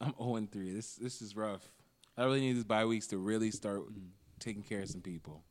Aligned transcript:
I'm 0.00 0.14
0 0.18 0.36
and 0.36 0.50
3. 0.50 0.72
This 0.72 0.96
this 0.96 1.22
is 1.22 1.36
rough. 1.36 1.70
I 2.16 2.24
really 2.24 2.40
need 2.40 2.54
these 2.54 2.64
bye 2.64 2.84
weeks 2.84 3.06
to 3.08 3.18
really 3.18 3.50
start 3.50 3.82
taking 4.38 4.62
care 4.62 4.80
of 4.82 4.88
some 4.88 5.00
people. 5.00 5.42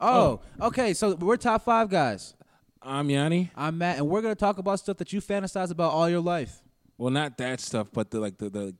Oh, 0.00 0.40
oh, 0.60 0.66
okay. 0.68 0.94
So 0.94 1.14
we're 1.14 1.36
top 1.36 1.64
five 1.64 1.88
guys. 1.90 2.34
I'm 2.82 3.10
Yanni. 3.10 3.50
I'm 3.54 3.76
Matt, 3.78 3.98
and 3.98 4.08
we're 4.08 4.22
gonna 4.22 4.34
talk 4.34 4.58
about 4.58 4.78
stuff 4.80 4.96
that 4.98 5.12
you 5.12 5.20
fantasize 5.20 5.70
about 5.70 5.92
all 5.92 6.08
your 6.08 6.20
life. 6.20 6.62
Well, 6.96 7.10
not 7.10 7.36
that 7.38 7.60
stuff, 7.60 7.88
but 7.92 8.10
the 8.10 8.18
like 8.20 8.38
the 8.38 8.48
the, 8.48 8.74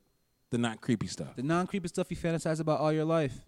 the 0.50 0.58
not 0.58 0.80
creepy 0.80 1.06
stuff. 1.06 1.37
The 1.37 1.42
non 1.42 1.67
creepy 1.67 1.88
stuff 1.88 2.11
you 2.11 2.17
fantasize 2.17 2.61
about 2.61 2.81
all 2.81 2.92
your 2.92 3.04
life. 3.04 3.38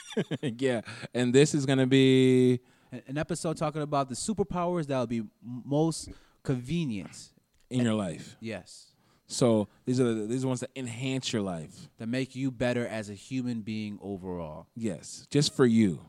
yeah, 0.42 0.80
and 1.14 1.32
this 1.32 1.54
is 1.54 1.64
gonna 1.66 1.86
be 1.86 2.58
An- 2.90 3.02
An 3.06 3.18
episode 3.18 3.56
talking 3.56 3.82
about 3.82 4.08
the 4.08 4.16
superpowers 4.16 4.86
that 4.88 4.98
would 4.98 5.08
be 5.08 5.18
m- 5.18 5.28
most 5.42 6.08
convenient. 6.42 7.30
in 7.70 7.84
your 7.84 7.94
life. 7.94 8.36
Yes. 8.40 8.86
So 9.32 9.68
these 9.86 10.00
are 10.00 10.12
the, 10.12 10.26
these 10.26 10.44
are 10.44 10.48
ones 10.48 10.58
that 10.60 10.70
enhance 10.74 11.32
your 11.32 11.42
life. 11.42 11.88
That 11.98 12.08
make 12.08 12.34
you 12.34 12.50
better 12.50 12.84
as 12.86 13.08
a 13.10 13.14
human 13.14 13.60
being 13.60 13.98
overall, 14.02 14.66
Yes, 14.74 15.26
just 15.30 15.54
for 15.54 15.64
you. 15.64 16.00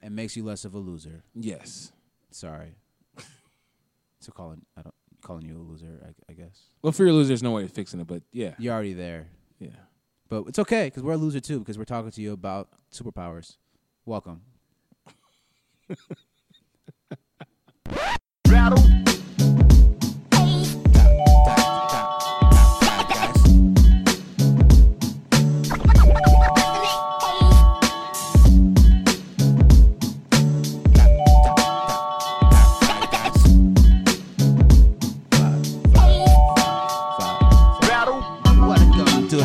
and 0.00 0.14
makes 0.14 0.36
you 0.36 0.44
less 0.44 0.64
of 0.64 0.74
a 0.74 0.78
loser. 0.78 1.24
Yes. 1.34 1.90
Sorry. 2.30 2.76
so 4.20 4.30
calling 4.32 4.62
I 4.76 4.82
don't 4.82 4.94
calling 5.22 5.44
you 5.44 5.56
a 5.56 5.58
loser, 5.58 6.00
I, 6.06 6.10
I 6.30 6.34
guess. 6.34 6.60
Well, 6.82 6.92
for 6.92 7.02
your 7.04 7.12
loser, 7.14 7.28
there's 7.28 7.42
no 7.42 7.50
way 7.50 7.64
of 7.64 7.72
fixing 7.72 7.98
it, 8.00 8.06
but 8.06 8.22
yeah, 8.32 8.54
You're 8.58 8.74
already 8.74 8.92
there, 8.94 9.26
yeah. 9.58 9.68
but 10.28 10.44
it's 10.46 10.58
okay 10.60 10.84
because 10.86 11.02
we're 11.02 11.12
a 11.14 11.16
loser 11.16 11.40
too 11.40 11.58
because 11.58 11.76
we're 11.78 11.84
talking 11.84 12.10
to 12.12 12.20
you 12.22 12.32
about 12.32 12.68
superpowers. 12.92 13.56
Welcome. 14.06 14.42
Welcome 18.46 19.04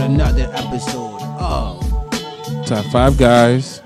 another 0.08 0.50
episode 0.54 1.22
of 1.38 1.84
Top 2.66 2.86
five 2.94 3.18
guys. 3.18 3.82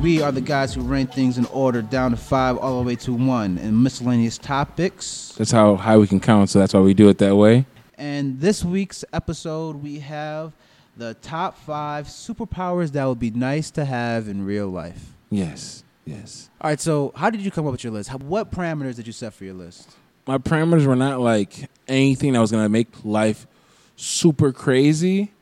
We 0.00 0.20
are 0.20 0.32
the 0.32 0.40
guys 0.40 0.74
who 0.74 0.80
rank 0.80 1.12
things 1.12 1.38
in 1.38 1.44
order 1.46 1.82
down 1.82 2.10
to 2.10 2.16
five 2.16 2.58
all 2.58 2.80
the 2.82 2.86
way 2.88 2.96
to 2.96 3.12
one 3.12 3.58
in 3.58 3.80
miscellaneous 3.80 4.38
topics. 4.38 5.32
That's 5.38 5.52
how 5.52 5.76
high 5.76 5.98
we 5.98 6.08
can 6.08 6.18
count. 6.18 6.50
So 6.50 6.58
that's 6.58 6.74
why 6.74 6.80
we 6.80 6.94
do 6.94 7.08
it 7.08 7.18
that 7.18 7.36
way. 7.36 7.64
And 7.96 8.40
this 8.40 8.64
week's 8.64 9.04
episode, 9.12 9.76
we 9.76 10.00
have 10.00 10.52
the 10.96 11.14
top 11.14 11.56
five 11.56 12.08
superpowers 12.08 12.90
that 12.92 13.04
would 13.04 13.20
be 13.20 13.30
nice 13.30 13.70
to 13.72 13.84
have 13.84 14.26
in 14.26 14.44
real 14.44 14.66
life. 14.66 15.12
Yes. 15.30 15.84
Yes. 16.04 16.50
All 16.60 16.70
right, 16.70 16.80
so 16.80 17.12
how 17.14 17.30
did 17.30 17.40
you 17.40 17.52
come 17.52 17.66
up 17.66 17.72
with 17.72 17.84
your 17.84 17.92
list? 17.92 18.12
What 18.12 18.50
parameters 18.50 18.96
did 18.96 19.06
you 19.06 19.12
set 19.12 19.32
for 19.32 19.44
your 19.44 19.54
list? 19.54 19.92
My 20.26 20.38
parameters 20.38 20.86
were 20.86 20.96
not 20.96 21.20
like 21.20 21.70
anything 21.86 22.32
that 22.32 22.40
was 22.40 22.50
gonna 22.50 22.68
make 22.68 22.88
life 23.04 23.46
super 23.94 24.52
crazy, 24.52 25.32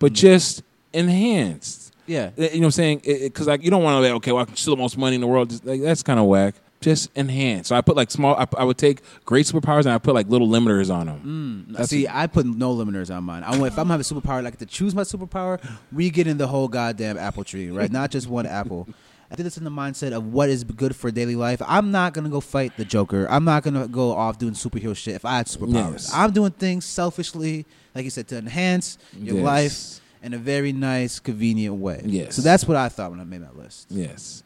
but 0.00 0.12
just 0.12 0.62
enhanced. 0.92 1.94
Yeah. 2.06 2.30
Uh, 2.36 2.42
You 2.42 2.48
know 2.54 2.58
what 2.58 2.64
I'm 2.66 2.70
saying? 2.72 3.02
Because 3.04 3.46
like 3.46 3.62
you 3.62 3.70
don't 3.70 3.84
want 3.84 3.94
to 3.96 4.00
like 4.00 4.12
okay, 4.16 4.32
well 4.32 4.42
I 4.42 4.46
can 4.46 4.56
steal 4.56 4.74
the 4.74 4.82
most 4.82 4.98
money 4.98 5.14
in 5.14 5.20
the 5.20 5.26
world. 5.28 5.50
Just, 5.50 5.64
like, 5.64 5.80
that's 5.80 6.02
kind 6.02 6.18
of 6.18 6.26
whack. 6.26 6.54
Just 6.80 7.10
enhance. 7.14 7.68
So 7.68 7.76
I 7.76 7.82
put 7.82 7.94
like 7.94 8.10
small. 8.10 8.34
I, 8.36 8.46
I 8.56 8.64
would 8.64 8.78
take 8.78 9.02
great 9.26 9.44
superpowers 9.46 9.80
and 9.80 9.90
I 9.90 9.98
put 9.98 10.14
like 10.14 10.28
little 10.28 10.48
limiters 10.48 10.92
on 10.92 11.06
them. 11.06 11.66
That's- 11.68 11.90
See, 11.90 12.08
I 12.08 12.26
put 12.26 12.46
no 12.46 12.74
limiters 12.74 13.14
on 13.14 13.22
mine. 13.24 13.44
I 13.44 13.50
want, 13.50 13.72
if 13.72 13.78
I'm 13.78 13.88
having 13.88 14.00
a 14.00 14.04
superpower, 14.04 14.42
like 14.42 14.56
to 14.58 14.66
choose 14.66 14.94
my 14.94 15.02
superpower, 15.02 15.60
we 15.92 16.08
get 16.08 16.26
in 16.26 16.38
the 16.38 16.46
whole 16.46 16.68
goddamn 16.68 17.18
apple 17.18 17.44
tree, 17.44 17.70
right? 17.70 17.92
Not 17.92 18.10
just 18.10 18.28
one 18.28 18.46
apple. 18.46 18.88
I 19.32 19.36
did 19.36 19.46
this 19.46 19.56
in 19.56 19.64
the 19.64 19.70
mindset 19.70 20.12
of 20.12 20.32
what 20.32 20.48
is 20.48 20.64
good 20.64 20.96
for 20.96 21.10
daily 21.12 21.36
life. 21.36 21.62
I'm 21.66 21.90
not 21.92 22.14
gonna 22.14 22.28
go 22.28 22.40
fight 22.40 22.76
the 22.76 22.84
Joker. 22.84 23.26
I'm 23.30 23.44
not 23.44 23.62
gonna 23.62 23.86
go 23.86 24.10
off 24.12 24.38
doing 24.38 24.54
superhero 24.54 24.96
shit 24.96 25.14
if 25.14 25.24
I 25.24 25.36
had 25.36 25.46
superpowers. 25.46 25.92
Yes. 25.92 26.10
I'm 26.12 26.32
doing 26.32 26.50
things 26.50 26.84
selfishly, 26.84 27.64
like 27.94 28.04
you 28.04 28.10
said, 28.10 28.26
to 28.28 28.38
enhance 28.38 28.98
your 29.16 29.36
Yes. 29.36 29.44
life 29.44 30.00
in 30.24 30.34
a 30.34 30.38
very 30.38 30.72
nice, 30.72 31.20
convenient 31.20 31.76
way. 31.76 32.02
Yes. 32.04 32.34
So 32.34 32.42
that's 32.42 32.66
what 32.66 32.76
I 32.76 32.88
thought 32.88 33.12
when 33.12 33.20
I 33.20 33.24
made 33.24 33.40
my 33.42 33.50
list. 33.52 33.86
Yes. 33.90 34.42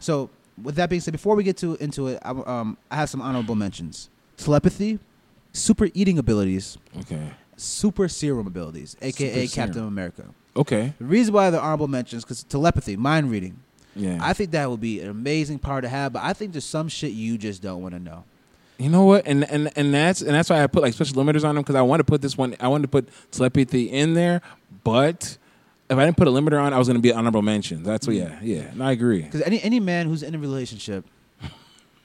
So 0.00 0.28
with 0.60 0.74
that 0.74 0.90
being 0.90 1.00
said, 1.00 1.12
before 1.12 1.36
we 1.36 1.44
get 1.44 1.56
to 1.58 1.76
into 1.76 2.08
it, 2.08 2.18
I, 2.22 2.30
um, 2.30 2.76
I 2.90 2.96
have 2.96 3.08
some 3.08 3.20
honorable 3.22 3.54
mentions: 3.54 4.10
telepathy, 4.36 4.98
super 5.52 5.88
eating 5.94 6.18
abilities, 6.18 6.78
Okay. 6.98 7.30
super 7.56 8.08
serum 8.08 8.48
abilities, 8.48 8.96
aka 9.00 9.46
Super 9.46 9.54
Captain 9.54 9.74
serum. 9.74 9.88
America. 9.88 10.24
Okay. 10.56 10.94
The 10.98 11.04
reason 11.04 11.32
why 11.32 11.50
they're 11.50 11.60
honorable 11.60 11.86
mentions 11.88 12.24
because 12.24 12.42
telepathy, 12.42 12.96
mind 12.96 13.30
reading. 13.30 13.58
Yeah. 13.96 14.18
I 14.20 14.32
think 14.32 14.50
that 14.52 14.70
would 14.70 14.80
be 14.80 15.00
an 15.00 15.08
amazing 15.08 15.58
power 15.58 15.80
to 15.80 15.88
have, 15.88 16.12
but 16.12 16.22
I 16.22 16.32
think 16.32 16.52
there's 16.52 16.64
some 16.64 16.88
shit 16.88 17.12
you 17.12 17.38
just 17.38 17.62
don't 17.62 17.82
want 17.82 17.94
to 17.94 18.00
know. 18.00 18.24
You 18.78 18.90
know 18.90 19.04
what? 19.04 19.26
And 19.26 19.50
and 19.50 19.70
and 19.74 19.94
that's 19.94 20.20
and 20.20 20.30
that's 20.30 20.50
why 20.50 20.62
I 20.62 20.66
put 20.66 20.82
like 20.82 20.92
special 20.92 21.16
limiters 21.16 21.44
on 21.44 21.54
them 21.54 21.62
because 21.62 21.76
I 21.76 21.82
want 21.82 22.00
to 22.00 22.04
put 22.04 22.20
this 22.20 22.36
one. 22.36 22.54
I 22.60 22.68
wanted 22.68 22.82
to 22.82 22.88
put 22.88 23.08
telepathy 23.30 23.84
in 23.84 24.12
there, 24.12 24.42
but 24.84 25.38
if 25.88 25.96
I 25.96 26.04
didn't 26.04 26.16
put 26.18 26.28
a 26.28 26.30
limiter 26.30 26.60
on, 26.60 26.74
I 26.74 26.78
was 26.78 26.86
going 26.88 26.96
to 26.98 27.02
be 27.02 27.10
an 27.10 27.16
honorable 27.16 27.42
mention. 27.42 27.82
That's 27.82 28.06
what. 28.06 28.16
Yeah, 28.16 28.38
yeah. 28.42 28.70
And 28.72 28.82
I 28.82 28.92
agree. 28.92 29.22
Because 29.22 29.40
any 29.42 29.62
any 29.62 29.80
man 29.80 30.08
who's 30.08 30.22
in 30.22 30.34
a 30.34 30.38
relationship, 30.38 31.06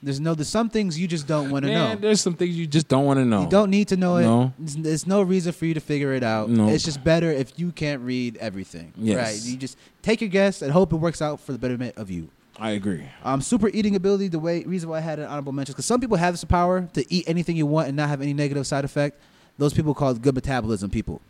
there's 0.04 0.20
no 0.20 0.34
there's 0.34 0.50
some 0.50 0.70
things 0.70 1.00
you 1.00 1.08
just 1.08 1.28
don't 1.28 1.52
want 1.52 1.66
to 1.66 1.72
know. 1.72 1.96
there's 1.96 2.22
some 2.22 2.34
things 2.34 2.58
you 2.58 2.66
just 2.66 2.88
don't 2.88 3.06
want 3.06 3.20
to 3.20 3.26
know. 3.26 3.44
You 3.44 3.50
don't 3.50 3.70
need 3.70 3.90
to 3.90 3.98
know 3.98 4.18
it. 4.18 4.24
No. 4.24 4.54
There's, 4.58 4.76
there's 4.76 5.08
no 5.08 5.22
reason 5.22 5.54
for 5.54 5.66
you 5.66 5.74
to 5.74 5.80
figure 5.80 6.14
it 6.14 6.24
out. 6.24 6.50
No. 6.50 6.70
It's 6.70 6.84
just 6.84 7.04
better 7.04 7.32
if 7.32 7.60
you 7.60 7.72
can't 7.72 8.02
read 8.02 8.38
everything. 8.38 8.94
Yes. 8.96 9.18
Right. 9.18 9.52
You 9.52 9.58
just 9.58 9.78
take 10.02 10.22
your 10.22 10.30
guess 10.30 10.62
and 10.62 10.72
hope 10.72 10.92
it 10.94 10.98
works 10.98 11.22
out 11.22 11.40
for 11.40 11.52
the 11.52 11.60
betterment 11.60 11.98
of 11.98 12.10
you. 12.10 12.30
I 12.58 12.72
agree. 12.72 13.04
Um, 13.24 13.42
super 13.42 13.70
eating 13.70 13.96
ability. 13.96 14.28
The 14.28 14.40
way 14.40 14.64
reason 14.64 14.90
why 14.90 14.98
I 14.98 15.02
had 15.02 15.20
an 15.20 15.26
honorable 15.26 15.52
mention 15.52 15.74
because 15.74 15.86
some 15.86 16.00
people 16.00 16.18
have 16.18 16.34
this 16.34 16.44
power 16.44 16.88
to 16.94 17.14
eat 17.14 17.26
anything 17.28 17.56
you 17.56 17.66
want 17.66 17.88
and 17.88 17.98
not 17.98 18.10
have 18.10 18.22
any 18.22 18.34
negative 18.34 18.68
side 18.68 18.86
effect. 18.86 19.20
Those 19.58 19.74
people 19.74 19.94
called 19.94 20.22
good 20.22 20.36
metabolism 20.36 20.90
people. 20.90 21.22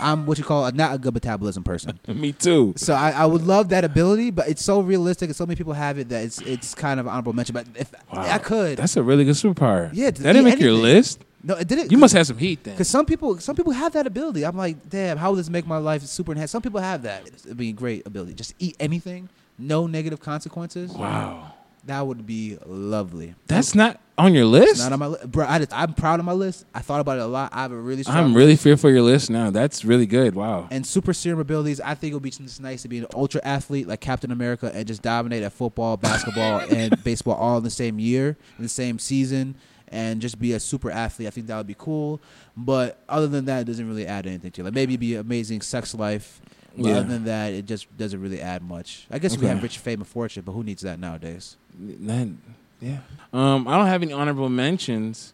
I'm 0.00 0.26
what 0.26 0.38
you 0.38 0.44
call 0.44 0.66
a 0.66 0.72
not 0.72 0.94
a 0.94 0.98
good 0.98 1.14
metabolism 1.14 1.62
person. 1.64 1.98
Me 2.08 2.32
too. 2.32 2.74
So 2.76 2.94
I, 2.94 3.10
I 3.10 3.26
would 3.26 3.42
love 3.46 3.68
that 3.70 3.84
ability, 3.84 4.30
but 4.30 4.48
it's 4.48 4.62
so 4.62 4.80
realistic 4.80 5.28
and 5.28 5.36
so 5.36 5.46
many 5.46 5.56
people 5.56 5.72
have 5.72 5.98
it 5.98 6.08
that 6.10 6.24
it's 6.24 6.40
it's 6.42 6.74
kind 6.74 7.00
of 7.00 7.06
honorable 7.08 7.32
mention. 7.32 7.54
But 7.54 7.66
if 7.74 7.92
Wow. 8.12 8.22
I 8.22 8.38
could, 8.38 8.78
That's 8.78 8.96
a 8.96 9.02
really 9.02 9.24
good 9.24 9.34
superpower. 9.34 9.90
Yeah, 9.92 10.10
that 10.10 10.22
didn't 10.22 10.44
make 10.44 10.60
your 10.60 10.72
list. 10.72 11.24
no, 11.42 11.54
it 11.54 11.66
didn't. 11.68 11.90
You 11.92 11.98
must 11.98 12.14
have 12.14 12.26
some 12.26 12.38
heat 12.38 12.62
then. 12.64 12.74
Because 12.74 12.88
some 12.88 13.04
people, 13.06 13.38
some 13.38 13.54
people 13.56 13.72
have 13.72 13.92
that 13.94 14.06
ability. 14.06 14.44
I'm 14.44 14.56
like, 14.56 14.88
damn, 14.88 15.16
how 15.18 15.30
will 15.30 15.36
this 15.36 15.50
make 15.50 15.66
my 15.66 15.78
life 15.78 16.02
super 16.02 16.32
enhanced? 16.32 16.52
Some 16.52 16.62
people 16.62 16.80
have 16.80 17.02
that. 17.02 17.26
It'd 17.26 17.56
be 17.56 17.70
a 17.70 17.72
great 17.72 18.06
ability. 18.06 18.34
Just 18.34 18.54
eat 18.58 18.76
anything, 18.80 19.28
no 19.58 19.86
negative 19.86 20.20
consequences. 20.20 20.92
Wow, 20.92 21.52
That 21.86 22.06
would 22.06 22.26
be 22.26 22.58
lovely. 22.66 23.34
that's 23.46 23.74
not 23.74 24.00
on 24.18 24.34
your 24.34 24.44
list. 24.46 24.80
not 24.82 24.92
on 24.92 24.98
my 24.98 25.06
list, 25.08 25.30
bro. 25.30 25.46
I 25.46 25.58
just, 25.58 25.72
I'm 25.72 25.92
proud 25.94 26.18
of 26.20 26.26
my 26.26 26.32
list. 26.32 26.64
I 26.74 26.80
thought 26.80 27.00
about 27.00 27.18
it 27.18 27.22
a 27.22 27.26
lot. 27.26 27.52
I 27.52 27.62
have 27.62 27.70
a 27.72 27.76
really 27.76 28.02
strong. 28.02 28.16
I'm 28.18 28.34
really 28.34 28.56
fearful 28.56 28.88
of 28.88 28.94
your 28.94 29.02
list 29.04 29.30
now. 29.30 29.50
That's 29.50 29.84
really 29.84 30.06
good. 30.06 30.34
Wow. 30.34 30.68
and 30.70 30.86
super 30.86 31.12
serum 31.12 31.38
abilities. 31.38 31.80
I 31.80 31.94
think 31.94 32.12
it 32.12 32.14
would 32.14 32.22
be 32.22 32.30
just 32.30 32.60
nice 32.60 32.82
to 32.82 32.88
be 32.88 32.98
an 32.98 33.06
ultra 33.14 33.40
athlete 33.44 33.86
like 33.86 34.00
Captain 34.00 34.30
America 34.32 34.70
and 34.74 34.86
just 34.86 35.02
dominate 35.02 35.42
at 35.42 35.52
football, 35.52 35.96
basketball, 35.96 36.60
and 36.74 37.02
baseball 37.04 37.34
all 37.34 37.58
in 37.58 37.64
the 37.64 37.70
same 37.70 37.98
year, 37.98 38.36
in 38.56 38.62
the 38.64 38.68
same 38.70 38.98
season, 38.98 39.54
and 39.88 40.20
just 40.20 40.38
be 40.40 40.54
a 40.54 40.60
super 40.60 40.90
athlete. 40.90 41.28
I 41.28 41.30
think 41.30 41.46
that 41.48 41.56
would 41.56 41.66
be 41.68 41.76
cool. 41.78 42.20
But 42.56 42.98
other 43.08 43.26
than 43.28 43.44
that, 43.44 43.60
it 43.60 43.64
doesn't 43.66 43.86
really 43.86 44.06
add 44.06 44.26
anything 44.26 44.50
to 44.52 44.62
it. 44.62 44.64
Like 44.64 44.74
maybe 44.74 44.96
be 44.96 45.14
an 45.14 45.20
amazing 45.20 45.60
sex 45.60 45.94
life. 45.94 46.40
But 46.78 46.88
Yeah. 46.88 46.96
other 46.98 47.08
than 47.08 47.24
that, 47.24 47.54
it 47.54 47.64
just 47.64 47.94
doesn't 47.96 48.20
really 48.20 48.40
add 48.42 48.62
much. 48.62 49.06
I 49.10 49.18
guess 49.18 49.36
we 49.38 49.46
have 49.46 49.62
rich 49.62 49.78
fame 49.78 50.00
and 50.00 50.06
fortune, 50.08 50.42
but 50.44 50.52
who 50.52 50.62
needs 50.62 50.82
that 50.82 50.98
nowadays? 51.00 51.56
Then, 51.78 52.40
yeah. 52.80 52.98
Um, 53.32 53.68
I 53.68 53.76
don't 53.76 53.86
have 53.86 54.02
any 54.02 54.12
honorable 54.12 54.48
mentions, 54.48 55.32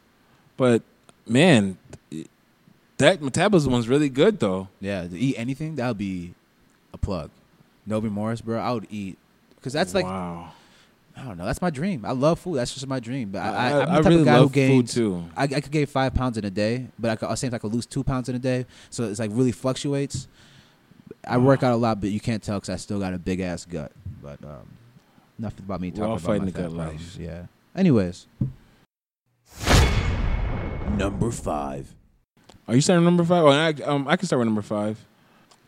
but 0.56 0.82
man, 1.26 1.78
that 2.98 3.22
metabolism 3.22 3.72
one's 3.72 3.88
really 3.88 4.08
good 4.08 4.40
though. 4.40 4.68
Yeah, 4.80 5.06
to 5.06 5.18
eat 5.18 5.36
anything 5.38 5.76
that 5.76 5.88
would 5.88 5.98
be 5.98 6.34
a 6.92 6.98
plug. 6.98 7.30
No 7.86 8.00
Morris, 8.00 8.40
bro. 8.40 8.60
I 8.60 8.72
would 8.72 8.86
eat 8.90 9.18
because 9.56 9.72
that's 9.72 9.94
like 9.94 10.04
wow. 10.04 10.52
I 11.16 11.24
don't 11.24 11.36
know. 11.36 11.44
That's 11.44 11.60
my 11.60 11.70
dream. 11.70 12.04
I 12.04 12.12
love 12.12 12.38
food. 12.38 12.56
That's 12.56 12.72
just 12.72 12.86
my 12.86 12.98
dream. 12.98 13.30
But 13.30 13.40
I, 13.40 13.48
I, 13.48 13.50
I'm 13.52 13.76
the 13.76 13.92
I 13.92 13.96
type 13.96 14.04
really 14.06 14.20
of 14.20 14.24
guy 14.24 14.38
love 14.38 14.48
who 14.48 14.54
gains. 14.54 14.94
food 14.94 15.02
too. 15.02 15.24
I, 15.36 15.42
I 15.44 15.60
could 15.60 15.70
gain 15.70 15.86
five 15.86 16.14
pounds 16.14 16.38
in 16.38 16.44
a 16.44 16.50
day, 16.50 16.86
but 16.98 17.10
I 17.10 17.16
could, 17.16 17.38
same 17.38 17.50
time 17.50 17.56
I 17.56 17.58
could 17.58 17.74
lose 17.74 17.86
two 17.86 18.02
pounds 18.02 18.28
in 18.28 18.34
a 18.34 18.38
day. 18.38 18.66
So 18.88 19.04
it's 19.04 19.20
like 19.20 19.30
really 19.32 19.52
fluctuates. 19.52 20.26
I 21.26 21.36
work 21.38 21.62
out 21.62 21.72
a 21.72 21.76
lot, 21.76 22.00
but 22.00 22.10
you 22.10 22.18
can't 22.18 22.42
tell 22.42 22.56
because 22.56 22.70
I 22.70 22.76
still 22.76 22.98
got 22.98 23.12
a 23.12 23.18
big 23.18 23.40
ass 23.40 23.66
gut. 23.66 23.92
But 24.22 24.42
um, 24.42 24.68
nothing 25.38 25.64
about 25.64 25.80
me 25.80 25.88
We're 25.90 25.96
talking 25.96 26.04
all 26.04 26.16
about 26.16 26.26
fighting 26.26 26.44
my 26.44 26.50
the 26.50 26.58
fat 26.58 26.62
gut 26.68 26.72
life. 26.72 27.16
Yeah. 27.18 27.46
Anyways, 27.76 28.26
Number 30.96 31.30
five. 31.30 31.94
Are 32.68 32.74
you 32.74 32.80
starting 32.80 33.04
number 33.04 33.24
five? 33.24 33.44
Well, 33.44 33.52
I, 33.52 33.70
um, 33.84 34.06
I 34.06 34.16
can 34.16 34.26
start 34.26 34.38
with 34.40 34.46
number 34.46 34.62
five. 34.62 34.98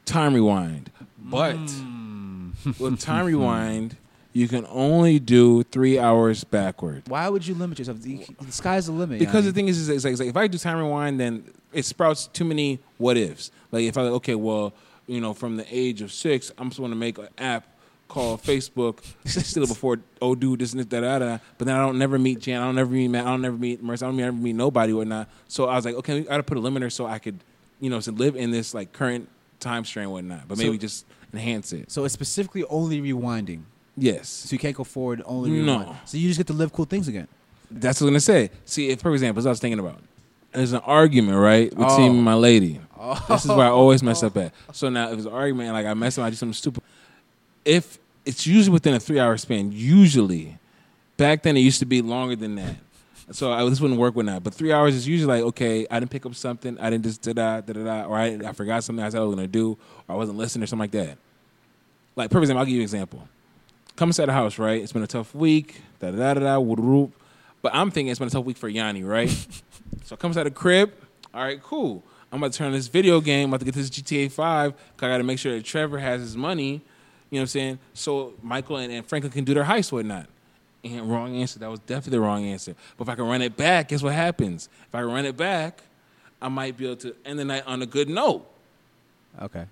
Time 0.05 0.35
rewind, 0.35 0.91
but 1.19 1.57
Mm. 1.57 2.53
with 2.79 3.01
time 3.01 3.25
rewind, 3.27 3.97
you 4.35 4.49
can 4.49 4.67
only 4.69 5.19
do 5.19 5.63
three 5.65 5.99
hours 5.99 6.45
backward. 6.45 7.05
Why 7.09 7.29
would 7.29 7.47
you 7.47 7.55
limit 7.55 7.79
yourself? 7.79 8.03
The, 8.03 8.27
the 8.41 8.53
sky's 8.53 8.87
the 8.87 8.93
limit. 8.93 9.19
Because 9.19 9.35
Yanni. 9.35 9.47
the 9.47 9.53
thing 9.53 9.69
is, 9.69 9.79
is 9.79 9.89
it's 9.89 10.05
like, 10.05 10.13
it's 10.13 10.21
like 10.21 10.29
if 10.29 10.37
I 10.37 10.47
do 10.47 10.59
time 10.59 10.77
rewind, 10.79 11.19
then 11.19 11.45
it 11.73 11.85
sprouts 11.85 12.27
too 12.27 12.45
many 12.45 12.81
what 12.99 13.17
ifs. 13.17 13.51
Like 13.73 13.85
if 13.85 13.97
I 13.97 14.03
like, 14.03 14.13
okay, 14.15 14.35
well, 14.35 14.75
you 15.07 15.21
know, 15.21 15.33
from 15.35 15.57
the 15.57 15.67
age 15.71 16.03
of 16.03 16.13
six, 16.13 16.53
I'm 16.59 16.71
supposed 16.71 16.93
to 16.93 16.97
make 16.97 17.17
an 17.19 17.29
app 17.39 17.67
called 18.09 18.43
Facebook, 18.43 19.01
still 19.25 19.67
before 19.67 19.99
oh 20.23 20.35
dude 20.35 20.61
this 20.61 20.73
and 20.73 20.81
this, 20.81 20.87
da 20.87 21.01
da 21.01 21.19
da. 21.19 21.39
But 21.59 21.67
then 21.67 21.75
I 21.77 21.81
don't 21.81 21.99
never 21.99 22.19
meet 22.19 22.41
Jan, 22.41 22.61
I 22.63 22.65
don't 22.67 22.75
never 22.77 22.91
meet 22.91 23.09
Matt, 23.09 23.27
I 23.27 23.31
don't 23.31 23.43
never 23.43 23.57
meet 23.57 23.83
Mercer, 23.83 24.05
I 24.05 24.09
don't 24.09 24.17
never 24.17 24.37
meet 24.37 24.55
nobody 24.55 24.93
or 24.93 24.97
whatnot. 24.97 25.29
So 25.49 25.67
I 25.67 25.77
was 25.77 25.85
like, 25.85 25.95
okay, 25.97 26.19
I 26.19 26.23
gotta 26.23 26.43
put 26.43 26.59
a 26.59 26.61
limiter 26.61 26.91
so 26.93 27.07
I 27.07 27.19
could, 27.19 27.39
you 27.81 27.91
know, 27.91 28.01
to 28.01 28.13
live 28.13 28.37
in 28.37 28.51
this 28.51 28.75
like 28.75 28.93
current 28.93 29.29
time 29.61 29.85
strain 29.85 30.11
whatnot. 30.11 30.47
But 30.49 30.59
maybe 30.59 30.73
So- 30.77 30.81
just 30.81 31.07
enhance 31.33 31.73
it. 31.73 31.91
so 31.91 32.05
it's 32.05 32.15
specifically 32.15 32.65
only 32.65 33.01
rewinding. 33.01 33.63
Yes. 33.97 34.29
So 34.29 34.53
you 34.53 34.59
can't 34.59 34.77
go 34.77 34.85
forward. 34.85 35.23
Only 35.25 35.51
No. 35.63 35.97
So 36.05 36.17
you 36.19 36.29
just 36.29 36.39
get 36.39 36.47
to 36.49 36.53
live 36.53 36.73
cool 36.73 36.85
things 36.85 37.09
again. 37.09 37.29
That's 37.71 38.01
what 38.01 38.07
I'm 38.09 38.13
gonna 38.13 38.21
say. 38.21 38.51
See, 38.65 38.91
if 38.91 39.01
for 39.01 39.13
example, 39.13 39.39
as 39.41 39.47
I 39.47 39.51
was 39.51 39.59
thinking 39.61 39.79
about, 39.81 40.01
there's 40.53 40.73
an 40.73 40.83
argument, 40.85 41.37
right, 41.39 41.71
between 41.71 41.89
Oh. 41.89 41.99
me 41.99 42.07
and 42.17 42.23
my 42.25 42.35
lady. 42.35 42.81
This 43.29 43.45
is 43.45 43.51
where 43.51 43.67
I 43.67 43.71
always 43.71 44.03
mess 44.03 44.23
up 44.23 44.37
at. 44.37 44.53
So 44.73 44.89
now, 44.89 45.11
if 45.11 45.19
it's 45.19 45.27
an 45.27 45.33
argument, 45.33 45.73
like 45.73 45.85
I 45.87 45.95
mess 45.95 46.17
up, 46.19 46.25
I 46.25 46.31
do 46.31 46.37
something 46.37 46.55
stupid. 46.55 46.83
If 47.65 47.99
it's 48.25 48.47
usually 48.47 48.73
within 48.73 48.95
a 48.95 49.01
three-hour 49.01 49.37
span, 49.39 49.73
usually, 49.73 50.59
back 51.17 51.43
then 51.43 51.57
it 51.57 51.61
used 51.61 51.79
to 51.81 51.87
be 51.87 52.03
longer 52.03 52.37
than 52.37 52.57
that. 52.57 52.77
So 53.31 53.53
I, 53.53 53.67
this 53.69 53.81
wouldn't 53.81 53.99
work 53.99 54.15
with 54.15 54.27
that. 54.27 54.43
But 54.43 54.53
three 54.55 54.73
hours 54.73 54.95
is 54.95 55.09
usually 55.09 55.39
like, 55.41 55.47
okay, 55.49 55.87
I 55.91 55.99
didn't 55.99 56.11
pick 56.11 56.27
up 56.27 56.35
something, 56.35 56.79
I 56.79 56.91
didn't 56.91 57.05
just 57.05 57.23
da 57.23 57.33
da 57.33 57.61
da 57.61 57.73
da, 57.73 58.05
or 58.05 58.17
I, 58.17 58.39
I 58.47 58.53
forgot 58.53 58.85
something 58.85 59.05
I 59.05 59.09
said 59.09 59.21
I 59.21 59.25
was 59.25 59.35
gonna 59.35 59.47
do, 59.47 59.79
or 60.09 60.15
I 60.15 60.19
wasn't 60.19 60.37
listening, 60.39 60.65
or 60.65 60.67
something 60.67 60.81
like 60.81 60.91
that. 60.93 61.17
Like, 62.17 62.31
for 62.31 62.39
example, 62.39 62.61
I'll 62.61 62.67
give 62.67 62.75
you 62.75 62.81
an 62.81 62.85
example. 62.85 63.27
Come 63.97 64.11
inside 64.11 64.27
the 64.27 64.33
house, 64.33 64.59
right? 64.59 64.83
It's 64.83 64.93
been 64.93 65.03
a 65.03 65.07
tough 65.07 65.35
week, 65.35 65.81
da 66.01 66.11
da 66.11 66.35
da 66.35 66.59
da. 66.61 67.07
But 67.63 67.75
I'm 67.75 67.91
thinking 67.91 68.11
it's 68.11 68.19
been 68.19 68.29
a 68.29 68.31
tough 68.31 68.45
week 68.45 68.59
for 68.59 68.69
Yanni, 68.69 69.05
right? 69.05 69.31
so 70.05 70.15
I 70.15 70.17
come 70.17 70.31
inside 70.31 70.45
the 70.45 70.51
crib. 70.51 70.93
All 71.33 71.43
right, 71.43 71.63
cool. 71.63 72.03
I'm 72.31 72.39
about 72.43 72.53
to 72.53 72.59
turn 72.59 72.73
this 72.73 72.89
video 72.89 73.21
game. 73.21 73.45
I'm 73.45 73.51
about 73.51 73.61
to 73.61 73.65
get 73.65 73.75
this 73.75 73.89
GTA 73.91 74.31
5. 74.31 74.73
'cause 74.73 74.81
I 75.01 75.09
got 75.09 75.19
to 75.19 75.25
make 75.25 75.39
sure 75.39 75.55
that 75.55 75.65
Trevor 75.65 75.99
has 75.99 76.21
his 76.21 76.37
money. 76.37 76.83
You 77.35 77.41
know 77.41 77.43
what 77.43 77.47
I'm 77.47 77.49
saying? 77.49 77.79
So 77.95 78.35
Michael 78.41 78.77
and, 78.77 78.93
and 78.93 79.05
Franklin 79.05 79.33
can 79.33 79.43
do 79.43 79.55
their 79.55 79.65
heist 79.65 79.93
or 79.93 79.97
whatnot. 79.97 80.27
And 80.85 81.11
wrong 81.11 81.35
answer. 81.35 81.59
That 81.59 81.69
was 81.69 81.81
definitely 81.81 82.19
the 82.19 82.21
wrong 82.21 82.45
answer. 82.45 82.77
But 82.97 83.07
if 83.07 83.09
I 83.09 83.17
can 83.17 83.27
run 83.27 83.43
it 83.43 83.57
back, 83.57 83.89
guess 83.89 84.05
what 84.05 84.13
happens? 84.13 84.69
If 84.87 84.95
I 84.95 85.01
can 85.01 85.11
run 85.11 85.25
it 85.25 85.37
back, 85.37 85.83
I 86.41 86.47
might 86.47 86.77
be 86.77 86.87
able 86.87 86.97
to 86.99 87.17
end 87.25 87.41
the 87.41 87.45
night 87.45 87.65
on 87.67 87.83
a 87.83 87.87
good 87.87 88.09
note. 88.09 88.47
Okay. 89.43 89.65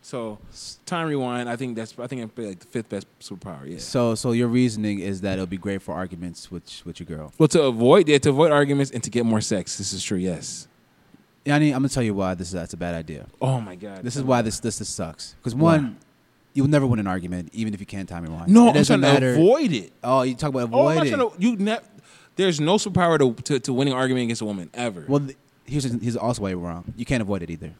So 0.00 0.38
time 0.86 1.08
rewind. 1.08 1.46
I 1.46 1.56
think 1.56 1.76
that's. 1.76 1.98
I 1.98 2.06
think 2.06 2.22
it's 2.22 2.38
like 2.38 2.58
the 2.58 2.66
fifth 2.66 2.88
best 2.88 3.06
superpower. 3.20 3.68
Yeah. 3.68 3.78
So 3.78 4.14
so 4.14 4.32
your 4.32 4.48
reasoning 4.48 5.00
is 5.00 5.20
that 5.20 5.34
it'll 5.34 5.44
be 5.44 5.58
great 5.58 5.82
for 5.82 5.94
arguments 5.94 6.50
with 6.50 6.86
with 6.86 7.00
your 7.00 7.06
girl. 7.06 7.34
Well, 7.36 7.48
to 7.48 7.64
avoid 7.64 8.08
yeah, 8.08 8.16
to 8.16 8.30
avoid 8.30 8.50
arguments 8.50 8.90
and 8.92 9.02
to 9.04 9.10
get 9.10 9.26
more 9.26 9.42
sex. 9.42 9.76
This 9.76 9.92
is 9.92 10.02
true. 10.02 10.16
Yes. 10.16 10.68
Yanni, 11.44 11.72
I'm 11.72 11.80
gonna 11.80 11.90
tell 11.90 12.02
you 12.02 12.14
why 12.14 12.34
this 12.34 12.46
is 12.48 12.54
that's 12.54 12.72
a 12.72 12.76
bad 12.76 12.94
idea. 12.94 13.26
Oh 13.42 13.60
my 13.60 13.74
god. 13.74 14.02
This 14.02 14.16
is 14.16 14.22
why 14.22 14.40
this 14.40 14.60
this, 14.60 14.78
this 14.78 14.88
sucks. 14.88 15.34
Because 15.34 15.54
one, 15.54 15.98
you'll 16.54 16.68
never 16.68 16.86
win 16.86 16.98
an 17.00 17.06
argument, 17.06 17.50
even 17.52 17.74
if 17.74 17.80
you 17.80 17.86
can't 17.86 18.08
time 18.08 18.24
rewind. 18.24 18.48
No, 18.52 18.68
it 18.68 18.76
I'm 18.76 18.84
trying 18.84 19.00
matter. 19.00 19.34
to 19.34 19.40
avoid 19.40 19.72
it. 19.72 19.92
Oh, 20.04 20.22
you 20.22 20.34
talk 20.34 20.50
about 20.50 20.70
Oh, 20.72 20.88
I'm 20.88 20.98
trying 21.08 21.18
to. 21.18 21.32
You 21.38 21.56
ne- 21.56 21.78
There's 22.36 22.60
no 22.60 22.76
superpower 22.76 23.18
to, 23.18 23.42
to 23.44 23.60
to 23.60 23.72
winning 23.72 23.92
an 23.94 23.98
argument 23.98 24.24
against 24.24 24.42
a 24.42 24.44
woman 24.46 24.70
ever. 24.74 25.04
well, 25.08 25.20
th- 25.20 25.36
here's 25.66 25.84
here's 25.84 26.16
also 26.16 26.42
why 26.42 26.50
you're 26.50 26.58
wrong. 26.58 26.92
You 26.96 27.04
can't 27.04 27.22
avoid 27.22 27.42
it 27.42 27.50
either. 27.50 27.72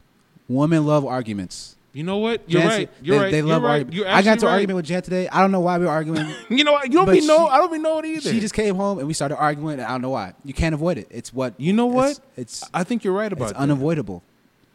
Women 0.47 0.85
love 0.85 1.05
arguments. 1.05 1.75
you 1.93 2.03
know 2.03 2.17
what? 2.17 2.41
You're 2.49 2.61
Jan- 2.61 2.69
right. 2.69 2.89
You're 3.01 3.17
they, 3.17 3.23
right. 3.23 3.31
They 3.31 3.37
You're 3.37 3.47
love 3.47 3.61
right. 3.63 3.69
arguments. 3.71 3.97
You're 3.97 4.07
I 4.09 4.21
got 4.23 4.39
an 4.41 4.45
right. 4.47 4.53
argument 4.53 4.75
with 4.77 4.85
Jan 4.85 5.01
today. 5.03 5.27
I 5.29 5.41
don't 5.41 5.51
know 5.51 5.59
why 5.61 5.77
we 5.77 5.85
were 5.85 5.91
arguing. 5.91 6.27
You 6.49 6.63
know 6.63 6.73
what? 6.73 6.85
You 6.85 6.93
don't 6.93 7.11
be 7.11 7.25
know. 7.25 7.47
I 7.47 7.57
don't 7.57 7.71
be 7.71 7.77
know 7.79 7.99
it 7.99 8.05
either. 8.05 8.29
she 8.31 8.39
just 8.39 8.53
came 8.53 8.75
home 8.75 8.97
and 8.99 9.07
we 9.07 9.13
started 9.13 9.37
arguing. 9.37 9.73
And 9.79 9.83
I 9.83 9.89
don't 9.91 10.01
know 10.01 10.09
why. 10.09 10.33
You 10.43 10.53
can't 10.53 10.73
avoid 10.75 10.97
it. 10.97 11.07
It's 11.11 11.31
what 11.33 11.53
You 11.59 11.71
know 11.73 11.85
what? 11.85 12.09
It's, 12.11 12.61
it's 12.61 12.69
I 12.73 12.83
think 12.83 13.03
you're 13.03 13.13
right 13.13 13.31
about 13.31 13.43
it's 13.45 13.53
that. 13.53 13.59
unavoidable. 13.59 14.23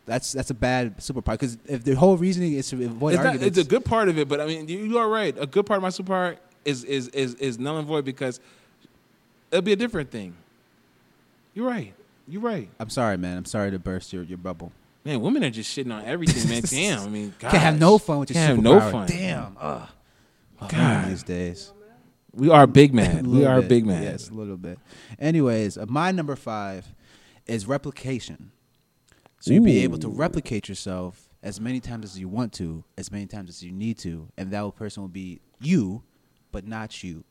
That's 0.08 0.32
that's 0.32 0.50
a 0.50 0.54
bad 0.54 0.96
superpower 0.98 1.32
because 1.32 1.58
if 1.66 1.84
the 1.84 1.94
whole 1.94 2.16
reasoning 2.16 2.54
is 2.54 2.68
to 2.70 2.84
avoid 2.84 3.14
It's, 3.14 3.18
not, 3.18 3.26
arguments, 3.26 3.58
it's 3.58 3.66
a 3.66 3.70
good 3.70 3.84
part 3.84 4.08
of 4.08 4.18
it, 4.18 4.26
but 4.26 4.40
I 4.40 4.46
mean, 4.46 4.66
you, 4.66 4.78
you 4.78 4.98
are 4.98 5.08
right. 5.08 5.36
A 5.38 5.46
good 5.46 5.66
part 5.66 5.76
of 5.78 5.82
my 5.82 5.90
superpower 5.90 6.38
is 6.64 6.82
is 6.84 7.08
is 7.08 7.34
is 7.34 7.58
null 7.58 7.78
and 7.78 7.86
void 7.86 8.04
because 8.04 8.40
it'll 9.50 9.62
be 9.62 9.72
a 9.72 9.76
different 9.76 10.10
thing. 10.10 10.34
You're 11.54 11.66
right. 11.66 11.92
You're 12.26 12.42
right. 12.42 12.68
I'm 12.78 12.90
sorry, 12.90 13.16
man. 13.16 13.36
I'm 13.36 13.44
sorry 13.44 13.70
to 13.70 13.78
burst 13.78 14.12
your, 14.12 14.22
your 14.22 14.38
bubble. 14.38 14.72
Man, 15.04 15.20
women 15.20 15.44
are 15.44 15.50
just 15.50 15.76
shitting 15.76 15.92
on 15.92 16.04
everything, 16.04 16.48
man. 16.48 16.62
Damn. 16.66 17.06
I 17.06 17.08
mean, 17.08 17.34
Can't 17.38 17.54
have 17.54 17.78
no 17.78 17.98
fun 17.98 18.20
with 18.20 18.30
your 18.30 18.34
Can't 18.34 18.56
have 18.56 18.62
no 18.62 18.80
fun. 18.80 19.06
Damn. 19.06 19.56
Ugh. 19.58 19.88
God. 20.60 20.70
God. 20.70 21.10
These 21.10 21.22
days. 21.22 21.72
We 22.34 22.50
are 22.50 22.66
big 22.66 22.92
man. 22.94 23.30
we 23.30 23.44
are 23.44 23.60
bit. 23.60 23.68
big 23.68 23.86
man. 23.86 24.02
Yes, 24.02 24.28
a 24.28 24.34
little 24.34 24.56
bit. 24.56 24.78
Anyways, 25.18 25.78
uh, 25.78 25.86
my 25.88 26.12
number 26.12 26.36
five 26.36 26.86
is 27.46 27.66
replication. 27.66 28.50
So 29.40 29.52
you'll 29.52 29.64
be 29.64 29.78
able 29.84 29.98
to 29.98 30.08
replicate 30.08 30.68
yourself 30.68 31.28
as 31.42 31.60
many 31.60 31.80
times 31.80 32.04
as 32.04 32.18
you 32.18 32.28
want 32.28 32.52
to, 32.54 32.82
as 32.96 33.12
many 33.12 33.26
times 33.26 33.48
as 33.50 33.62
you 33.62 33.70
need 33.72 33.98
to, 33.98 34.28
and 34.36 34.50
that 34.50 34.74
person 34.74 35.02
will 35.02 35.08
be 35.08 35.40
you, 35.60 36.02
but 36.50 36.66
not 36.66 37.02
you. 37.04 37.24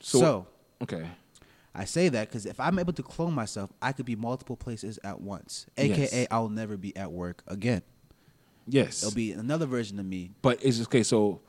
So- 0.00 0.18
so 0.20 0.46
Okay. 0.82 1.08
I 1.74 1.84
say 1.84 2.08
that 2.10 2.28
because 2.28 2.44
if 2.46 2.58
I'm 2.60 2.78
able 2.78 2.92
to 2.94 3.02
clone 3.02 3.32
myself, 3.34 3.72
I 3.80 3.92
could 3.92 4.06
be 4.06 4.16
multiple 4.16 4.56
places 4.56 4.98
at 5.04 5.20
once. 5.20 5.66
AKA, 5.76 5.98
Yes. 6.20 6.26
I'll 6.30 6.48
never 6.48 6.76
be 6.76 6.94
at 6.96 7.12
work 7.12 7.42
again. 7.46 7.82
Yes. 8.66 9.02
It'll 9.02 9.14
be 9.14 9.32
another 9.32 9.66
version 9.66 9.98
of 9.98 10.06
me. 10.06 10.32
but 10.42 10.58
it's 10.64 10.80
okay. 10.82 11.02
So, 11.02 11.40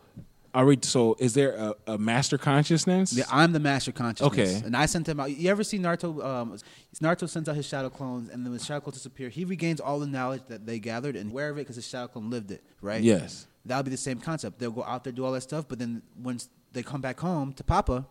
I 0.54 0.62
read. 0.62 0.84
So, 0.86 1.16
is 1.20 1.34
there 1.34 1.54
a, 1.54 1.76
a 1.88 1.98
master 1.98 2.38
consciousness? 2.38 3.14
Yeah, 3.14 3.26
I'm 3.32 3.52
the 3.54 3.60
master 3.60 3.92
consciousness. 3.92 4.32
Okay. 4.56 4.66
And 4.66 4.76
I 4.76 4.86
sent 4.86 5.08
him 5.08 5.20
out. 5.20 5.32
You 5.32 5.50
ever 5.50 5.64
see 5.64 5.78
Naruto? 5.80 6.24
Um, 6.24 6.58
Naruto 7.02 7.28
sends 7.30 7.48
out 7.50 7.56
his 7.56 7.66
shadow 7.66 7.90
clones, 7.90 8.30
and 8.30 8.44
then 8.46 8.52
when 8.52 8.60
shadow 8.60 8.80
clones 8.80 8.96
disappear, 8.96 9.30
he 9.30 9.46
regains 9.46 9.80
all 9.80 10.00
the 10.00 10.08
knowledge 10.08 10.42
that 10.48 10.66
they 10.66 10.80
gathered 10.80 11.16
and 11.16 11.32
aware 11.32 11.50
of 11.50 11.58
it 11.58 11.62
because 11.62 11.76
his 11.76 11.88
shadow 11.88 12.08
clone 12.08 12.30
lived 12.30 12.52
it, 12.52 12.64
right? 12.82 13.02
Yes. 13.02 13.48
That'll 13.66 13.84
be 13.84 13.92
the 13.92 13.98
same 13.98 14.20
concept. 14.20 14.60
They'll 14.60 14.72
go 14.72 14.84
out 14.84 15.04
there, 15.04 15.14
do 15.14 15.26
all 15.26 15.34
that 15.34 15.42
stuff, 15.42 15.66
but 15.68 15.78
then 15.78 16.02
once 16.22 16.50
they 16.74 16.84
come 16.84 17.02
back 17.02 17.20
home 17.20 17.54
to 17.54 17.64
Papa, 17.64 18.06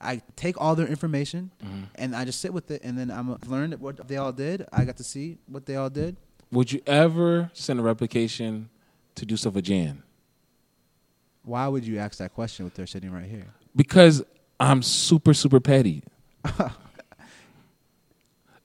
I 0.00 0.22
take 0.36 0.60
all 0.60 0.74
their 0.74 0.86
information 0.86 1.50
Mm-hmm. 1.64 1.82
and 1.96 2.14
I 2.14 2.24
just 2.24 2.40
sit 2.40 2.52
with 2.52 2.70
it, 2.70 2.82
and 2.84 2.96
then 2.98 3.10
I'm 3.10 3.36
learned 3.46 3.80
what 3.80 4.06
they 4.08 4.16
all 4.16 4.32
did. 4.32 4.66
I 4.72 4.84
got 4.84 4.96
to 4.98 5.04
see 5.04 5.38
what 5.46 5.66
they 5.66 5.76
all 5.76 5.90
did. 5.90 6.16
Would 6.52 6.70
you 6.72 6.80
ever 6.86 7.50
send 7.52 7.80
a 7.80 7.82
replication 7.82 8.68
to 9.16 9.26
do 9.26 9.36
stuff 9.36 9.54
with 9.54 9.64
Jan? 9.64 10.02
Why 11.44 11.68
would 11.68 11.86
you 11.86 11.98
ask 11.98 12.18
that 12.18 12.34
question 12.34 12.64
with 12.64 12.76
her 12.76 12.86
sitting 12.86 13.12
right 13.12 13.28
here? 13.28 13.46
Because 13.76 14.22
I'm 14.58 14.82
super 14.82 15.34
super 15.34 15.60
petty. 15.60 16.02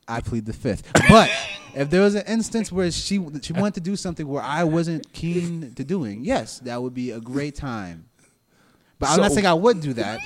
I 0.07 0.21
plead 0.21 0.45
the 0.45 0.53
fifth. 0.53 0.91
But 1.07 1.29
if 1.75 1.89
there 1.91 2.01
was 2.01 2.15
an 2.15 2.23
instance 2.27 2.71
where 2.71 2.89
she 2.91 3.23
she 3.41 3.53
wanted 3.53 3.75
to 3.75 3.81
do 3.81 3.95
something 3.95 4.27
where 4.27 4.41
I 4.41 4.63
wasn't 4.63 5.11
keen 5.13 5.73
to 5.75 5.83
doing, 5.83 6.23
yes, 6.23 6.59
that 6.59 6.81
would 6.81 6.93
be 6.93 7.11
a 7.11 7.19
great 7.19 7.55
time. 7.55 8.05
But 8.97 9.09
I'm 9.09 9.21
not 9.21 9.31
saying 9.31 9.45
I 9.45 9.53
would 9.53 9.81
do 9.81 9.93
that. 9.93 10.19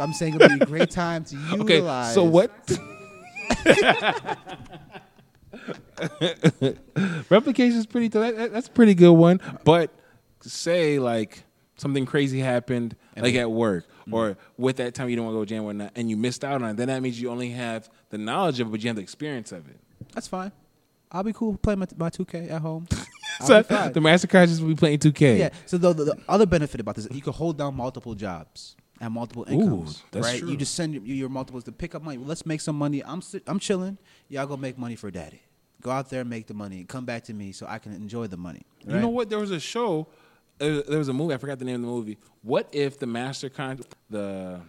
I'm 0.00 0.12
saying 0.12 0.34
it 0.34 0.40
would 0.40 0.58
be 0.58 0.64
a 0.64 0.66
great 0.66 0.90
time 0.90 1.24
to 1.24 1.36
utilize. 1.36 2.16
Okay. 2.16 2.18
So 2.20 2.24
what? 2.24 2.50
Replication 7.30 7.78
is 7.78 7.86
pretty. 7.86 8.08
That, 8.08 8.36
that- 8.36 8.52
that's 8.52 8.68
a 8.68 8.70
pretty 8.70 8.94
good 8.94 9.12
one. 9.12 9.40
But 9.64 9.90
say 10.42 10.98
like 10.98 11.44
something 11.76 12.06
crazy 12.06 12.40
happened, 12.40 12.96
like 13.16 13.34
at 13.34 13.50
work, 13.50 13.86
mm-hmm. 13.86 14.14
or 14.14 14.36
with 14.56 14.76
that 14.76 14.94
time 14.94 15.08
you 15.08 15.16
don't 15.16 15.26
want 15.26 15.34
to 15.34 15.40
go 15.40 15.44
jam 15.44 15.62
or 15.62 15.66
whatnot, 15.66 15.92
and 15.96 16.10
you 16.10 16.16
missed 16.16 16.44
out 16.44 16.62
on 16.62 16.70
it. 16.70 16.76
Then 16.76 16.88
that 16.88 17.02
means 17.02 17.20
you 17.20 17.30
only 17.30 17.50
have 17.50 17.88
the 18.10 18.18
knowledge 18.18 18.60
of 18.60 18.68
it, 18.68 18.70
but 18.70 18.82
you 18.82 18.88
have 18.88 18.96
the 18.96 19.02
experience 19.02 19.52
of 19.52 19.68
it. 19.68 19.78
That's 20.12 20.28
fine. 20.28 20.52
I'll 21.10 21.22
be 21.22 21.32
cool 21.32 21.56
playing 21.56 21.78
my, 21.78 21.86
my 21.96 22.10
2K 22.10 22.50
at 22.50 22.62
home. 22.62 22.86
So 23.44 23.60
the 23.60 24.00
master 24.00 24.26
conscious 24.26 24.60
will 24.60 24.68
be 24.68 24.74
playing 24.74 24.98
2K. 24.98 25.38
Yeah. 25.38 25.50
So 25.66 25.76
the, 25.76 25.92
the, 25.92 26.04
the 26.04 26.18
other 26.26 26.46
benefit 26.46 26.80
about 26.80 26.94
this, 26.94 27.04
is 27.04 27.14
you 27.14 27.20
can 27.20 27.34
hold 27.34 27.58
down 27.58 27.74
multiple 27.74 28.14
jobs 28.14 28.76
and 29.00 29.12
multiple 29.12 29.44
incomes. 29.46 30.02
that's 30.10 30.26
right. 30.26 30.40
true. 30.40 30.50
You 30.50 30.56
just 30.56 30.74
send 30.74 30.94
your, 30.94 31.02
your 31.02 31.28
multiples 31.28 31.64
to 31.64 31.72
pick 31.72 31.94
up 31.94 32.02
money. 32.02 32.18
Well, 32.18 32.28
let's 32.28 32.46
make 32.46 32.60
some 32.60 32.76
money. 32.76 33.02
I'm 33.04 33.22
I'm 33.46 33.58
chilling. 33.58 33.98
Y'all 34.28 34.46
go 34.46 34.56
make 34.56 34.78
money 34.78 34.96
for 34.96 35.10
daddy. 35.10 35.42
Go 35.82 35.90
out 35.90 36.08
there 36.08 36.22
and 36.22 36.30
make 36.30 36.46
the 36.46 36.54
money. 36.54 36.84
Come 36.84 37.04
back 37.04 37.24
to 37.24 37.34
me 37.34 37.52
so 37.52 37.66
I 37.68 37.78
can 37.78 37.92
enjoy 37.92 38.26
the 38.26 38.38
money. 38.38 38.62
You 38.86 38.98
know 38.98 39.08
what? 39.08 39.28
There 39.28 39.38
was 39.38 39.50
a 39.50 39.60
show. 39.60 40.08
There 40.58 40.98
was 40.98 41.08
a 41.08 41.12
movie. 41.12 41.34
I 41.34 41.36
forgot 41.36 41.58
the 41.58 41.64
name 41.64 41.76
of 41.76 41.80
the 41.82 41.86
movie. 41.86 42.18
What 42.42 42.68
if 42.72 42.98
the 42.98 43.06
master 43.06 43.48
con 43.48 43.80
the 44.08 44.60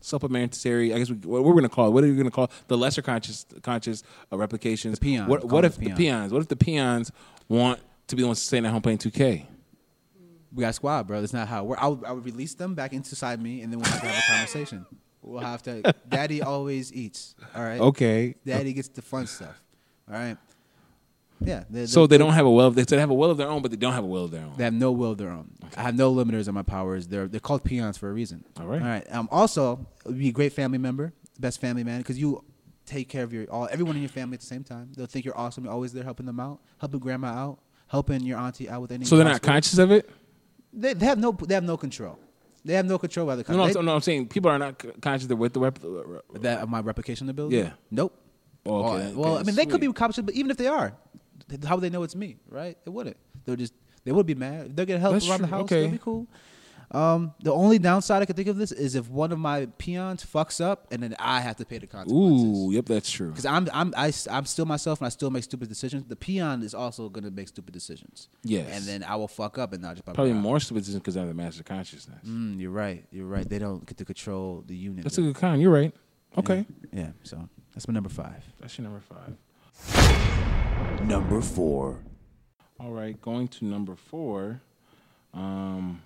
supplementary? 0.00 0.94
I 0.94 0.98
guess 0.98 1.10
we, 1.10 1.16
what 1.16 1.44
we're 1.44 1.52
going 1.52 1.64
to 1.64 1.68
call 1.68 1.88
it. 1.88 1.90
What 1.90 2.04
are 2.04 2.06
you 2.06 2.14
going 2.14 2.26
to 2.26 2.30
call 2.30 2.44
it? 2.44 2.50
the 2.68 2.76
lesser 2.76 3.02
conscious 3.02 3.46
conscious 3.62 4.02
uh, 4.32 4.38
replications? 4.38 4.98
The 4.98 5.04
peons. 5.04 5.28
What, 5.28 5.44
what 5.44 5.64
if 5.64 5.74
the 5.74 5.80
the 5.80 5.86
peons. 5.86 5.98
peons? 5.98 6.32
What 6.32 6.42
if 6.42 6.48
the 6.48 6.56
peons 6.56 7.12
want 7.48 7.80
to 8.08 8.16
be 8.16 8.22
the 8.22 8.28
ones 8.28 8.40
staying 8.40 8.64
at 8.66 8.72
home 8.72 8.82
playing 8.82 8.98
2K? 8.98 9.46
We 10.54 10.60
got 10.60 10.74
squad, 10.74 11.08
bro. 11.08 11.20
That's 11.20 11.32
not 11.32 11.48
how 11.48 11.64
it 11.64 11.66
works. 11.66 11.82
I 11.82 11.88
would, 11.88 12.04
I 12.04 12.12
would 12.12 12.24
release 12.24 12.54
them 12.54 12.74
back 12.74 12.92
inside 12.92 13.42
me, 13.42 13.62
and 13.62 13.72
then 13.72 13.80
we'll 13.80 13.90
have 13.90 14.00
to 14.00 14.06
have 14.06 14.24
a 14.24 14.26
conversation. 14.32 14.86
We'll 15.20 15.40
have 15.40 15.62
to. 15.64 15.94
Daddy 16.08 16.42
always 16.42 16.92
eats. 16.92 17.34
All 17.56 17.64
right. 17.64 17.80
Okay. 17.80 18.36
Daddy 18.46 18.72
gets 18.72 18.88
the 18.88 19.02
fun 19.02 19.26
stuff. 19.26 19.60
All 20.08 20.14
right. 20.14 20.36
Yeah. 21.46 21.64
They're, 21.70 21.86
So 21.86 22.06
they 22.06 22.16
they're- 22.16 22.24
don't 22.26 22.34
have 22.34 22.46
a 22.46 22.50
will. 22.50 22.70
They 22.70 22.82
say 22.82 22.96
they 22.96 23.00
have 23.00 23.10
a 23.10 23.14
will 23.14 23.30
of 23.30 23.36
their 23.38 23.48
own, 23.48 23.62
but 23.62 23.70
they 23.70 23.76
don't 23.76 23.92
have 23.92 24.04
a 24.04 24.06
will 24.06 24.24
of 24.24 24.30
their 24.30 24.42
own. 24.42 24.52
They 24.56 24.64
have 24.64 24.74
no 24.74 24.92
will 24.92 25.12
of 25.12 25.18
their 25.18 25.30
own. 25.30 25.50
I 25.76 25.82
have 25.82 25.96
no 25.96 26.12
limiters 26.14 26.48
on 26.48 26.54
my 26.54 26.62
powers. 26.62 27.06
They're 27.08 27.26
they're 27.28 27.40
called 27.40 27.64
peons 27.64 27.96
for 27.98 28.08
a 28.10 28.12
reason. 28.12 28.44
All 28.58 28.66
right. 28.66 28.80
All 28.82 28.88
right. 28.88 29.12
Um, 29.14 29.28
also, 29.30 29.86
be 30.10 30.28
a 30.28 30.32
great 30.32 30.52
family 30.52 30.78
member, 30.78 31.12
best 31.38 31.60
family 31.60 31.84
man, 31.84 31.98
because 32.00 32.18
you 32.18 32.44
take 32.86 33.08
care 33.08 33.24
of 33.24 33.32
your 33.32 33.44
all 33.46 33.68
everyone 33.70 33.96
in 33.96 34.02
your 34.02 34.08
family 34.10 34.34
at 34.34 34.40
the 34.40 34.46
same 34.46 34.62
time. 34.64 34.92
They'll 34.96 35.06
think 35.06 35.24
you're 35.24 35.36
awesome. 35.38 35.64
You're 35.64 35.72
always 35.72 35.92
there 35.92 36.04
helping 36.04 36.26
them 36.26 36.38
out, 36.40 36.60
helping 36.78 37.00
grandma 37.00 37.28
out, 37.28 37.58
helping 37.88 38.22
your 38.22 38.38
auntie 38.38 38.68
out 38.68 38.82
with 38.82 38.90
anything. 38.92 39.06
So 39.08 39.16
they're 39.16 39.24
not 39.24 39.42
conscious 39.42 39.78
of 39.78 39.90
it. 39.90 40.08
They, 40.72 40.92
they 40.94 41.06
have 41.06 41.18
no. 41.18 41.32
They 41.32 41.54
have 41.54 41.64
no 41.64 41.76
control. 41.76 42.18
They 42.66 42.74
have 42.74 42.86
no 42.86 42.98
control 42.98 43.28
over 43.30 43.42
the 43.42 43.52
No, 43.52 43.58
no, 43.58 43.66
they- 43.68 43.74
I'm- 43.78 43.84
no, 43.84 43.94
I'm 43.94 44.00
saying 44.00 44.28
people 44.28 44.50
are 44.50 44.58
not 44.58 44.82
conscious 45.02 45.26
they're 45.26 45.36
with 45.36 45.52
the 45.52 45.60
rep. 45.60 45.78
that 46.40 46.60
of 46.62 46.68
my 46.68 46.80
replication 46.80 47.28
ability. 47.28 47.56
Yeah. 47.58 47.72
Nope. 47.90 48.18
Oh, 48.66 48.80
Well, 48.82 48.94
okay, 48.94 49.12
well, 49.14 49.32
okay, 49.34 49.40
I 49.40 49.42
mean, 49.44 49.54
they 49.56 49.66
could 49.66 49.82
be 49.82 49.92
conscious, 49.92 50.24
but 50.24 50.34
even 50.34 50.50
if 50.50 50.56
they 50.56 50.66
are, 50.66 50.94
how 51.66 51.76
would 51.76 51.82
they 51.82 51.90
know 51.90 52.02
it's 52.02 52.16
me? 52.16 52.36
Right? 52.48 52.76
They 52.84 52.90
wouldn't. 52.90 53.16
They'll 53.44 53.56
just. 53.56 53.74
They 54.04 54.12
would 54.12 54.26
be 54.26 54.34
mad. 54.34 54.76
They'll 54.76 54.86
get 54.86 55.00
help 55.00 55.14
That's 55.14 55.28
around 55.28 55.42
the 55.42 55.46
house. 55.46 55.62
Okay. 55.62 55.82
They'll 55.82 55.90
be 55.92 55.98
cool. 55.98 56.26
Um, 56.90 57.34
the 57.42 57.52
only 57.52 57.78
downside 57.78 58.22
I 58.22 58.24
could 58.24 58.36
think 58.36 58.48
of 58.48 58.56
this 58.56 58.70
is 58.70 58.94
if 58.94 59.08
one 59.08 59.32
of 59.32 59.38
my 59.38 59.66
peons 59.78 60.24
fucks 60.24 60.64
up, 60.64 60.86
and 60.92 61.02
then 61.02 61.16
I 61.18 61.40
have 61.40 61.56
to 61.56 61.64
pay 61.64 61.78
the 61.78 61.88
consequences. 61.88 62.58
Ooh, 62.58 62.70
yep, 62.70 62.86
that's 62.86 63.10
true. 63.10 63.30
Because 63.30 63.46
I'm 63.46 63.68
I'm 63.72 63.92
I, 63.96 64.12
am 64.28 64.44
still 64.44 64.64
myself 64.64 65.00
and 65.00 65.06
I 65.06 65.08
still 65.08 65.30
make 65.30 65.42
stupid 65.42 65.68
decisions. 65.68 66.04
The 66.06 66.16
peon 66.16 66.62
is 66.62 66.72
also 66.72 67.08
going 67.08 67.24
to 67.24 67.32
make 67.32 67.48
stupid 67.48 67.72
decisions. 67.72 68.28
Yes. 68.44 68.68
And 68.70 68.84
then 68.84 69.02
I 69.02 69.16
will 69.16 69.28
fuck 69.28 69.58
up 69.58 69.72
and 69.72 69.82
not 69.82 69.96
just 69.96 70.04
Probably 70.04 70.32
more 70.34 70.60
stupid 70.60 70.80
decisions 70.80 71.00
because 71.00 71.16
I 71.16 71.20
have 71.20 71.28
the 71.28 71.34
master 71.34 71.64
consciousness. 71.64 72.24
Mm, 72.24 72.60
you're 72.60 72.70
right. 72.70 73.04
You're 73.10 73.26
right. 73.26 73.48
They 73.48 73.58
don't 73.58 73.84
get 73.84 73.96
to 73.98 74.04
control 74.04 74.62
the 74.66 74.76
unit. 74.76 75.02
That's 75.02 75.18
a 75.18 75.22
good 75.22 75.34
con. 75.34 75.60
You're 75.60 75.72
right. 75.72 75.92
Okay, 76.36 76.66
Yeah. 76.92 77.10
So 77.22 77.48
that's 77.74 77.86
my 77.88 77.94
number 77.94 78.08
five. 78.08 78.44
that's 78.60 78.76
your 78.76 78.84
number 78.88 79.00
five. 79.00 80.50
Number 81.06 81.40
four. 81.40 81.98
All 82.80 82.90
right, 82.92 83.20
going 83.20 83.48
to 83.48 83.64
number 83.64 83.94
four. 83.94 84.60
Um, 85.32 86.02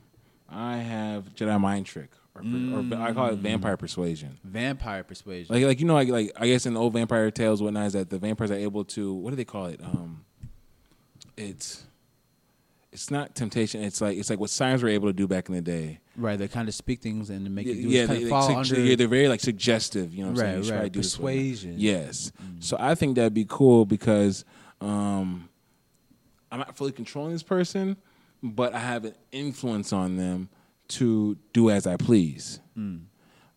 I 0.49 0.79
have 0.79 1.35
Jedi 1.35 1.61
mind 1.61 1.87
trick, 1.87 2.11
or, 2.35 2.43
or 2.43 3.01
I 3.01 3.13
call 3.13 3.29
it 3.29 3.37
vampire 3.39 3.77
persuasion. 3.77 4.39
Vampire 4.45 5.05
persuasion. 5.05 5.55
Like, 5.55 5.65
like 5.65 5.81
you 5.81 5.87
know, 5.87 5.95
like, 5.95 6.09
like 6.09 6.33
I 6.37 6.47
guess 6.49 6.67
in 6.67 6.75
the 6.75 6.81
old 6.81 6.93
vampire 6.93 7.31
tales, 7.31 7.63
whatnot, 7.63 7.87
is 7.87 7.93
that 7.95 8.11
the 8.11 8.19
vampires 8.19 8.51
are 8.51 8.55
able 8.57 8.85
to 8.87 9.13
what 9.15 9.31
do 9.31 9.37
they 9.37 9.45
call 9.45 9.67
it? 9.67 9.81
Um, 9.83 10.25
it's 11.37 11.85
it's 12.93 13.11
not 13.11 13.35
temptation. 13.35 13.83
It's 13.83 14.01
like 14.01 14.17
it's 14.19 14.31
like 14.31 14.41
what 14.41 14.51
science 14.51 14.83
were 14.83 14.89
able 14.89 15.09
to 15.09 15.13
do 15.13 15.27
back 15.29 15.49
in 15.49 15.55
the 15.55 15.63
day. 15.63 16.01
Right, 16.17 16.39
they 16.39 16.49
kind 16.49 16.69
of 16.69 16.75
speak 16.75 17.01
things 17.01 17.31
and 17.31 17.49
make 17.55 17.67
Yeah, 17.67 17.75
you 17.75 17.83
do 17.83 17.89
yeah, 17.89 18.07
kind 18.07 18.11
they, 18.11 18.17
of 18.17 18.25
they 18.25 18.31
fall 18.31 18.49
sug- 18.49 18.57
under. 18.57 18.81
yeah, 18.81 18.97
they're 18.97 19.07
very 19.09 19.29
like 19.29 19.41
suggestive. 19.41 20.13
You 20.13 20.25
know 20.25 20.33
what 20.33 20.41
I'm 20.41 20.45
Right, 20.45 20.47
saying? 20.47 20.57
You 20.59 20.65
should 20.65 20.71
right. 20.73 20.77
probably 20.79 20.91
do 20.91 21.01
this, 21.01 21.19
whatnot. 21.19 21.35
Persuasion. 21.37 21.75
Yes. 21.77 22.33
So 22.61 22.77
I 22.81 22.95
think 22.95 23.17
that'd 23.17 23.35
be 23.35 23.47
cool 23.49 23.85
because 23.85 24.45
um, 24.81 25.49
I'm 26.51 26.59
not 26.59 26.77
fully 26.77 26.93
controlling 26.93 27.33
this 27.33 27.43
person, 27.43 27.97
but 28.43 28.75
I 28.75 28.79
have 28.79 29.05
an 29.05 29.15
influence 29.33 29.93
on 29.93 30.17
them 30.17 30.49
to 30.89 31.37
do 31.53 31.71
as 31.71 31.87
I 31.87 31.97
please. 31.97 32.61
Mm. 32.77 33.03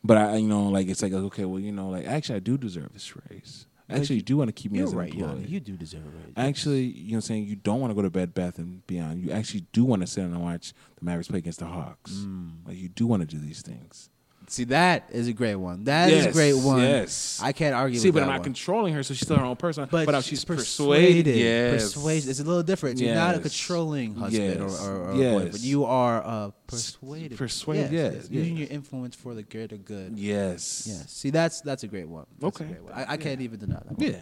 But 0.03 0.17
I, 0.17 0.35
you 0.37 0.47
know, 0.47 0.67
like 0.69 0.87
it's 0.87 1.01
like 1.01 1.13
okay, 1.13 1.45
well, 1.45 1.59
you 1.59 1.71
know, 1.71 1.89
like 1.89 2.05
actually, 2.05 2.37
I 2.37 2.39
do 2.39 2.57
deserve 2.57 2.93
this 2.93 3.13
raise. 3.29 3.67
I 3.89 3.97
actually 3.97 4.17
you 4.17 4.21
do 4.21 4.37
want 4.37 4.47
to 4.47 4.53
keep 4.53 4.71
me 4.71 4.79
as 4.79 4.93
an 4.93 4.97
right, 4.97 5.13
employee. 5.13 5.45
You 5.47 5.59
do 5.59 5.75
deserve 5.75 6.05
a 6.05 6.09
raise. 6.09 6.33
Actually, 6.37 6.83
you 6.83 7.11
know, 7.11 7.15
what 7.15 7.17
I'm 7.17 7.21
saying 7.21 7.45
you 7.45 7.55
don't 7.57 7.81
want 7.81 7.91
to 7.91 7.95
go 7.95 8.01
to 8.01 8.09
Bed 8.09 8.33
Bath 8.33 8.57
and 8.57 8.85
Beyond. 8.87 9.21
You 9.21 9.31
actually 9.31 9.65
do 9.73 9.83
want 9.83 10.01
to 10.01 10.07
sit 10.07 10.23
and 10.23 10.41
watch 10.41 10.73
the 10.97 11.05
Mavericks 11.05 11.27
play 11.27 11.39
against 11.39 11.59
the 11.59 11.65
Hawks. 11.65 12.11
Mm. 12.11 12.65
Like 12.65 12.77
you 12.77 12.89
do 12.89 13.05
want 13.05 13.21
to 13.21 13.27
do 13.27 13.39
these 13.39 13.61
things. 13.61 14.09
See, 14.51 14.65
that 14.65 15.05
is 15.11 15.29
a 15.29 15.33
great 15.33 15.55
one. 15.55 15.85
That 15.85 16.09
is 16.11 16.25
a 16.25 16.31
great 16.33 16.55
one. 16.55 16.81
yes. 16.81 17.39
I 17.41 17.53
can't 17.53 17.73
argue 17.73 17.97
See, 17.99 18.11
but 18.11 18.21
I'm 18.21 18.27
not 18.27 18.39
one. 18.39 18.43
controlling 18.43 18.93
her, 18.95 19.01
so 19.01 19.13
she's 19.13 19.25
still 19.25 19.37
her 19.37 19.45
own 19.45 19.55
person. 19.55 19.87
But, 19.89 20.05
but 20.05 20.23
she's 20.25 20.43
persuaded. 20.43 21.23
persuaded, 21.23 21.35
yes. 21.37 21.93
Persuaded. 21.93 22.29
It's 22.29 22.39
a 22.41 22.43
little 22.43 22.61
different. 22.61 22.99
You're 22.99 23.15
not 23.15 23.35
a 23.35 23.39
controlling 23.39 24.13
husband 24.15 24.59
Yes. 24.59 24.81
or, 24.85 24.91
or, 24.91 25.11
or 25.11 25.15
Yes. 25.15 25.33
boyfriend. 25.43 25.59
You 25.61 25.85
are 25.85 26.21
uh, 26.25 26.51
persuaded. 26.67 27.37
persuaded, 27.37 27.91
yes, 27.93 28.27
Using 28.29 28.57
yes. 28.57 28.67
your 28.69 28.75
influence 28.75 29.15
for 29.15 29.33
the 29.33 29.43
greater 29.43 29.77
good. 29.77 30.19
Yes. 30.19 30.85
Yes. 30.85 31.09
See, 31.11 31.29
that's 31.29 31.61
that's 31.61 31.83
a 31.83 31.87
great 31.87 32.09
one. 32.09 32.25
That's 32.39 32.59
a 32.59 32.63
Okay. 32.63 32.73
great 32.73 32.83
one. 32.83 32.93
I, 32.93 33.13
I 33.13 33.17
can't 33.17 33.39
even 33.39 33.57
deny 33.57 33.75
that. 33.75 33.97
One. 33.97 34.05
Yeah. 34.11 34.17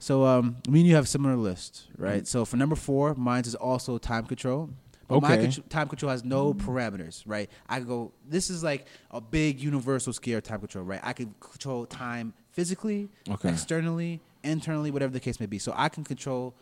So 0.00 0.24
um, 0.24 0.56
me 0.68 0.80
and 0.80 0.88
you 0.88 0.94
have 0.96 1.04
a 1.04 1.08
similar 1.08 1.36
list, 1.36 1.86
right? 1.96 2.24
Mm. 2.24 2.26
So 2.26 2.44
for 2.44 2.56
number 2.56 2.74
four, 2.76 3.14
mine 3.14 3.44
is 3.46 3.54
also 3.54 3.96
time 3.96 4.26
control. 4.26 4.70
But 5.08 5.22
my 5.22 5.38
Okay. 5.38 5.52
time 5.68 5.88
control 5.88 6.10
has 6.10 6.24
no 6.24 6.52
parameters, 6.52 7.22
right? 7.26 7.48
I 7.68 7.78
can 7.78 7.86
go. 7.86 8.12
This 8.28 8.50
is 8.50 8.62
like 8.64 8.86
a 9.10 9.20
big 9.20 9.60
universal 9.60 10.12
scale 10.12 10.38
of 10.38 10.44
time 10.44 10.58
control, 10.60 10.84
right? 10.84 11.00
I 11.02 11.12
can 11.12 11.34
control 11.40 11.86
time 11.86 12.34
physically, 12.50 13.08
Okay. 13.28 13.50
externally, 13.50 14.20
internally, 14.42 14.90
whatever 14.90 15.12
the 15.12 15.20
case 15.20 15.38
may 15.38 15.46
be. 15.46 15.58
So 15.58 15.72
I 15.76 15.88
can 15.88 16.02
control 16.04 16.54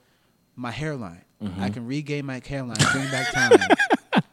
my 0.56 0.70
hairline. 0.70 1.24
Mm-hmm. 1.42 1.62
I 1.62 1.70
can 1.70 1.86
regain 1.86 2.26
my 2.26 2.40
hairline, 2.46 2.76
bring 2.92 3.10
back 3.10 3.32
time 3.32 3.58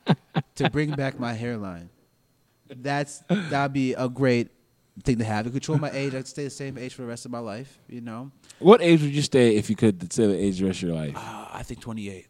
to 0.56 0.70
bring 0.70 0.92
back 0.92 1.20
my 1.20 1.34
hairline. 1.34 1.90
That's 2.70 3.24
that'd 3.50 3.74
be 3.74 3.94
a 3.94 4.08
great 4.10 4.50
thing 5.04 5.18
to 5.20 5.24
have. 5.24 5.46
To 5.46 5.52
control 5.52 5.78
my 5.78 5.92
age, 5.92 6.14
I'd 6.16 6.28
stay 6.28 6.44
the 6.46 6.50
same 6.50 6.78
age 6.78 6.94
for 6.94 7.02
the 7.04 7.08
rest 7.08 7.26
of 7.26 7.32
my 7.32 7.40
life. 7.40 7.80
You 7.88 8.02
know. 8.02 8.32
What 8.60 8.82
age 8.82 9.02
would 9.02 9.14
you 9.14 9.22
stay 9.22 9.56
if 9.56 9.70
you 9.70 9.76
could 9.76 10.12
stay 10.12 10.28
the 10.28 10.38
age 10.38 10.60
the 10.60 10.66
rest 10.68 10.84
of 10.84 10.90
your 10.90 10.98
life? 10.98 11.16
Uh, 11.16 11.48
I 11.52 11.64
think 11.64 11.80
28. 11.82 12.28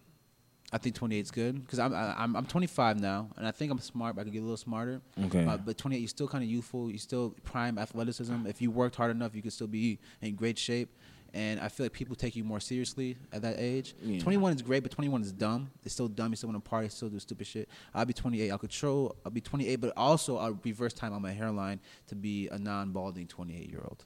I 0.74 0.78
think 0.78 0.96
28 0.96 1.20
is 1.20 1.32
good 1.32 1.62
because 1.62 1.80
I'm, 1.80 1.94
I'm 1.94 2.36
I'm 2.36 2.46
25 2.46 3.00
now, 3.00 3.30
and 3.38 3.46
I 3.46 3.51
think 3.51 3.72
I'm 3.72 3.80
smart. 3.80 4.16
But 4.16 4.22
I 4.22 4.24
could 4.25 4.34
get 4.34 4.40
a 4.40 4.44
little 4.44 4.58
smarter. 4.58 5.01
Okay. 5.25 5.46
Uh, 5.46 5.58
but 5.58 5.78
28, 5.78 6.00
you're 6.00 6.08
still 6.08 6.28
kind 6.28 6.44
of 6.44 6.50
youthful. 6.50 6.90
You 6.90 6.98
still 6.98 7.36
prime 7.44 7.78
athleticism. 7.78 8.46
If 8.48 8.62
you 8.62 8.72
worked 8.72 8.96
hard 8.96 9.12
enough, 9.12 9.36
you 9.36 9.42
could 9.42 9.54
still 9.54 9.68
be 9.68 10.00
in 10.22 10.36
great 10.36 10.58
shape. 10.58 10.90
And 11.34 11.62
I 11.62 11.70
feel 11.70 11.86
like 11.86 11.94
people 11.94 12.16
take 12.16 12.36
you 12.36 12.44
more 12.44 12.60
seriously 12.60 13.16
at 13.32 13.42
that 13.44 13.56
age. 13.58 13.96
Yeah. 14.01 14.20
21 14.20 14.54
is 14.54 14.62
great, 14.62 14.84
but 14.84 14.92
21 14.92 15.22
is 15.22 15.32
dumb. 15.32 15.72
It's 15.86 15.94
still 15.94 16.10
dumb. 16.10 16.32
You 16.32 16.36
still 16.36 16.50
want 16.50 16.63
to 16.63 16.70
party, 16.70 16.90
still 16.90 17.08
do 17.08 17.20
stupid 17.20 17.48
shit. 17.48 17.70
I'll 17.94 18.06
be 18.06 18.13
28. 18.13 18.51
I'll 18.51 18.58
control. 18.58 19.16
I'll 19.25 19.32
be 19.32 19.40
28, 19.40 19.78
but 19.78 19.94
also 19.96 20.38
I'll 20.38 20.60
reverse 20.63 20.94
time 20.94 21.13
on 21.13 21.22
my 21.22 21.32
hairline 21.32 21.80
to 22.08 22.16
be 22.16 22.50
a 22.50 22.58
non-balding 22.58 23.28
28 23.28 23.70
year 23.70 23.82
old. 23.82 24.04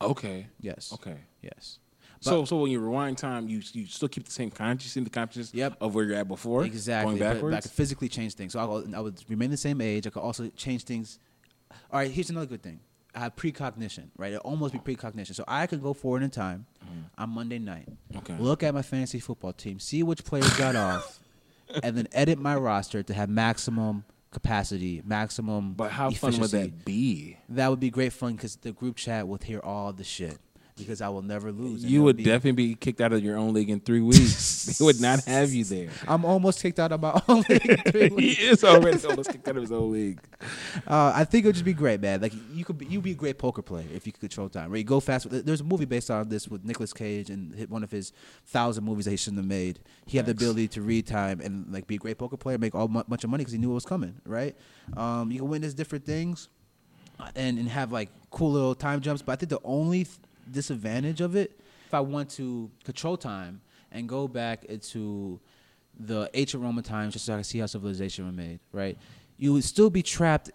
Okay. 0.00 0.46
Yes. 0.60 0.92
Okay. 0.92 1.18
Yes. 1.40 1.78
So, 2.20 2.44
so 2.44 2.56
when 2.56 2.70
you 2.70 2.80
rewind 2.80 3.16
time, 3.16 3.48
you 3.48 3.62
you 3.72 3.86
still 3.86 4.08
keep 4.08 4.24
the 4.24 4.30
same 4.30 4.50
conscious 4.50 4.96
in 4.96 5.04
the 5.04 5.10
consciousness 5.10 5.54
Yep. 5.54 5.78
of 5.80 5.94
where 5.94 6.04
you're 6.04 6.16
at 6.16 6.28
before. 6.28 6.64
Exactly. 6.64 7.18
Going 7.18 7.40
but- 7.40 7.40
But, 7.40 7.54
I 7.54 7.60
could 7.60 7.70
physically 7.70 8.08
change 8.08 8.34
things. 8.34 8.52
So 8.52 8.60
I 8.60 8.64
would, 8.64 8.94
I 8.94 9.00
would 9.00 9.22
remain 9.28 9.50
the 9.50 9.56
same 9.56 9.80
age. 9.80 10.06
I 10.06 10.10
could 10.10 10.20
also 10.20 10.48
change 10.50 10.84
things. 10.84 11.18
All 11.90 11.98
right, 11.98 12.10
here's 12.10 12.30
another 12.30 12.46
good 12.46 12.62
thing. 12.62 12.80
I 13.14 13.20
have 13.20 13.36
precognition, 13.36 14.10
right? 14.16 14.34
It 14.34 14.38
almost 14.38 14.72
be 14.72 14.78
precognition. 14.78 15.34
So 15.34 15.44
I 15.48 15.66
could 15.66 15.82
go 15.82 15.94
forward 15.94 16.22
in 16.22 16.30
time 16.30 16.66
mm-hmm. 16.84 17.00
on 17.18 17.30
Monday 17.30 17.58
night. 17.58 17.88
Okay. 18.16 18.36
look 18.38 18.62
at 18.62 18.74
my 18.74 18.82
fantasy 18.82 19.18
football 19.18 19.52
team, 19.52 19.80
see 19.80 20.02
which 20.02 20.24
players 20.24 20.52
got 20.56 20.76
off, 20.76 21.18
and 21.82 21.96
then 21.96 22.06
edit 22.12 22.38
my 22.38 22.54
roster 22.54 23.02
to 23.02 23.14
have 23.14 23.28
maximum 23.28 24.04
capacity, 24.30 25.02
maximum 25.04 25.72
but 25.72 25.90
how 25.90 26.10
fun 26.10 26.38
would 26.38 26.50
that 26.50 26.84
be? 26.84 27.38
That 27.48 27.68
would 27.68 27.80
be 27.80 27.90
great 27.90 28.12
fun 28.12 28.34
because 28.34 28.56
the 28.56 28.72
group 28.72 28.96
chat 28.96 29.26
will 29.26 29.40
hear 29.42 29.60
all 29.60 29.92
the 29.92 30.04
shit 30.04 30.38
because 30.80 31.00
I 31.00 31.08
will 31.08 31.22
never 31.22 31.52
lose. 31.52 31.84
You 31.84 32.02
would 32.02 32.16
be- 32.16 32.24
definitely 32.24 32.52
be 32.68 32.74
kicked 32.74 33.00
out 33.00 33.12
of 33.12 33.22
your 33.22 33.36
own 33.36 33.52
league 33.54 33.70
in 33.70 33.80
three 33.80 34.00
weeks. 34.00 34.64
they 34.78 34.84
would 34.84 35.00
not 35.00 35.24
have 35.24 35.52
you 35.52 35.64
there. 35.64 35.90
I'm 36.08 36.24
almost 36.24 36.60
kicked 36.60 36.78
out 36.80 36.92
of 36.92 37.00
my 37.00 37.20
own 37.28 37.44
league. 37.48 37.66
in 37.66 37.76
three 37.92 38.08
he 38.08 38.30
is 38.48 38.64
already 38.64 39.04
almost 39.06 39.30
kicked 39.30 39.46
out 39.48 39.56
of 39.56 39.62
his 39.62 39.72
own 39.72 39.92
league. 39.92 40.20
Uh, 40.86 41.12
I 41.14 41.24
think 41.24 41.44
it 41.44 41.48
would 41.48 41.54
just 41.56 41.64
be 41.64 41.72
great, 41.74 42.00
man. 42.00 42.20
Like 42.20 42.32
you 42.52 42.64
could, 42.64 42.78
be, 42.78 42.86
you'd 42.86 43.02
be 43.02 43.10
a 43.10 43.14
great 43.14 43.38
poker 43.38 43.60
player 43.62 43.86
if 43.94 44.06
you 44.06 44.12
could 44.12 44.20
control 44.20 44.48
time. 44.48 44.70
Right, 44.70 44.78
you 44.78 44.84
go 44.84 44.98
fast. 45.00 45.26
There's 45.30 45.60
a 45.60 45.64
movie 45.64 45.84
based 45.84 46.10
on 46.10 46.28
this 46.28 46.48
with 46.48 46.64
Nicolas 46.64 46.92
Cage 46.92 47.28
and 47.28 47.54
hit 47.54 47.68
one 47.68 47.82
of 47.82 47.90
his 47.90 48.12
thousand 48.46 48.84
movies 48.84 49.04
that 49.04 49.10
he 49.10 49.16
shouldn't 49.16 49.38
have 49.40 49.46
made. 49.48 49.80
He 50.06 50.16
had 50.16 50.26
the 50.26 50.32
ability 50.32 50.68
to 50.68 50.82
read 50.82 51.06
time 51.06 51.40
and 51.40 51.70
like 51.72 51.86
be 51.86 51.96
a 51.96 51.98
great 51.98 52.18
poker 52.18 52.36
player, 52.36 52.56
make 52.58 52.74
all 52.74 52.88
mu- 52.88 53.02
bunch 53.06 53.24
of 53.24 53.30
money 53.30 53.42
because 53.42 53.52
he 53.52 53.58
knew 53.58 53.70
it 53.70 53.74
was 53.74 53.84
coming. 53.84 54.14
Right? 54.24 54.56
Um, 54.96 55.30
you 55.30 55.40
can 55.40 55.48
witness 55.48 55.74
different 55.74 56.04
things, 56.06 56.48
uh, 57.18 57.30
and 57.36 57.58
and 57.58 57.68
have 57.68 57.92
like 57.92 58.08
cool 58.30 58.52
little 58.52 58.74
time 58.74 59.00
jumps. 59.00 59.22
But 59.22 59.32
I 59.32 59.36
think 59.36 59.50
the 59.50 59.60
only 59.64 60.04
th- 60.04 60.16
disadvantage 60.50 61.20
of 61.20 61.36
it, 61.36 61.60
if 61.86 61.94
I 61.94 62.00
want 62.00 62.30
to 62.30 62.70
control 62.84 63.16
time 63.16 63.60
and 63.92 64.08
go 64.08 64.28
back 64.28 64.64
into 64.64 65.40
the 65.98 66.30
ancient 66.34 66.62
Roman 66.62 66.84
times, 66.84 67.12
just 67.12 67.26
so 67.26 67.34
I 67.34 67.36
can 67.36 67.44
see 67.44 67.58
how 67.58 67.66
civilization 67.66 68.26
was 68.26 68.34
made, 68.34 68.60
right? 68.72 68.96
You 69.36 69.52
would 69.52 69.64
still 69.64 69.90
be 69.90 70.02
trapped 70.02 70.50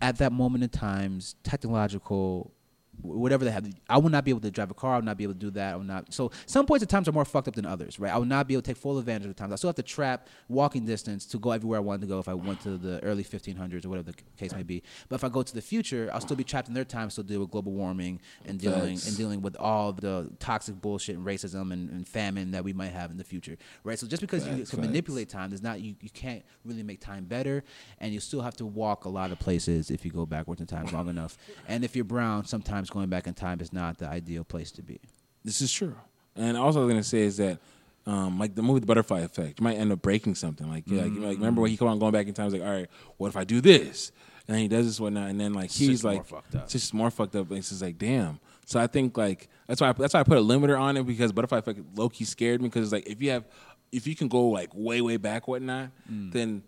at 0.00 0.18
that 0.18 0.32
moment 0.32 0.64
in 0.64 0.70
times, 0.70 1.34
technological, 1.42 2.52
whatever 3.02 3.44
they 3.44 3.50
have. 3.50 3.66
I 3.88 3.98
will 3.98 4.10
not 4.10 4.24
be 4.24 4.30
able 4.30 4.40
to 4.40 4.50
drive 4.50 4.70
a 4.70 4.74
car. 4.74 4.94
I 4.94 4.96
will 4.96 5.04
not 5.04 5.16
be 5.16 5.24
able 5.24 5.34
to 5.34 5.40
do 5.40 5.50
that. 5.52 5.74
I 5.74 5.76
would 5.76 5.86
not. 5.86 6.12
So 6.12 6.30
some 6.46 6.66
points 6.66 6.82
of 6.82 6.88
times 6.88 7.08
are 7.08 7.12
more 7.12 7.24
fucked 7.24 7.48
up 7.48 7.54
than 7.54 7.66
others, 7.66 7.98
right? 7.98 8.12
I 8.12 8.18
will 8.18 8.24
not 8.24 8.46
be 8.46 8.54
able 8.54 8.62
to 8.62 8.70
take 8.70 8.76
full 8.76 8.98
advantage 8.98 9.26
of 9.26 9.34
the 9.34 9.38
times. 9.38 9.52
I 9.52 9.56
still 9.56 9.68
have 9.68 9.76
to 9.76 9.82
trap 9.82 10.28
walking 10.48 10.84
distance 10.84 11.26
to 11.26 11.38
go 11.38 11.52
everywhere 11.52 11.78
I 11.78 11.82
wanted 11.82 12.02
to 12.02 12.06
go 12.06 12.18
if 12.18 12.28
I 12.28 12.34
went 12.34 12.60
to 12.62 12.76
the 12.76 13.02
early 13.02 13.24
1500s 13.24 13.84
or 13.84 13.88
whatever 13.88 14.10
the 14.10 14.18
case 14.36 14.52
may 14.54 14.62
be. 14.62 14.82
But 15.08 15.16
if 15.16 15.24
I 15.24 15.28
go 15.28 15.42
to 15.42 15.54
the 15.54 15.62
future, 15.62 16.10
I'll 16.12 16.20
still 16.20 16.36
be 16.36 16.44
trapped 16.44 16.68
in 16.68 16.74
their 16.74 16.84
time, 16.84 17.10
still 17.10 17.24
deal 17.24 17.40
with 17.40 17.50
global 17.50 17.72
warming 17.72 18.20
and 18.46 18.58
dealing 18.58 18.96
Facts. 18.96 19.08
and 19.08 19.16
dealing 19.16 19.42
with 19.42 19.56
all 19.56 19.92
the 19.92 20.30
toxic 20.38 20.80
bullshit 20.80 21.16
and 21.16 21.26
racism 21.26 21.72
and, 21.72 21.90
and 21.90 22.06
famine 22.06 22.50
that 22.52 22.64
we 22.64 22.72
might 22.72 22.92
have 22.92 23.10
in 23.10 23.16
the 23.16 23.24
future, 23.24 23.56
right? 23.84 23.98
So 23.98 24.06
just 24.06 24.20
because 24.20 24.46
you 24.46 24.64
can 24.64 24.80
manipulate 24.80 25.28
time 25.28 25.50
does 25.50 25.62
not 25.62 25.80
you, 25.80 25.94
you 26.00 26.10
can't 26.10 26.42
really 26.64 26.82
make 26.82 27.00
time 27.00 27.24
better, 27.24 27.64
and 28.00 28.12
you 28.12 28.20
still 28.20 28.40
have 28.40 28.56
to 28.56 28.66
walk 28.66 29.04
a 29.04 29.08
lot 29.08 29.30
of 29.30 29.38
places 29.38 29.90
if 29.90 30.04
you 30.04 30.10
go 30.10 30.26
backwards 30.26 30.60
in 30.60 30.66
time 30.66 30.86
long 30.86 31.08
enough. 31.08 31.38
And 31.68 31.84
if 31.84 31.94
you're 31.94 32.04
brown, 32.04 32.44
sometimes 32.44 32.89
going 32.90 33.08
back 33.08 33.26
in 33.26 33.34
time 33.34 33.60
is 33.60 33.72
not 33.72 33.98
the 33.98 34.06
ideal 34.08 34.44
place 34.44 34.70
to 34.72 34.82
be. 34.82 35.00
This 35.44 35.60
is 35.60 35.72
true. 35.72 35.94
And 36.36 36.56
also, 36.56 36.80
I 36.82 36.84
was 36.84 36.92
gonna 36.92 37.02
say 37.04 37.20
is 37.22 37.36
that. 37.38 37.58
Um, 38.06 38.38
like 38.38 38.54
the 38.54 38.62
movie 38.62 38.80
The 38.80 38.86
Butterfly 38.86 39.20
Effect, 39.20 39.60
you 39.60 39.64
might 39.64 39.76
end 39.76 39.92
up 39.92 40.00
breaking 40.00 40.34
something. 40.34 40.66
Like, 40.68 40.84
yeah, 40.86 41.02
like, 41.02 41.12
like 41.12 41.36
remember 41.36 41.60
when 41.60 41.70
he 41.70 41.76
come 41.76 41.86
on 41.86 41.98
going 41.98 42.12
back 42.12 42.26
in 42.26 42.32
time? 42.32 42.46
He's 42.46 42.54
like, 42.54 42.62
all 42.66 42.74
right, 42.74 42.88
what 43.18 43.28
if 43.28 43.36
I 43.36 43.44
do 43.44 43.60
this? 43.60 44.10
And 44.48 44.54
then 44.54 44.62
he 44.62 44.68
does 44.68 44.86
this 44.86 44.98
whatnot, 44.98 45.28
and 45.28 45.38
then 45.38 45.52
like 45.52 45.70
he's 45.70 46.02
like, 46.02 46.24
it's 46.54 46.72
just 46.72 46.94
more 46.94 47.10
fucked 47.10 47.36
up. 47.36 47.50
And 47.50 47.58
it's 47.58 47.68
just 47.68 47.82
like, 47.82 47.98
damn. 47.98 48.40
So 48.64 48.80
I 48.80 48.86
think 48.86 49.18
like 49.18 49.48
that's 49.66 49.82
why 49.82 49.90
I, 49.90 49.92
that's 49.92 50.14
why 50.14 50.20
I 50.20 50.22
put 50.22 50.38
a 50.38 50.40
limiter 50.40 50.80
on 50.80 50.96
it 50.96 51.06
because 51.06 51.30
Butterfly 51.30 51.58
Effect 51.58 51.78
low 51.94 52.08
key 52.08 52.24
scared 52.24 52.62
me 52.62 52.68
because 52.68 52.84
it's 52.84 52.92
like 52.92 53.06
if 53.06 53.20
you 53.20 53.30
have 53.30 53.44
if 53.92 54.06
you 54.06 54.16
can 54.16 54.28
go 54.28 54.48
like 54.48 54.70
way 54.74 55.02
way 55.02 55.18
back 55.18 55.46
whatnot, 55.46 55.90
Mm. 56.10 56.32
then 56.32 56.62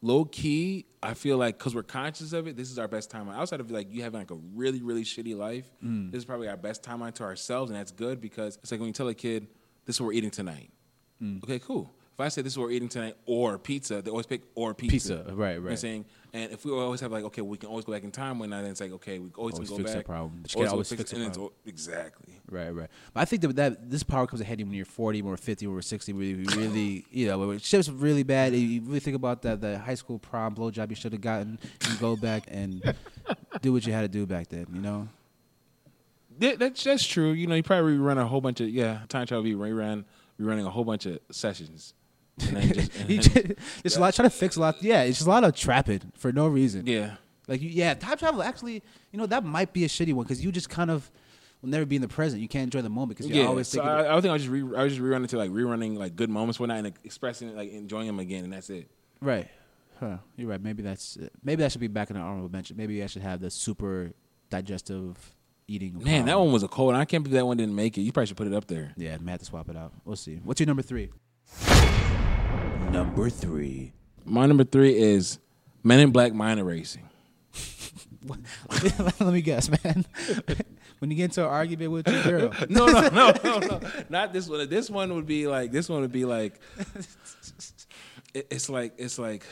low 0.00 0.24
key 0.24 0.86
I 1.02 1.14
feel 1.14 1.36
like 1.38 1.58
because 1.58 1.74
we're 1.74 1.82
conscious 1.84 2.32
of 2.32 2.46
it, 2.48 2.56
this 2.56 2.70
is 2.70 2.78
our 2.78 2.88
best 2.88 3.10
timeline. 3.10 3.36
Outside 3.36 3.60
of 3.60 3.70
like 3.70 3.92
you 3.92 4.02
having 4.02 4.18
like 4.20 4.30
a 4.32 4.38
really 4.54 4.82
really 4.82 5.04
shitty 5.04 5.36
life, 5.36 5.66
Mm. 5.84 6.10
this 6.10 6.18
is 6.18 6.24
probably 6.24 6.48
our 6.48 6.56
best 6.56 6.82
timeline 6.82 7.14
to 7.14 7.22
ourselves, 7.24 7.70
and 7.70 7.78
that's 7.78 7.92
good 7.92 8.20
because 8.20 8.56
it's 8.62 8.70
like 8.72 8.80
when 8.80 8.88
you 8.88 8.92
tell 8.92 9.08
a 9.08 9.14
kid 9.14 9.46
this 9.84 9.96
is 9.96 10.00
what 10.00 10.08
we're 10.08 10.12
eating 10.14 10.30
tonight. 10.30 10.70
Mm. 11.22 11.42
Okay, 11.44 11.58
cool. 11.60 11.90
If 12.18 12.22
I 12.24 12.28
say 12.30 12.42
this 12.42 12.54
is 12.54 12.58
what 12.58 12.64
we're 12.64 12.72
eating 12.72 12.88
tonight 12.88 13.14
or 13.26 13.58
pizza, 13.58 14.02
they 14.02 14.10
always 14.10 14.26
pick 14.26 14.42
or 14.56 14.74
pizza. 14.74 15.18
Pizza, 15.18 15.34
right, 15.36 15.54
You 15.54 15.60
know 15.60 15.70
I'm 15.70 15.76
saying? 15.76 16.04
And 16.32 16.50
if 16.50 16.64
we 16.64 16.72
always 16.72 17.00
have 17.00 17.12
like, 17.12 17.22
okay, 17.22 17.42
we 17.42 17.56
can 17.56 17.68
always 17.68 17.84
go 17.84 17.92
back 17.92 18.02
in 18.02 18.10
time 18.10 18.40
when 18.40 18.52
I 18.52 18.60
then 18.60 18.72
it's 18.72 18.80
like, 18.80 18.90
okay, 18.90 19.20
we 19.20 19.30
always, 19.36 19.54
Always 19.54 19.68
can 19.68 19.76
go 19.78 19.84
fix 19.84 19.90
back. 19.92 19.98
that 19.98 20.04
problem. 20.06 20.40
But 20.42 20.52
you 20.52 20.58
can't 20.58 20.72
always 20.72 20.88
fix 20.88 21.12
a 21.12 21.14
and 21.14 21.26
it's 21.26 21.36
problem. 21.36 21.54
exactly. 21.64 22.40
Right, 22.50 22.70
right. 22.70 22.88
But 23.14 23.20
I 23.20 23.24
think 23.24 23.42
that, 23.42 23.54
that 23.54 23.88
this 23.88 24.02
power 24.02 24.26
comes 24.26 24.40
ahead 24.40 24.58
when 24.58 24.72
you're 24.72 24.84
40, 24.84 25.22
when 25.22 25.30
we're 25.30 25.36
50, 25.36 25.68
when 25.68 25.76
we're 25.76 25.80
60. 25.80 26.12
We 26.12 26.34
we 26.34 26.44
really, 26.56 27.06
you 27.12 27.28
know, 27.28 27.38
when 27.38 27.60
shit's 27.60 27.88
really 27.88 28.24
bad. 28.24 28.52
and 28.52 28.60
You 28.62 28.80
really 28.80 28.98
think 28.98 29.14
about 29.14 29.42
that 29.42 29.60
the 29.60 29.78
high 29.78 29.94
school 29.94 30.18
prom 30.18 30.56
blowjob 30.56 30.90
you 30.90 30.96
should 30.96 31.12
have 31.12 31.20
gotten. 31.20 31.60
You 31.88 31.96
go 31.98 32.16
back 32.16 32.46
and 32.48 32.82
do 33.62 33.72
what 33.72 33.86
you 33.86 33.92
had 33.92 34.00
to 34.00 34.08
do 34.08 34.26
back 34.26 34.48
then. 34.48 34.66
You 34.74 34.80
know. 34.80 35.08
Yeah, 36.40 36.56
that's 36.56 36.82
that's 36.82 37.06
true. 37.06 37.30
You 37.30 37.46
know, 37.46 37.54
you 37.54 37.62
probably 37.62 37.96
rerun 37.96 38.18
a 38.18 38.26
whole 38.26 38.40
bunch 38.40 38.60
of 38.60 38.70
yeah 38.70 39.02
time 39.08 39.24
travel. 39.28 39.44
Be 39.44 39.54
rerun 39.54 40.04
rerunning 40.40 40.66
a 40.66 40.70
whole 40.70 40.84
bunch 40.84 41.06
of 41.06 41.20
sessions. 41.30 41.94
And 42.46 42.56
then 42.56 42.72
just, 42.72 42.94
and 43.00 43.10
You 43.10 43.20
then- 43.22 43.46
just- 43.56 43.84
It's 43.84 43.96
a 43.96 44.00
lot 44.00 44.14
trying 44.14 44.28
to 44.30 44.34
fix 44.36 44.56
a 44.56 44.60
lot. 44.60 44.82
Yeah, 44.82 45.02
it's 45.02 45.18
just 45.18 45.26
a 45.26 45.30
lot 45.30 45.44
of 45.44 45.54
trapping 45.54 46.12
for 46.16 46.32
no 46.32 46.46
reason. 46.48 46.86
yeah, 46.86 47.16
Like 47.46 47.60
yeah, 47.62 47.94
time 47.94 48.16
travel 48.18 48.42
actually, 48.42 48.82
you 49.12 49.18
know, 49.18 49.26
that 49.26 49.44
might 49.44 49.72
be 49.72 49.84
a 49.84 49.88
shitty 49.88 50.12
one 50.14 50.24
because 50.24 50.44
you 50.44 50.52
just 50.52 50.68
kind 50.68 50.90
of 50.90 51.10
will 51.62 51.70
never 51.70 51.84
be 51.86 51.96
in 51.96 52.02
the 52.02 52.08
present. 52.08 52.40
You 52.40 52.48
can't 52.48 52.64
enjoy 52.64 52.82
the 52.82 52.88
moment 52.88 53.16
because 53.18 53.26
you're 53.30 53.42
yeah. 53.42 53.48
always 53.48 53.68
so 53.68 53.80
thinking. 53.80 53.90
I, 53.90 54.16
I 54.16 54.20
think 54.20 54.30
I 54.30 54.32
was 54.34 54.42
just 54.42 54.52
re, 54.52 54.60
I 54.76 54.84
was 54.84 54.92
just 54.92 55.02
rerunning 55.02 55.28
to 55.28 55.38
like 55.38 55.50
rerunning 55.50 55.96
like 55.96 56.14
good 56.14 56.30
moments 56.30 56.60
whatnot 56.60 56.78
and 56.78 56.86
expressing 57.04 57.48
it, 57.48 57.56
like 57.56 57.72
enjoying 57.72 58.06
them 58.06 58.18
again, 58.20 58.44
and 58.44 58.52
that's 58.52 58.70
it. 58.70 58.88
Right. 59.20 59.48
Huh. 59.98 60.18
You're 60.36 60.48
right. 60.48 60.62
Maybe 60.62 60.82
that's 60.84 61.16
it. 61.16 61.32
maybe 61.42 61.62
that 61.64 61.72
should 61.72 61.80
be 61.80 61.88
back 61.88 62.10
in 62.10 62.14
the 62.16 62.22
honorable 62.22 62.48
mention. 62.48 62.76
Maybe 62.76 63.02
I 63.02 63.06
should 63.06 63.22
have 63.22 63.40
the 63.40 63.50
super 63.50 64.12
digestive 64.50 65.16
eating. 65.66 66.00
Man, 66.04 66.26
that 66.26 66.38
one 66.38 66.52
was 66.52 66.62
a 66.62 66.68
cold. 66.68 66.94
I 66.94 67.04
can't 67.04 67.24
believe 67.24 67.34
that 67.34 67.46
one 67.46 67.56
didn't 67.56 67.74
make 67.74 67.98
it. 67.98 68.02
You 68.02 68.12
probably 68.12 68.26
should 68.28 68.36
put 68.36 68.46
it 68.46 68.54
up 68.54 68.68
there. 68.68 68.92
Yeah, 68.96 69.14
I 69.14 69.18
may 69.18 69.32
have 69.32 69.40
to 69.40 69.46
swap 69.46 69.68
it 69.68 69.76
out. 69.76 69.92
We'll 70.04 70.14
see. 70.16 70.36
What's 70.44 70.60
your 70.60 70.68
number 70.68 70.82
three? 70.82 71.10
Number 72.90 73.28
three. 73.30 73.92
My 74.24 74.46
number 74.46 74.64
three 74.64 74.96
is 74.96 75.38
Men 75.82 76.00
in 76.00 76.10
Black 76.10 76.32
Mind 76.32 76.58
Erasing. 76.60 77.08
Let 78.70 79.20
me 79.20 79.40
guess, 79.40 79.70
man. 79.84 80.04
when 80.98 81.10
you 81.10 81.16
get 81.16 81.24
into 81.24 81.42
an 81.44 81.48
argument 81.50 81.92
with 81.92 82.08
your 82.08 82.22
girl, 82.22 82.52
no, 82.68 82.86
no, 82.86 83.08
no, 83.08 83.32
no, 83.44 83.58
no, 83.58 83.80
not 84.08 84.32
this 84.32 84.48
one. 84.48 84.68
This 84.68 84.90
one 84.90 85.14
would 85.14 85.26
be 85.26 85.46
like 85.46 85.70
this 85.72 85.88
one 85.88 86.00
would 86.02 86.12
be 86.12 86.24
like 86.24 86.60
it- 88.34 88.46
it's 88.50 88.68
like 88.68 88.94
it's 88.98 89.18
like 89.18 89.44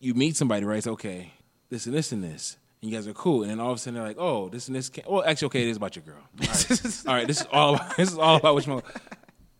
you 0.00 0.14
meet 0.14 0.36
somebody, 0.36 0.64
right? 0.64 0.78
It's 0.78 0.86
okay, 0.86 1.32
this 1.70 1.86
and 1.86 1.94
this 1.94 2.12
and 2.12 2.22
this, 2.22 2.56
and 2.82 2.90
you 2.90 2.96
guys 2.96 3.08
are 3.08 3.14
cool, 3.14 3.42
and 3.42 3.50
then 3.50 3.60
all 3.60 3.70
of 3.72 3.76
a 3.76 3.80
sudden 3.80 3.94
they're 3.98 4.06
like, 4.06 4.18
oh, 4.18 4.48
this 4.48 4.68
and 4.68 4.76
this. 4.76 4.88
Can't. 4.90 5.10
Well, 5.10 5.24
actually, 5.24 5.46
okay, 5.46 5.62
it 5.62 5.68
is 5.68 5.76
about 5.78 5.96
your 5.96 6.04
girl. 6.04 6.16
All 6.40 6.46
right, 6.46 7.06
all 7.08 7.14
right 7.14 7.26
this 7.26 7.40
is 7.40 7.46
all 7.50 7.74
about 7.74 7.96
this 7.96 8.12
is 8.12 8.18
all 8.18 8.36
about 8.36 8.54
which 8.54 8.66
one. 8.68 8.82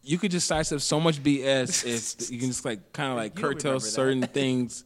You 0.05 0.19
could 0.19 0.31
just 0.31 0.47
sidestep 0.47 0.81
so 0.81 1.01
much 1.01 1.23
BS 1.23 1.85
if 2.21 2.31
you 2.31 2.39
can 2.39 2.49
just 2.49 2.65
like 2.65 2.93
kind 2.93 3.11
of 3.11 3.17
like 3.17 3.35
curtail 3.35 3.81
certain 3.81 4.23
things 4.23 4.85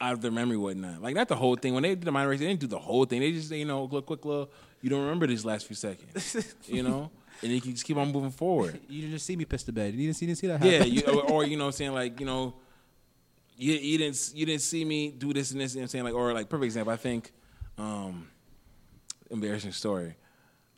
out 0.00 0.12
of 0.12 0.20
their 0.20 0.30
memory, 0.30 0.56
whatnot. 0.56 1.02
Like 1.02 1.14
not 1.14 1.28
the 1.28 1.36
whole 1.36 1.56
thing. 1.56 1.74
When 1.74 1.82
they 1.82 1.90
did 1.90 2.02
the 2.02 2.12
mind 2.12 2.26
erase, 2.26 2.40
they 2.40 2.46
didn't 2.46 2.60
do 2.60 2.66
the 2.66 2.78
whole 2.78 3.04
thing. 3.04 3.20
They 3.20 3.32
just 3.32 3.48
say, 3.48 3.58
you 3.58 3.64
know, 3.64 3.84
look 3.84 4.06
quick 4.06 4.24
little. 4.24 4.50
You 4.82 4.90
don't 4.90 5.00
remember 5.00 5.26
these 5.26 5.44
last 5.44 5.66
few 5.66 5.76
seconds, 5.76 6.54
you 6.66 6.82
know, 6.82 7.10
and 7.42 7.50
you 7.50 7.60
can 7.60 7.72
just 7.72 7.84
keep 7.84 7.96
on 7.96 8.12
moving 8.12 8.30
forward. 8.30 8.78
you 8.88 9.02
didn't 9.02 9.14
just 9.14 9.26
see 9.26 9.36
me 9.36 9.44
piss 9.44 9.62
the 9.62 9.72
bed. 9.72 9.94
You 9.94 10.06
didn't 10.06 10.16
see, 10.16 10.26
you 10.26 10.34
didn't 10.34 10.38
see 10.38 10.46
that. 10.48 10.62
Yeah, 10.62 10.78
happen. 10.78 10.92
you, 10.92 11.02
or, 11.02 11.30
or 11.32 11.44
you 11.44 11.56
know, 11.56 11.64
what 11.64 11.68
I'm 11.68 11.72
saying 11.72 11.94
like 11.94 12.20
you 12.20 12.26
know, 12.26 12.54
you 13.56 13.72
you 13.74 13.98
didn't 13.98 14.32
you 14.34 14.46
didn't 14.46 14.62
see 14.62 14.84
me 14.84 15.10
do 15.10 15.32
this 15.32 15.50
and 15.50 15.60
this. 15.60 15.74
You 15.74 15.80
know 15.80 15.82
what 15.82 15.84
I'm 15.84 15.88
saying 15.88 16.04
like 16.04 16.14
or 16.14 16.32
like 16.32 16.48
perfect 16.48 16.66
example. 16.66 16.92
I 16.92 16.96
think, 16.96 17.32
um, 17.78 18.28
embarrassing 19.30 19.72
story. 19.72 20.14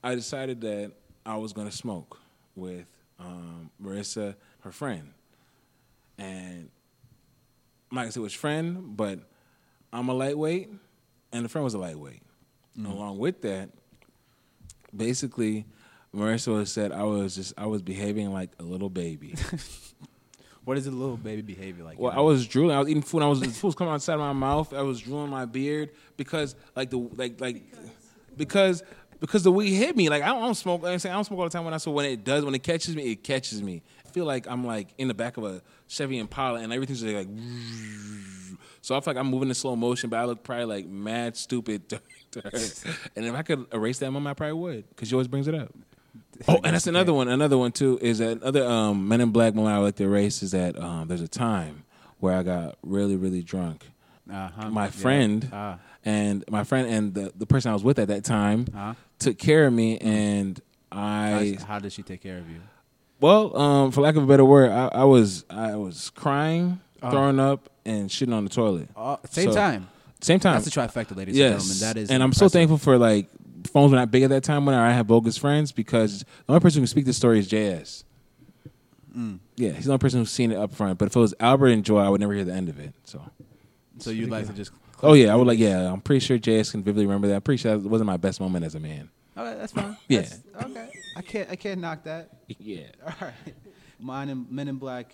I 0.03 0.15
decided 0.15 0.61
that 0.61 0.93
I 1.27 1.37
was 1.37 1.53
gonna 1.53 1.73
smoke 1.73 2.21
with 2.55 2.87
um, 3.19 3.71
Marissa, 3.83 4.35
her 4.61 4.73
friend, 4.73 5.13
and 6.19 6.71
gonna 7.93 8.13
say 8.13 8.21
which 8.21 8.37
friend, 8.37 8.97
but 8.97 9.21
I'm 9.93 10.09
a 10.09 10.15
lightweight, 10.15 10.71
and 11.33 11.45
the 11.45 11.49
friend 11.49 11.65
was 11.65 11.75
a 11.75 11.79
lightweight. 11.79 12.23
Along 12.85 13.19
with 13.19 13.43
that, 13.43 13.71
basically, 14.95 15.67
Marissa 16.15 16.65
said 16.67 16.93
I 16.93 17.03
was 17.03 17.35
just 17.35 17.55
I 17.59 17.67
was 17.67 17.83
behaving 17.83 18.33
like 18.33 18.51
a 18.61 18.63
little 18.63 18.91
baby. 18.91 19.35
What 20.69 20.77
is 20.77 20.87
a 20.87 20.91
little 20.91 21.17
baby 21.17 21.41
behavior 21.41 21.83
like? 21.83 21.99
Well, 21.99 22.13
I 22.13 22.21
was 22.21 22.47
drooling. 22.47 22.77
I 22.77 22.79
was 22.79 22.91
eating 22.91 23.01
food. 23.01 23.23
And 23.23 23.25
I 23.25 23.29
was 23.29 23.39
food 23.41 23.69
was 23.69 23.75
coming 23.75 23.95
outside 23.95 24.13
of 24.13 24.21
my 24.21 24.35
mouth. 24.35 24.75
I 24.75 24.83
was 24.83 25.01
drooling 25.01 25.31
my 25.31 25.47
beard 25.47 25.93
because 26.19 26.55
like 26.77 26.91
the 26.91 26.99
like 26.99 27.41
like 27.41 27.63
because 28.37 28.83
because 29.21 29.43
the 29.43 29.53
weed 29.53 29.75
hit 29.75 29.97
me. 29.97 30.09
Like 30.09 30.23
I 30.23 30.29
don't, 30.29 30.55
smoke. 30.55 30.83
I'm 30.85 30.99
saying 30.99 31.13
I 31.13 31.17
don't 31.17 31.25
smoke 31.25 31.39
all 31.41 31.45
the 31.45 31.51
time. 31.51 31.65
When 31.65 31.75
I 31.75 31.79
so 31.79 31.91
when 31.91 32.07
it 32.07 32.25
does 32.25 32.45
when 32.45 32.55
it 32.55 32.63
catches 32.63 32.95
me, 32.97 33.13
it 33.13 33.23
catches 33.25 33.63
me. 33.63 33.83
I 34.07 34.11
feel 34.11 34.25
like 34.25 34.47
I'm 34.49 34.65
like 34.67 34.89
in 34.99 35.09
the 35.09 35.15
back 35.15 35.37
of 35.37 35.45
a 35.45 35.63
Chevy 35.87 36.19
Impala 36.19 36.61
and 36.61 36.73
everything's 36.73 37.03
just 37.03 37.15
like. 37.15 37.29
So 38.81 38.97
I 38.97 39.01
feel 39.01 39.13
like 39.15 39.21
I'm 39.21 39.27
moving 39.31 39.49
in 39.51 39.55
slow 39.55 39.77
motion, 39.77 40.09
but 40.09 40.19
I 40.19 40.25
look 40.25 40.43
probably 40.43 40.65
like 40.65 40.87
mad 40.87 41.37
stupid. 41.37 41.89
To, 41.91 42.01
to 42.31 42.41
her. 42.41 42.51
And 43.17 43.27
if 43.27 43.35
I 43.35 43.43
could 43.43 43.67
erase 43.73 43.99
that 43.99 44.11
moment, 44.11 44.31
I 44.31 44.35
probably 44.35 44.55
would 44.55 44.89
because 44.89 45.09
she 45.09 45.15
always 45.15 45.29
brings 45.29 45.47
it 45.49 45.55
up. 45.55 45.75
Oh, 46.47 46.55
and 46.65 46.73
that's 46.75 46.87
another 46.87 47.13
one. 47.13 47.27
Another 47.29 47.59
one 47.59 47.73
too 47.73 47.99
is 48.01 48.19
that 48.19 48.41
another 48.41 48.65
um, 48.65 49.09
Men 49.09 49.21
in 49.21 49.31
Black 49.31 49.55
moment 49.57 49.75
I 49.75 49.79
would 49.81 49.85
like 49.87 49.97
to 49.97 50.05
erase 50.05 50.43
is 50.43 50.53
that 50.53 50.81
um, 50.81 51.09
there's 51.09 51.21
a 51.21 51.27
time 51.29 51.85
where 52.21 52.35
I 52.35 52.43
got 52.45 52.79
really 52.83 53.17
really 53.17 53.43
drunk. 53.43 53.85
uh-huh. 54.33 54.71
My 54.71 54.85
Yeah. 54.85 54.91
friend 54.91 55.49
Ah. 55.53 55.79
And 56.09 56.45
my 56.51 56.65
friend 56.65 56.89
and 56.89 57.15
the 57.15 57.33
the 57.37 57.47
person 57.47 57.71
I 57.71 57.75
was 57.75 57.85
with 57.85 57.99
at 57.99 58.09
that 58.09 58.25
time 58.25 58.67
Uh-huh. 58.75 58.95
took 59.19 59.37
care 59.39 59.67
of 59.67 59.73
me, 59.73 59.99
and 59.99 60.61
I 60.91 61.59
how 61.67 61.79
did 61.79 61.93
she 61.93 62.03
take 62.03 62.23
care 62.23 62.39
of 62.39 62.49
you? 62.49 62.61
well, 63.21 63.57
um, 63.57 63.91
for 63.93 64.01
lack 64.01 64.15
of 64.17 64.23
a 64.23 64.27
better 64.27 64.45
word, 64.45 64.71
I, 64.71 64.89
I 65.03 65.05
was 65.05 65.45
I 65.51 65.77
was 65.77 66.11
crying, 66.11 66.81
Oh. 67.03 67.11
throwing 67.11 67.39
up, 67.39 67.69
and 67.85 68.09
shitting 68.11 68.33
on 68.35 68.45
the 68.45 68.51
toilet. 68.51 68.89
Uh, 68.97 69.17
same 69.31 69.51
So- 69.53 69.55
time. 69.57 69.89
Same 70.21 70.41
time. 70.41 70.55
That's 70.61 70.65
the 70.65 70.81
trifecta, 70.81 71.15
ladies 71.17 71.37
yes, 71.37 71.53
and 71.53 71.61
gentlemen. 71.79 71.79
That 71.81 71.97
is, 72.03 72.11
and 72.11 72.23
I'm 72.25 72.33
so 72.33 72.49
thankful 72.49 72.77
for 72.79 72.99
like 72.99 73.29
phones 73.73 73.93
were 73.93 73.99
not 73.99 74.11
big 74.11 74.23
at 74.25 74.31
that 74.31 74.43
time 74.45 74.67
when 74.67 74.75
I 74.75 74.93
had 74.93 75.07
bogus 75.07 75.37
friends 75.37 75.71
because 75.73 76.21
the 76.47 76.53
only 76.55 76.61
person 76.61 76.79
who 76.79 76.83
can 76.83 76.87
speak 76.89 77.05
this 77.05 77.17
story 77.17 77.39
is 77.39 77.47
JS. 77.49 78.03
Mm. 79.17 79.39
Yeah, 79.57 79.71
he's 79.73 79.85
the 79.87 79.93
only 79.93 79.99
person 80.01 80.19
who's 80.21 80.31
seen 80.31 80.51
it 80.53 80.57
up 80.57 80.73
front. 80.73 80.99
But 80.99 81.07
if 81.07 81.17
it 81.17 81.21
was 81.21 81.35
Albert 81.41 81.69
and 81.69 81.85
Joy, 81.85 82.01
I 82.01 82.09
would 82.09 82.21
never 82.21 82.33
hear 82.35 82.45
the 82.45 82.53
end 82.53 82.69
of 82.69 82.79
it. 82.81 82.95
So, 83.05 83.23
So 83.99 84.11
you'd 84.11 84.31
like 84.31 84.47
to 84.49 84.53
just? 84.53 84.71
Oh 85.03 85.13
yeah, 85.15 85.33
I 85.33 85.37
would 85.37 85.47
like. 85.47 85.59
Yeah, 85.59 85.93
I'm 85.93 86.01
pretty 86.01 86.21
sure 86.21 86.39
JS 86.39 86.73
can 86.73 86.83
vividly 86.83 87.07
remember 87.07 87.29
that. 87.29 87.37
I'm 87.37 87.43
pretty 87.43 87.61
sure 87.63 87.77
that 87.77 87.89
wasn't 87.89 88.07
my 88.07 88.17
best 88.17 88.41
moment 88.41 88.65
as 88.65 88.75
a 88.75 88.81
man. 88.81 89.11
All 89.37 89.45
right, 89.45 89.57
that's 89.57 89.73
fine. 89.73 89.97
Yeah. 90.09 90.21
That's- 90.23 90.41
okay. 90.65 90.89
I 91.17 91.23
can't. 91.23 91.51
I 91.51 91.57
can't 91.57 91.81
knock 91.81 92.05
that. 92.05 92.31
Yeah, 92.59 92.83
All 93.05 93.13
right. 93.21 93.55
Mine 94.01 94.29
and 94.29 94.51
Men 94.51 94.69
in 94.69 94.77
Black. 94.77 95.13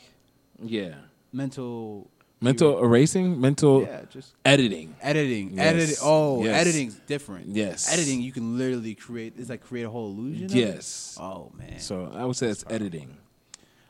yeah. 0.63 0.95
Mental. 1.33 2.09
Mental 2.41 2.83
erasing, 2.85 3.41
mental 3.41 3.83
Yeah, 3.83 4.03
just 4.11 4.35
editing. 4.45 4.95
editing. 5.01 5.53
Yes. 5.57 5.67
Editing. 5.67 5.97
Oh, 6.03 6.45
Yes. 6.45 6.61
editing's 6.61 6.95
different. 7.07 7.47
Yes. 7.49 7.91
Editing, 7.91 8.21
you 8.21 8.33
can 8.33 8.59
literally 8.59 8.95
create. 8.95 9.35
It's 9.39 9.49
like 9.49 9.63
create 9.63 9.85
a 9.85 9.91
whole 9.91 10.09
illusion. 10.11 10.49
Yes. 10.51 11.17
Oh 11.19 11.51
man. 11.57 11.79
So 11.81 12.13
I 12.15 12.25
would 12.27 12.37
say 12.37 12.49
it's 12.49 12.65
editing. 12.69 13.17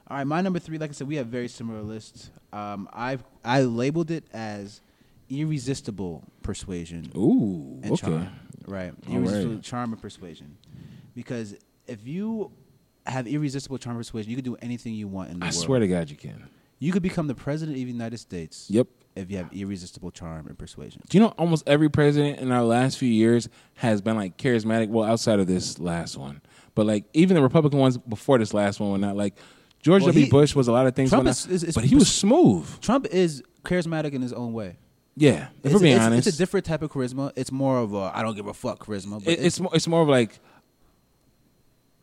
All 0.07 0.19
right, 0.19 0.27
my 0.27 0.41
number 0.41 0.59
three. 0.61 0.79
Like 0.79 0.91
I 0.91 0.93
said, 0.93 1.09
we 1.09 1.17
have 1.17 1.27
very 1.27 1.49
similar 1.49 1.83
lists. 1.83 2.31
Um, 2.53 2.89
I've 2.93 3.25
I 3.45 3.63
labeled 3.63 4.11
it 4.13 4.25
as 4.33 4.81
irresistible 5.31 6.25
persuasion 6.43 7.11
Ooh, 7.17 7.81
and 7.83 7.93
okay. 7.93 8.07
charm. 8.07 8.29
Right, 8.67 8.93
irresistible 9.11 9.55
right. 9.55 9.63
charm 9.63 9.93
and 9.93 10.01
persuasion. 10.01 10.57
Because 11.15 11.55
if 11.87 12.07
you 12.07 12.51
have 13.07 13.27
irresistible 13.27 13.79
charm 13.79 13.97
and 13.97 14.01
persuasion, 14.05 14.31
you 14.31 14.37
can 14.37 14.45
do 14.45 14.57
anything 14.63 14.95
you 14.95 15.07
want 15.09 15.31
in 15.31 15.39
the 15.41 15.45
I 15.45 15.49
world. 15.49 15.57
I 15.63 15.65
swear 15.65 15.81
to 15.81 15.89
God, 15.89 16.11
you 16.11 16.17
can. 16.17 16.49
you 16.79 16.91
could 16.93 17.03
become 17.03 17.27
the 17.27 17.35
president 17.35 17.77
of 17.79 17.85
the 17.85 17.93
United 17.93 18.19
States. 18.19 18.67
Yep. 18.71 18.87
If 19.17 19.31
you 19.31 19.37
have 19.37 19.53
irresistible 19.53 20.11
charm 20.11 20.49
and 20.49 20.59
persuasion. 20.59 21.01
Do 21.09 21.17
you 21.17 21.23
know 21.23 21.29
almost 21.39 21.63
every 21.69 21.89
president 21.89 22.41
in 22.41 22.51
our 22.51 22.65
last 22.65 22.99
few 22.99 23.09
years 23.09 23.49
has 23.75 24.01
been 24.01 24.17
like 24.17 24.37
charismatic? 24.39 24.89
Well, 24.89 25.09
outside 25.09 25.39
of 25.39 25.47
this 25.47 25.79
last 25.79 26.17
one, 26.17 26.41
but 26.75 26.85
like 26.87 27.05
even 27.13 27.37
the 27.37 27.43
Republican 27.43 27.79
ones 27.79 27.97
before 27.97 28.39
this 28.39 28.53
last 28.53 28.81
one 28.81 28.91
were 28.91 28.99
not 28.99 29.15
like 29.15 29.37
George 29.83 30.03
Well, 30.03 30.11
W. 30.13 30.29
Bush 30.31 30.57
was 30.57 30.67
a 30.67 30.73
lot 30.73 30.87
of 30.89 30.97
things, 30.97 31.11
Trump 31.11 31.29
is- 31.29 31.47
is- 31.47 31.63
is- 31.63 31.75
but 31.77 31.85
he 31.85 31.95
was 31.95 32.11
smooth. 32.13 32.67
Trump 32.81 33.07
is 33.07 33.43
charismatic 33.63 34.15
in 34.15 34.23
his 34.23 34.33
own 34.33 34.53
way. 34.53 34.79
Yeah, 35.17 35.49
if 35.63 35.67
It's, 35.67 35.75
we're 35.75 35.81
being 35.81 35.93
it's- 35.95 36.07
honest, 36.07 36.27
it's 36.27 36.37
a 36.37 36.39
different 36.39 36.67
type 36.67 36.83
of 36.83 36.91
charisma. 36.91 37.33
It's 37.37 37.53
more 37.53 37.79
of 37.79 37.95
a 37.95 38.11
I 38.15 38.23
don't 38.23 38.35
give 38.35 38.47
a 38.47 38.55
fuck 38.55 38.85
charisma. 38.85 39.23
But 39.25 39.35
it, 39.35 39.45
it's 39.45 39.61
more, 39.61 39.71
it's 39.75 39.87
more 39.87 40.03
of 40.03 40.09
like 40.09 40.39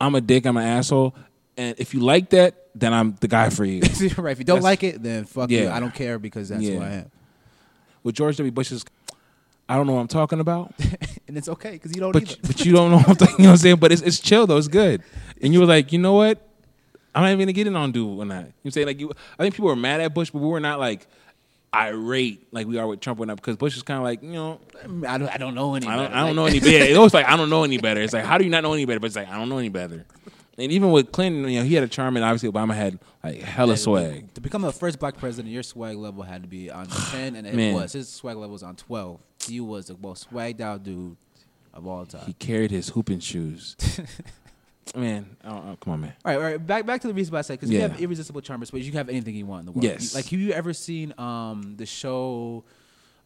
I'm 0.00 0.14
a 0.14 0.20
dick, 0.20 0.46
I'm 0.46 0.56
an 0.56 0.64
asshole, 0.66 1.14
and 1.56 1.78
if 1.78 1.94
you 1.94 2.00
like 2.00 2.30
that, 2.30 2.68
then 2.74 2.92
I'm 2.92 3.16
the 3.20 3.28
guy 3.28 3.50
for 3.50 3.64
you. 3.64 3.80
right. 4.16 4.32
If 4.32 4.38
you 4.38 4.44
don't 4.44 4.56
That's- 4.56 4.62
like 4.62 4.82
it, 4.82 5.02
then 5.02 5.24
fuck 5.26 5.50
you. 5.50 5.68
I 5.68 5.78
don't 5.80 5.94
care 5.94 6.18
because 6.18 6.48
that's 6.48 6.62
who 6.66 6.80
I 6.80 6.88
am. 6.90 7.10
With 8.02 8.16
George 8.16 8.36
W. 8.38 8.50
Bush's, 8.50 8.84
I 9.68 9.76
don't 9.76 9.86
know 9.86 9.92
what 9.92 10.00
I'm 10.00 10.08
talking 10.08 10.40
about, 10.40 10.74
And 11.28 11.38
it's 11.38 11.48
okay 11.48 11.70
because 11.72 11.94
you 11.94 12.00
don't 12.00 12.12
but 12.12 12.36
but 12.42 12.64
you 12.64 12.72
don't 12.72 12.90
know 12.90 12.96
what 12.96 13.08
I'm 13.10 13.16
talking. 13.16 13.36
You 13.38 13.42
know 13.44 13.50
what 13.50 13.52
I'm 13.52 13.58
saying? 13.58 13.76
But 13.76 13.92
it's 13.92 14.02
it's 14.02 14.18
chill 14.20 14.46
though. 14.46 14.56
It's 14.56 14.68
good. 14.68 15.02
And 15.40 15.52
you 15.52 15.60
were 15.60 15.66
like, 15.66 15.92
you 15.92 15.98
know 15.98 16.14
what? 16.14 16.46
I'm 17.14 17.22
not 17.22 17.28
even 17.28 17.40
gonna 17.40 17.52
get 17.52 17.66
in 17.66 17.76
on 17.76 17.92
dude 17.92 18.20
on 18.20 18.28
that. 18.28 18.52
You 18.62 18.70
say 18.70 18.84
like 18.84 18.98
you. 18.98 19.12
I 19.38 19.42
think 19.42 19.54
people 19.54 19.68
were 19.68 19.76
mad 19.76 20.00
at 20.00 20.12
Bush, 20.14 20.30
but 20.30 20.40
we 20.40 20.48
were 20.48 20.60
not 20.60 20.80
like 20.80 21.06
irate 21.74 22.46
like 22.52 22.66
we 22.66 22.78
are 22.78 22.86
with 22.86 23.00
Trump 23.00 23.18
went 23.18 23.30
up 23.30 23.38
because 23.40 23.56
Bush 23.56 23.76
is 23.76 23.82
kind 23.82 23.98
of 23.98 24.04
like 24.04 24.22
you 24.22 24.32
know 24.32 24.60
I 25.08 25.16
don't. 25.18 25.28
I 25.28 25.36
don't 25.38 25.54
know 25.54 25.74
any. 25.74 25.86
I 25.86 25.96
don't, 25.96 26.04
better. 26.06 26.14
I 26.14 26.18
don't 26.18 26.26
Like- 26.28 26.36
know 26.36 26.46
any 26.46 26.60
better. 26.60 26.84
It's 26.84 26.96
always 26.96 27.14
like 27.14 27.26
I 27.26 27.36
don't 27.36 27.48
know 27.50 27.64
any 27.64 27.78
better. 27.78 28.00
It's 28.02 28.12
like 28.12 28.24
how 28.24 28.36
do 28.38 28.44
you 28.44 28.50
not 28.50 28.62
know 28.62 28.72
any 28.74 28.84
better? 28.84 29.00
But 29.00 29.06
it's 29.06 29.16
like 29.16 29.28
I 29.28 29.38
don't 29.38 29.48
know 29.48 29.58
any 29.58 29.68
better. 29.70 30.04
And 30.58 30.70
even 30.70 30.90
with 30.90 31.12
Clinton, 31.12 31.48
you 31.50 31.60
know, 31.60 31.64
he 31.64 31.74
had 31.74 31.82
a 31.82 31.88
charm, 31.88 32.14
and 32.14 32.24
obviously 32.24 32.50
Obama 32.50 32.74
had 32.74 32.98
like 33.24 33.40
hella 33.40 33.74
swag. 33.76 34.34
To 34.34 34.40
become 34.42 34.60
the 34.60 34.70
first 34.72 34.98
black 34.98 35.16
president, 35.16 35.50
your 35.52 35.62
swag 35.62 35.96
level 35.96 36.22
had 36.22 36.42
to 36.42 36.48
be 36.48 36.70
on 36.70 36.86
ten, 37.10 37.36
and 37.36 37.46
it 37.46 37.54
Man. 37.54 37.74
was. 37.74 37.92
His 37.94 38.08
swag 38.10 38.36
level 38.36 38.52
was 38.52 38.62
on 38.62 38.76
twelve. 38.76 39.20
He 39.46 39.60
was 39.60 39.86
the 39.86 39.96
most 39.96 40.30
swagged 40.30 40.60
out 40.60 40.84
dude 40.84 41.16
of 41.72 41.86
all 41.86 42.04
time. 42.04 42.26
He 42.26 42.34
carried 42.34 42.70
his 42.70 42.90
hooping 42.90 43.20
shoes. 43.20 43.76
man, 44.96 45.36
come 45.42 45.76
on, 45.86 46.00
man. 46.00 46.12
All 46.24 46.32
right, 46.32 46.36
all 46.36 46.42
right. 46.42 46.66
Back 46.66 46.86
back 46.86 47.00
to 47.02 47.08
the 47.08 47.14
reason 47.14 47.32
why 47.32 47.38
I 47.40 47.42
said 47.42 47.54
because 47.54 47.70
you 47.70 47.80
have 47.80 48.00
irresistible 48.00 48.40
charmers, 48.40 48.70
but 48.70 48.80
you 48.80 48.90
can 48.90 48.98
have 48.98 49.08
anything 49.08 49.34
you 49.34 49.46
want 49.46 49.60
in 49.60 49.66
the 49.66 49.72
world. 49.72 49.84
Yes. 49.84 50.14
Like, 50.14 50.26
have 50.26 50.40
you 50.40 50.52
ever 50.52 50.72
seen 50.72 51.14
um, 51.18 51.74
the 51.76 51.86
show 51.86 52.64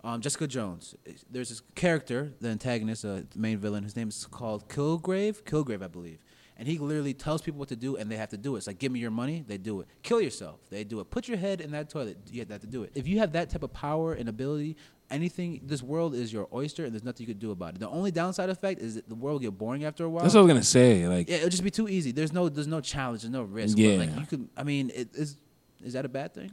um, 0.05 0.21
Jessica 0.21 0.47
Jones? 0.47 0.95
There's 1.31 1.49
this 1.49 1.63
character, 1.75 2.33
the 2.41 2.49
antagonist, 2.49 3.05
uh, 3.05 3.23
the 3.31 3.39
main 3.39 3.59
villain. 3.59 3.85
His 3.85 3.97
name 3.97 4.09
is 4.09 4.27
called 4.27 4.69
Kilgrave. 4.69 5.43
Kilgrave, 5.43 5.83
I 5.83 5.89
believe. 5.89 6.19
And 6.59 6.67
he 6.67 6.79
literally 6.79 7.13
tells 7.13 7.43
people 7.43 7.59
what 7.59 7.69
to 7.69 7.77
do, 7.77 7.97
and 7.97 8.11
they 8.11 8.17
have 8.17 8.31
to 8.31 8.39
do 8.39 8.55
it. 8.55 8.59
It's 8.59 8.67
like, 8.67 8.79
give 8.79 8.91
me 8.91 8.99
your 8.99 9.11
money, 9.11 9.45
they 9.47 9.59
do 9.59 9.81
it. 9.81 9.89
Kill 10.03 10.23
yourself, 10.23 10.61
they 10.71 10.85
do 10.85 11.01
it. 11.01 11.11
Put 11.11 11.29
your 11.29 11.37
head 11.37 11.61
in 11.61 11.71
that 11.73 11.91
toilet, 11.91 12.17
you 12.31 12.47
have 12.49 12.61
to 12.63 12.67
do 12.67 12.83
it. 12.83 12.93
If 12.95 13.07
you 13.07 13.19
have 13.19 13.33
that 13.33 13.51
type 13.51 13.63
of 13.63 13.75
power 13.75 14.15
and 14.15 14.27
ability, 14.27 14.79
anything, 15.11 15.61
this 15.65 15.83
world 15.83 16.15
is 16.15 16.33
your 16.33 16.49
oyster, 16.53 16.85
and 16.85 16.93
there's 16.93 17.05
nothing 17.05 17.27
you 17.27 17.33
could 17.33 17.39
do 17.39 17.51
about 17.51 17.75
it. 17.75 17.81
The 17.81 17.89
only 17.89 18.11
downside 18.11 18.49
effect 18.51 18.81
is 18.81 18.97
that 18.97 19.09
the 19.09 19.15
world 19.15 19.35
will 19.35 19.51
get 19.51 19.59
boring 19.59 19.85
after 19.85 20.05
a 20.05 20.09
while. 20.09 20.23
That's 20.23 20.35
what 20.35 20.41
I 20.41 20.45
was 20.45 20.53
gonna 20.53 20.63
say. 20.63 21.07
Like, 21.09 21.29
Yeah, 21.29 21.37
it'll 21.37 21.49
just 21.49 21.65
be 21.65 21.71
too 21.71 21.89
easy. 21.89 22.13
There's 22.13 22.33
no 22.33 22.49
there's 22.49 22.67
no 22.67 22.81
challenge, 22.81 23.23
there's 23.23 23.33
no 23.33 23.43
risk. 23.43 23.79
Yeah. 23.79 23.97
But 23.97 24.09
like 24.09 24.21
you 24.21 24.27
can 24.27 24.51
I 24.57 24.63
mean, 24.63 24.91
it, 24.95 25.15
is 25.15 25.37
is 25.85 25.93
that 25.93 26.05
a 26.05 26.09
bad 26.09 26.35
thing? 26.35 26.53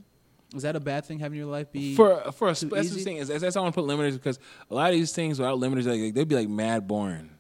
Is 0.56 0.64
that 0.64 0.76
a 0.76 0.80
bad 0.80 1.06
thing 1.06 1.20
having 1.20 1.38
your 1.38 1.48
life 1.48 1.72
be 1.72 1.96
for 1.96 2.32
for 2.32 2.50
a 2.50 2.54
that's 2.54 2.62
the 2.62 3.04
thing 3.04 3.18
is 3.18 3.28
that's 3.28 3.56
how 3.56 3.62
I 3.62 3.64
want 3.64 3.76
to 3.76 3.82
put 3.82 3.90
limiters 3.90 4.14
because 4.14 4.40
a 4.70 4.76
lot 4.76 4.90
of 4.90 4.96
these 4.96 5.12
things 5.12 5.40
without 5.40 5.58
limiters 5.58 5.86
like 5.86 6.14
they'd 6.14 6.28
be 6.28 6.36
like 6.36 6.50
mad 6.50 6.88
boring. 6.88 7.32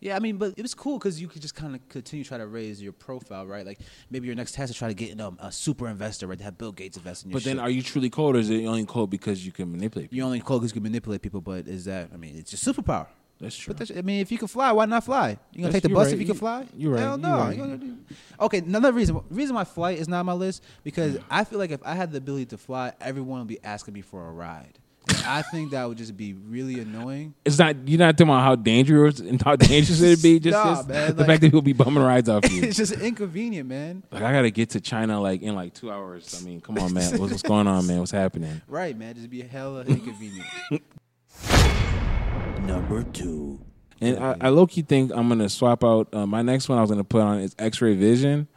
Yeah, 0.00 0.16
I 0.16 0.18
mean, 0.18 0.38
but 0.38 0.54
it 0.56 0.62
was 0.62 0.74
cool 0.74 0.98
because 0.98 1.20
you 1.20 1.28
could 1.28 1.42
just 1.42 1.54
kind 1.54 1.74
of 1.74 1.86
continue 1.90 2.24
to 2.24 2.28
try 2.28 2.38
to 2.38 2.46
raise 2.46 2.80
your 2.82 2.92
profile, 2.92 3.46
right? 3.46 3.66
Like 3.66 3.80
maybe 4.10 4.26
your 4.26 4.34
next 4.34 4.52
task 4.54 4.70
is 4.70 4.76
try 4.76 4.88
to 4.88 4.94
get 4.94 5.10
in 5.10 5.20
a, 5.20 5.30
a 5.38 5.52
super 5.52 5.88
investor, 5.88 6.26
right? 6.26 6.38
To 6.38 6.44
have 6.44 6.56
Bill 6.56 6.72
Gates 6.72 6.96
invest 6.96 7.24
in 7.24 7.30
your 7.30 7.36
But 7.36 7.44
then, 7.44 7.56
shit. 7.56 7.62
are 7.62 7.70
you 7.70 7.82
truly 7.82 8.08
cold, 8.10 8.36
or 8.36 8.38
is 8.38 8.48
it 8.50 8.64
only 8.64 8.86
cold 8.86 9.10
because 9.10 9.44
you 9.44 9.52
can 9.52 9.70
manipulate? 9.70 10.06
People? 10.10 10.16
you 10.16 10.24
only 10.24 10.40
cool 10.40 10.58
because 10.58 10.70
you 10.70 10.74
can 10.80 10.82
manipulate 10.84 11.20
people, 11.22 11.40
but 11.42 11.68
is 11.68 11.84
that 11.84 12.10
I 12.14 12.16
mean, 12.16 12.36
it's 12.38 12.50
your 12.52 12.74
superpower. 12.74 13.08
That's 13.40 13.56
true. 13.56 13.72
But 13.72 13.78
that's, 13.78 13.90
I 13.98 14.02
mean, 14.02 14.20
if 14.20 14.30
you 14.30 14.36
can 14.36 14.48
fly, 14.48 14.70
why 14.72 14.84
not 14.84 15.02
fly? 15.04 15.30
You 15.30 15.62
gonna 15.62 15.72
That's- 15.72 15.72
take 15.74 15.82
the 15.84 15.88
bus 15.94 16.06
right. 16.08 16.14
if 16.14 16.20
you 16.20 16.26
can 16.26 16.34
fly? 16.36 16.66
you're 16.76 16.92
right. 16.92 17.00
Hell 17.00 17.18
You're 17.18 17.28
no. 17.28 17.38
right. 17.38 17.56
Gonna- 17.58 17.96
Okay, 18.40 18.58
another 18.58 18.92
reason 18.92 19.18
reason 19.30 19.54
why 19.54 19.64
flight 19.64 19.98
is 19.98 20.08
not 20.08 20.20
on 20.20 20.26
my 20.26 20.34
list 20.34 20.62
because 20.84 21.18
I 21.30 21.44
feel 21.44 21.58
like 21.58 21.70
if 21.70 21.80
I 21.84 21.94
had 21.94 22.10
the 22.12 22.18
ability 22.18 22.46
to 22.46 22.58
fly, 22.58 22.92
everyone 23.00 23.38
would 23.38 23.48
be 23.48 23.62
asking 23.64 23.94
me 23.94 24.00
for 24.02 24.26
a 24.28 24.30
ride. 24.32 24.78
And 25.08 25.18
I 25.26 25.42
think 25.42 25.70
that 25.72 25.88
would 25.88 25.98
just 25.98 26.16
be 26.16 26.34
really 26.34 26.78
annoying. 26.80 27.34
It's 27.44 27.58
not 27.58 27.88
you're 27.88 27.98
not 27.98 28.16
talking 28.16 28.30
about 28.30 28.42
how 28.42 28.54
dangerous 28.54 29.18
and 29.18 29.40
how 29.44 29.56
dangerous 29.56 30.00
it'd 30.00 30.22
be. 30.22 30.38
Just, 30.38 30.52
Nah, 30.52 30.74
just 30.76 30.88
man, 30.88 31.10
the 31.12 31.16
like- 31.22 31.26
fact 31.26 31.40
that 31.40 31.46
people 31.48 31.62
be 31.62 31.72
bumming 31.72 32.02
rides 32.02 32.28
off 32.28 32.48
you. 32.50 32.62
it's 32.64 32.76
just 32.76 32.92
inconvenient, 32.92 33.68
man. 33.68 34.02
like 34.12 34.22
I 34.22 34.32
gotta 34.32 34.50
get 34.50 34.70
to 34.70 34.80
China 34.80 35.20
like 35.20 35.42
in 35.42 35.54
like 35.54 35.74
two 35.74 35.90
hours. 35.90 36.38
I 36.40 36.44
mean, 36.44 36.60
come 36.60 36.78
on, 36.78 36.92
man. 36.94 37.18
What's, 37.18 37.32
what's 37.32 37.42
going 37.42 37.66
on, 37.66 37.86
man? 37.86 37.98
What's 37.98 38.10
happening? 38.12 38.60
Right, 38.68 38.96
man. 38.96 39.14
Just 39.14 39.30
be 39.30 39.40
a 39.42 39.46
hella 39.46 39.82
inconvenient. 39.82 40.46
Number 42.62 43.02
two. 43.02 43.60
And 44.00 44.18
I, 44.18 44.36
I 44.40 44.48
low 44.48 44.66
key 44.66 44.82
think 44.82 45.12
I'm 45.14 45.28
gonna 45.28 45.48
swap 45.48 45.82
out 45.84 46.08
uh, 46.14 46.26
my 46.26 46.42
next 46.42 46.68
one. 46.68 46.78
I 46.78 46.80
was 46.82 46.90
gonna 46.90 47.04
put 47.04 47.20
on 47.22 47.40
is 47.40 47.54
X-ray 47.58 47.96
vision, 47.96 48.48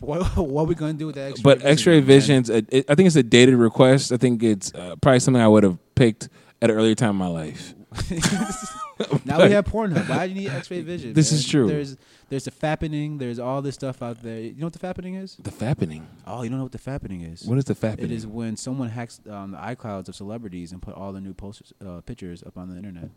what, 0.00 0.22
what 0.36 0.62
are 0.62 0.66
we 0.66 0.74
gonna 0.74 0.92
do 0.94 1.06
with 1.06 1.16
that? 1.16 1.32
X-ray 1.32 1.42
but 1.42 1.64
X-ray 1.64 2.00
vision's 2.00 2.50
a, 2.50 2.58
it, 2.68 2.84
I 2.88 2.94
think 2.94 3.06
it's 3.06 3.16
a 3.16 3.22
dated 3.22 3.54
request. 3.56 4.12
I 4.12 4.16
think 4.16 4.42
it's 4.42 4.72
uh, 4.74 4.96
probably 5.00 5.20
something 5.20 5.42
I 5.42 5.48
would 5.48 5.62
have 5.62 5.78
picked 5.94 6.28
at 6.60 6.70
an 6.70 6.76
earlier 6.76 6.94
time 6.94 7.10
in 7.10 7.16
my 7.16 7.26
life. 7.26 7.74
now 9.24 9.44
we 9.44 9.50
have 9.50 9.66
Pornhub. 9.66 10.08
Why 10.08 10.26
do 10.26 10.32
you 10.32 10.40
need 10.40 10.48
X-ray 10.50 10.80
vision? 10.82 11.12
This 11.12 11.32
is 11.32 11.46
true. 11.46 11.66
There's 11.66 11.96
there's 12.30 12.44
the 12.44 12.50
fappening. 12.50 13.18
There's 13.18 13.38
all 13.38 13.60
this 13.60 13.74
stuff 13.74 14.00
out 14.02 14.22
there. 14.22 14.40
You 14.40 14.54
know 14.54 14.66
what 14.66 14.72
the 14.72 14.78
fappening 14.78 15.22
is? 15.22 15.36
The 15.36 15.50
fappening. 15.50 16.04
Oh, 16.26 16.42
you 16.42 16.48
don't 16.48 16.58
know 16.58 16.64
what 16.64 16.72
the 16.72 16.78
fappening 16.78 17.30
is? 17.30 17.44
What 17.44 17.58
is 17.58 17.64
the 17.64 17.74
fappening? 17.74 18.04
It 18.04 18.12
is 18.12 18.26
when 18.26 18.56
someone 18.56 18.88
hacks 18.88 19.20
um, 19.28 19.50
the 19.50 19.58
iClouds 19.58 20.08
of 20.08 20.14
celebrities 20.14 20.72
and 20.72 20.80
put 20.80 20.94
all 20.94 21.12
the 21.12 21.20
new 21.20 21.34
posters, 21.34 21.72
uh, 21.86 22.00
pictures 22.00 22.42
up 22.42 22.56
on 22.56 22.70
the 22.70 22.76
internet. 22.76 23.10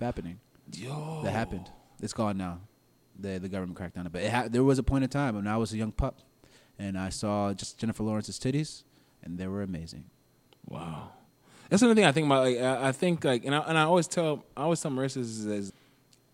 Fappening. 0.00 0.36
Yo. 0.72 1.20
That 1.22 1.30
happened. 1.30 1.70
It's 2.02 2.12
gone 2.12 2.36
now. 2.36 2.60
The 3.18 3.38
the 3.38 3.48
government 3.48 3.76
cracked 3.76 3.96
on 3.98 4.06
it, 4.06 4.12
but 4.12 4.22
it 4.22 4.30
ha- 4.30 4.48
there 4.48 4.64
was 4.64 4.78
a 4.78 4.82
point 4.82 5.04
in 5.04 5.10
time 5.10 5.34
when 5.36 5.46
I 5.46 5.56
was 5.56 5.72
a 5.72 5.76
young 5.76 5.92
pup, 5.92 6.18
and 6.78 6.98
I 6.98 7.08
saw 7.08 7.52
just 7.52 7.78
Jennifer 7.78 8.02
Lawrence's 8.02 8.38
titties, 8.38 8.82
and 9.22 9.38
they 9.38 9.46
were 9.46 9.62
amazing. 9.62 10.04
Wow, 10.68 11.10
that's 11.70 11.82
another 11.82 11.94
thing 11.94 12.04
I 12.04 12.12
think 12.12 12.26
about. 12.26 12.44
Like, 12.44 12.58
I, 12.58 12.88
I 12.88 12.92
think 12.92 13.24
like, 13.24 13.44
and 13.44 13.54
I, 13.54 13.58
and 13.60 13.78
I 13.78 13.82
always 13.82 14.06
tell, 14.08 14.44
I 14.56 14.62
always 14.62 14.80
tell 14.80 14.90
Marissa 14.90 15.18
is, 15.18 15.46
is 15.46 15.72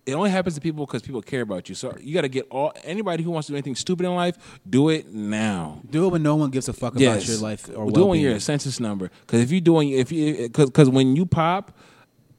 it 0.05 0.15
only 0.15 0.31
happens 0.31 0.57
to 0.57 0.61
people 0.61 0.85
because 0.85 1.03
people 1.03 1.23
care 1.23 1.43
about 1.43 1.69
you. 1.69 1.75
So 1.75 1.97
you 2.01 2.13
got 2.15 2.23
to 2.23 2.29
get 2.29 2.47
all 2.51 2.73
anybody 2.83 3.23
who 3.23 3.31
wants 3.31 3.47
to 3.47 3.53
do 3.53 3.57
anything 3.57 3.77
stupid 3.77 4.05
in 4.05 4.15
life, 4.15 4.61
do 4.69 4.89
it 4.89 5.13
now. 5.13 5.81
Do 5.89 6.07
it 6.07 6.09
when 6.09 6.23
no 6.23 6.35
one 6.35 6.51
gives 6.51 6.69
a 6.69 6.73
fuck 6.73 6.95
Yes, 6.97 7.25
about 7.25 7.29
your 7.29 7.39
life 7.39 7.69
or 7.69 7.91
do 7.91 8.03
it 8.03 8.07
when 8.07 8.21
you're 8.21 8.35
a 8.35 8.41
census 8.41 8.81
number. 8.81 9.11
Because 9.21 9.41
if 9.41 9.53
you're 9.53 9.61
doing, 9.61 9.91
if 9.91 10.11
you, 10.11 10.49
because 10.49 10.89
when 10.89 11.15
you 11.15 11.27
pop. 11.27 11.77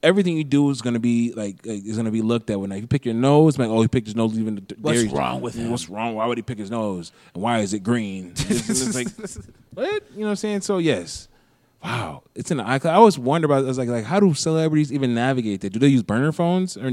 Everything 0.04 0.36
you 0.36 0.44
do 0.44 0.70
is 0.70 0.82
gonna 0.82 0.98
be 1.00 1.32
like, 1.32 1.64
like 1.66 1.84
is 1.84 1.96
gonna 1.96 2.10
be 2.10 2.22
looked 2.22 2.50
at. 2.50 2.60
When 2.60 2.70
like, 2.70 2.82
you 2.82 2.86
pick 2.86 3.04
your 3.04 3.14
nose, 3.14 3.58
like 3.58 3.68
oh 3.68 3.80
he 3.82 3.88
picked 3.88 4.06
his 4.06 4.14
nose 4.14 4.38
even. 4.38 4.56
The, 4.56 4.76
What's 4.80 5.02
dairy- 5.02 5.12
wrong 5.12 5.40
with 5.40 5.54
mm, 5.56 5.60
him? 5.60 5.70
What's 5.70 5.88
wrong? 5.88 6.14
Why 6.14 6.26
would 6.26 6.38
he 6.38 6.42
pick 6.42 6.58
his 6.58 6.70
nose? 6.70 7.10
And 7.34 7.42
why 7.42 7.58
is 7.60 7.72
it 7.74 7.80
green? 7.80 8.34
It's, 8.48 8.68
it's 8.68 8.94
like 8.94 9.08
what? 9.74 10.02
You 10.12 10.20
know 10.20 10.26
what 10.26 10.30
I'm 10.30 10.36
saying? 10.36 10.60
So 10.60 10.78
yes, 10.78 11.28
wow, 11.82 12.22
it's 12.34 12.50
in 12.50 12.58
the 12.58 12.64
iCloud. 12.64 12.90
I 12.90 12.94
always 12.94 13.18
wonder 13.18 13.46
about. 13.46 13.64
I 13.64 13.66
was 13.66 13.78
like, 13.78 13.88
like 13.88 14.04
how 14.04 14.20
do 14.20 14.34
celebrities 14.34 14.92
even 14.92 15.14
navigate 15.14 15.62
that? 15.62 15.72
Do 15.72 15.78
they 15.80 15.88
use 15.88 16.02
burner 16.02 16.30
phones 16.32 16.76
or 16.76 16.92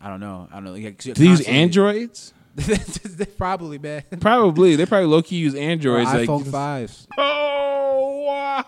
I 0.00 0.08
don't 0.08 0.20
know. 0.20 0.48
I 0.50 0.54
don't 0.56 0.64
know. 0.64 0.74
Yeah, 0.74 0.90
'cause 0.90 1.06
you're 1.06 1.14
they 1.14 1.24
use 1.24 1.40
androids? 1.48 2.32
Probably, 3.38 3.78
man. 3.78 4.02
Probably. 4.20 4.74
They 4.76 4.84
probably 4.86 5.06
low 5.06 5.22
key 5.22 5.36
use 5.36 5.54
Or 5.54 5.58
androids. 5.58 6.12
like, 6.12 6.28
iPhone 6.28 6.50
fives. 6.50 7.06
Oh 7.16 8.24
wow! 8.26 8.64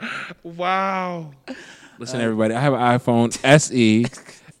Wow! 0.42 1.32
Listen, 1.98 2.20
everybody. 2.20 2.54
I 2.54 2.60
have 2.60 2.72
an 2.72 2.80
iPhone 2.80 3.38
SE. 3.44 4.06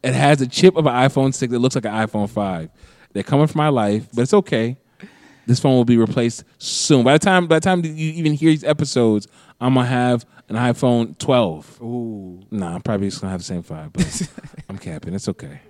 It 0.02 0.14
has 0.14 0.40
a 0.40 0.46
chip 0.46 0.76
of 0.76 0.86
an 0.86 0.92
iPhone 0.92 1.34
six 1.34 1.50
that 1.50 1.58
looks 1.58 1.74
like 1.74 1.84
an 1.86 1.92
iPhone 1.92 2.28
five. 2.28 2.70
They're 3.12 3.22
coming 3.22 3.46
for 3.46 3.58
my 3.58 3.68
life, 3.68 4.08
but 4.12 4.22
it's 4.22 4.34
okay. 4.34 4.76
This 5.46 5.60
phone 5.60 5.74
will 5.74 5.84
be 5.84 5.96
replaced 5.96 6.44
soon. 6.58 7.04
By 7.04 7.14
the 7.14 7.18
time 7.18 7.46
by 7.46 7.56
the 7.56 7.60
time 7.60 7.84
you 7.84 7.90
even 7.92 8.32
hear 8.34 8.50
these 8.50 8.64
episodes, 8.64 9.28
I'm 9.60 9.74
gonna 9.74 9.86
have 9.86 10.24
an 10.48 10.56
iPhone 10.56 11.18
12. 11.18 11.80
Ooh. 11.82 12.40
Nah, 12.50 12.74
I'm 12.74 12.82
probably 12.82 13.08
just 13.08 13.20
gonna 13.20 13.30
have 13.30 13.40
the 13.40 13.44
same 13.44 13.62
five, 13.62 13.92
but 13.92 14.28
I'm 14.68 14.78
capping. 14.78 15.14
It's 15.14 15.28
okay. 15.28 15.60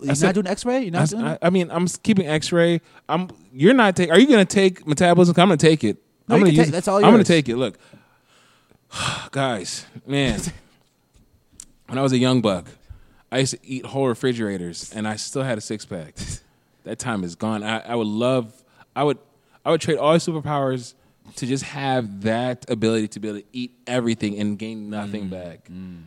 You're 0.00 0.14
said- 0.14 0.26
not 0.28 0.34
doing 0.34 0.46
X-ray. 0.48 0.82
You're 0.82 0.90
not 0.90 1.08
doing 1.08 1.24
I, 1.24 1.32
it. 1.34 1.38
I 1.42 1.50
mean, 1.50 1.70
I'm 1.70 1.86
keeping 1.86 2.26
X-ray. 2.26 2.80
I'm. 3.08 3.30
You're 3.52 3.74
not 3.74 3.94
taking. 3.96 4.12
Are 4.12 4.18
you 4.18 4.26
gonna 4.26 4.44
take 4.44 4.86
metabolism? 4.86 5.34
I'm 5.38 5.48
gonna 5.48 5.56
take 5.56 5.84
it. 5.84 5.98
No, 6.28 6.34
I'm 6.36 6.40
gonna 6.42 6.52
take- 6.52 6.68
that's 6.68 6.88
all 6.88 7.00
you 7.00 7.06
I'm 7.06 7.12
gonna 7.12 7.24
take 7.24 7.48
it. 7.48 7.56
Look, 7.56 7.78
guys, 9.30 9.86
man. 10.06 10.40
when 11.86 11.98
I 11.98 12.02
was 12.02 12.12
a 12.12 12.18
young 12.18 12.40
buck, 12.40 12.66
I 13.30 13.38
used 13.38 13.52
to 13.54 13.66
eat 13.66 13.86
whole 13.86 14.08
refrigerators, 14.08 14.92
and 14.92 15.06
I 15.08 15.16
still 15.16 15.42
had 15.42 15.58
a 15.58 15.60
six 15.60 15.84
pack. 15.84 16.14
that 16.84 16.98
time 16.98 17.24
is 17.24 17.34
gone. 17.34 17.62
I, 17.62 17.80
I 17.80 17.94
would 17.94 18.06
love. 18.06 18.52
I 18.94 19.04
would. 19.04 19.18
I 19.64 19.70
would 19.70 19.80
trade 19.80 19.98
all 19.98 20.14
superpowers 20.16 20.94
to 21.36 21.46
just 21.46 21.62
have 21.64 22.22
that 22.22 22.68
ability 22.68 23.06
to 23.08 23.20
be 23.20 23.28
able 23.28 23.38
to 23.38 23.46
eat 23.52 23.72
everything 23.86 24.38
and 24.40 24.58
gain 24.58 24.90
nothing 24.90 25.26
mm, 25.26 25.30
back. 25.30 25.68
Mm. 25.68 26.02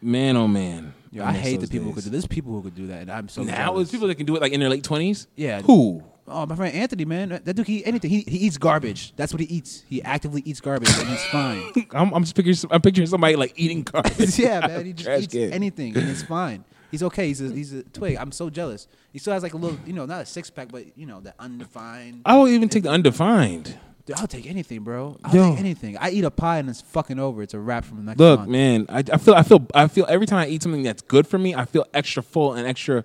Man, 0.00 0.36
oh 0.36 0.48
man. 0.48 0.94
Yo, 1.12 1.22
I 1.22 1.32
miss 1.32 1.42
hate 1.42 1.60
the 1.60 1.68
people 1.68 1.88
who 1.88 1.92
could 1.92 2.04
do. 2.04 2.10
There's 2.10 2.26
people 2.26 2.52
who 2.52 2.62
could 2.62 2.74
do 2.74 2.86
that, 2.86 3.02
and 3.02 3.10
I'm 3.10 3.28
so 3.28 3.42
now 3.42 3.66
jealous. 3.66 3.76
there's 3.76 3.90
people 3.90 4.08
that 4.08 4.14
can 4.14 4.24
do 4.24 4.34
it 4.34 4.40
like 4.40 4.52
in 4.52 4.60
their 4.60 4.70
late 4.70 4.82
twenties. 4.82 5.26
Yeah. 5.36 5.60
Who? 5.62 6.02
Oh, 6.28 6.44
my 6.46 6.56
friend 6.56 6.74
Anthony, 6.74 7.04
man, 7.04 7.28
that 7.28 7.44
dude 7.54 7.68
eat 7.68 7.84
anything. 7.86 8.10
He 8.10 8.20
he 8.26 8.38
eats 8.38 8.58
garbage. 8.58 9.12
That's 9.16 9.32
what 9.32 9.40
he 9.40 9.46
eats. 9.46 9.84
He 9.88 10.02
actively 10.02 10.42
eats 10.44 10.60
garbage, 10.60 10.88
and 10.98 11.08
he's 11.08 11.24
fine. 11.26 11.62
I'm, 11.92 12.12
I'm 12.12 12.22
just 12.24 12.34
picturing. 12.34 12.56
I'm 12.72 12.80
picturing 12.80 13.06
somebody 13.06 13.36
like 13.36 13.52
eating 13.56 13.82
garbage. 13.92 14.38
yeah, 14.38 14.60
man, 14.66 14.84
he 14.86 14.92
just 14.92 15.06
Trash 15.06 15.22
eats 15.22 15.32
can. 15.32 15.52
anything, 15.52 15.96
and 15.96 16.08
it's 16.08 16.22
fine. 16.36 16.64
He's 16.90 17.02
okay. 17.04 17.28
He's 17.28 17.40
a 17.40 17.48
he's 17.52 17.72
a 17.72 17.82
twig. 17.84 18.16
I'm 18.16 18.32
so 18.32 18.50
jealous. 18.50 18.88
He 19.12 19.18
still 19.18 19.32
has 19.34 19.42
like 19.42 19.54
a 19.54 19.56
little, 19.56 19.78
you 19.86 19.92
know, 19.92 20.06
not 20.06 20.22
a 20.22 20.26
six 20.26 20.50
pack, 20.50 20.68
but 20.72 20.96
you 20.98 21.06
know, 21.06 21.20
the 21.20 21.34
undefined. 21.38 22.22
I 22.24 22.36
will 22.36 22.48
even 22.48 22.68
take 22.68 22.82
the 22.82 22.90
undefined. 22.90 23.76
Dude, 24.06 24.16
I'll 24.20 24.28
take 24.28 24.46
anything, 24.46 24.84
bro. 24.84 25.18
I'll 25.24 25.34
Yo. 25.34 25.50
take 25.50 25.58
anything. 25.58 25.96
I 25.98 26.10
eat 26.10 26.22
a 26.22 26.30
pie 26.30 26.58
and 26.58 26.68
it's 26.70 26.80
fucking 26.80 27.18
over. 27.18 27.42
It's 27.42 27.54
a 27.54 27.58
wrap 27.58 27.84
from 27.84 27.96
the 27.98 28.02
next 28.04 28.20
Look, 28.20 28.38
month. 28.38 28.50
man, 28.50 28.86
I, 28.88 28.98
I 29.12 29.18
feel, 29.18 29.34
I 29.34 29.42
feel, 29.42 29.66
I 29.74 29.88
feel 29.88 30.06
every 30.08 30.26
time 30.26 30.38
I 30.38 30.46
eat 30.46 30.62
something 30.62 30.84
that's 30.84 31.02
good 31.02 31.26
for 31.26 31.38
me, 31.38 31.56
I 31.56 31.64
feel 31.64 31.84
extra 31.92 32.22
full 32.22 32.52
and 32.52 32.68
extra 32.68 33.04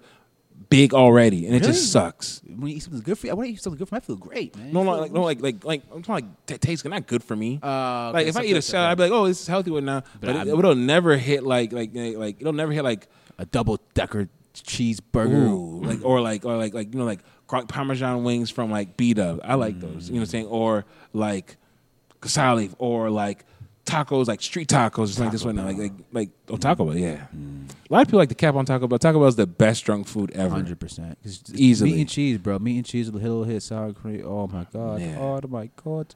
big 0.72 0.94
already, 0.96 1.46
and 1.46 1.56
it 1.56 1.60
Really? 1.62 1.74
just 1.74 1.92
sucks. 1.92 2.42
When 2.48 2.70
you 2.72 2.78
eat 2.78 2.80
something 2.84 3.02
good 3.02 3.20
for 3.20 3.28
you, 3.28 3.32
I 3.32 3.36
want 3.36 3.48
to 3.50 3.54
eat 3.54 3.62
something 3.62 3.78
good 3.78 3.88
for 3.88 3.94
me. 3.96 3.98
I 3.98 4.02
feel 4.02 4.16
great, 4.16 4.58
man. 4.58 4.74
No, 4.74 4.82
no, 4.84 4.92
like, 5.00 5.12
no, 5.12 5.22
like, 5.22 5.42
like, 5.42 5.64
like, 5.64 5.82
I'm 5.94 6.02
talking 6.02 6.26
like 6.28 6.46
t- 6.48 6.58
tastes 6.58 6.82
good, 6.82 6.90
not 6.90 7.06
good 7.06 7.24
for 7.24 7.36
me. 7.36 7.60
Uh, 7.62 8.12
like 8.14 8.26
if 8.26 8.36
I 8.36 8.44
eat 8.46 8.56
a 8.58 8.62
salad, 8.64 8.90
I'd 8.92 8.98
be 8.98 9.04
like, 9.04 9.12
oh, 9.12 9.28
this 9.28 9.40
is 9.42 9.48
healthy 9.48 9.70
now, 9.82 10.02
but, 10.20 10.30
I'm- 10.36 10.48
it, 10.48 10.58
it'll 10.58 10.74
never 10.74 11.16
hit 11.18 11.44
like, 11.44 11.72
like, 11.72 11.92
like, 11.94 12.38
it'll 12.42 12.54
never 12.54 12.72
hit 12.72 12.84
like, 12.84 13.08
a 13.38 13.46
double 13.46 13.80
decker 13.94 14.28
cheeseburger. 14.56 15.50
ooh, 15.50 15.82
like, 15.84 16.00
or 16.04 16.20
like, 16.22 16.46
or 16.46 16.58
like, 16.58 16.74
like, 16.74 16.94
you 16.94 17.00
know, 17.00 17.06
like 17.06 17.20
Parmesan 17.68 18.24
wings 18.24 18.50
from 18.50 18.72
like 18.72 18.96
B 18.98 19.14
Dub. 19.14 19.40
I 19.44 19.56
like 19.56 19.80
those. 19.80 20.08
You 20.08 20.16
know 20.16 20.20
what 20.22 20.28
I'm 20.28 20.32
saying? 20.32 20.46
Or 20.48 20.86
like 21.14 21.58
leaf, 22.56 22.74
or 22.78 23.10
like 23.10 23.46
tacos, 23.92 24.28
like 24.28 24.42
street 24.42 24.68
tacos, 24.68 25.08
just 25.08 25.20
like 25.20 25.32
this 25.32 25.44
one, 25.46 25.56
like, 25.58 25.78
like, 25.78 25.92
like, 26.12 26.30
oh, 26.50 26.58
Taco 26.58 26.86
Bell, 26.86 26.98
yeah. 26.98 27.26
A 27.34 27.94
lot 27.94 28.02
of 28.02 28.08
people 28.08 28.20
like 28.20 28.30
to 28.30 28.36
cap 28.36 28.56
on 28.56 28.66
Taco 28.66 28.88
Bell. 28.88 28.98
Taco 29.00 29.20
Bell 29.20 29.28
is 29.28 29.36
the 29.36 29.48
best 29.48 29.84
drunk 29.86 30.08
food 30.08 30.32
ever. 30.32 30.50
Hundred 30.56 30.80
percent, 30.80 31.18
Easily. 31.54 31.92
meat 31.92 32.00
and 32.02 32.10
cheese, 32.10 32.38
bro. 32.38 32.58
Meat 32.60 32.78
and 32.78 32.86
cheese 32.86 33.12
with 33.12 33.22
a 33.24 33.28
little 33.28 33.44
hit 33.44 33.62
sour 33.64 33.94
cream. 33.94 34.24
Oh 34.26 34.48
my 34.48 34.66
god. 34.72 35.02
Yeah. 35.02 35.18
Oh 35.20 35.40
my 35.48 35.70
oh, 35.86 36.04
god. 36.04 36.16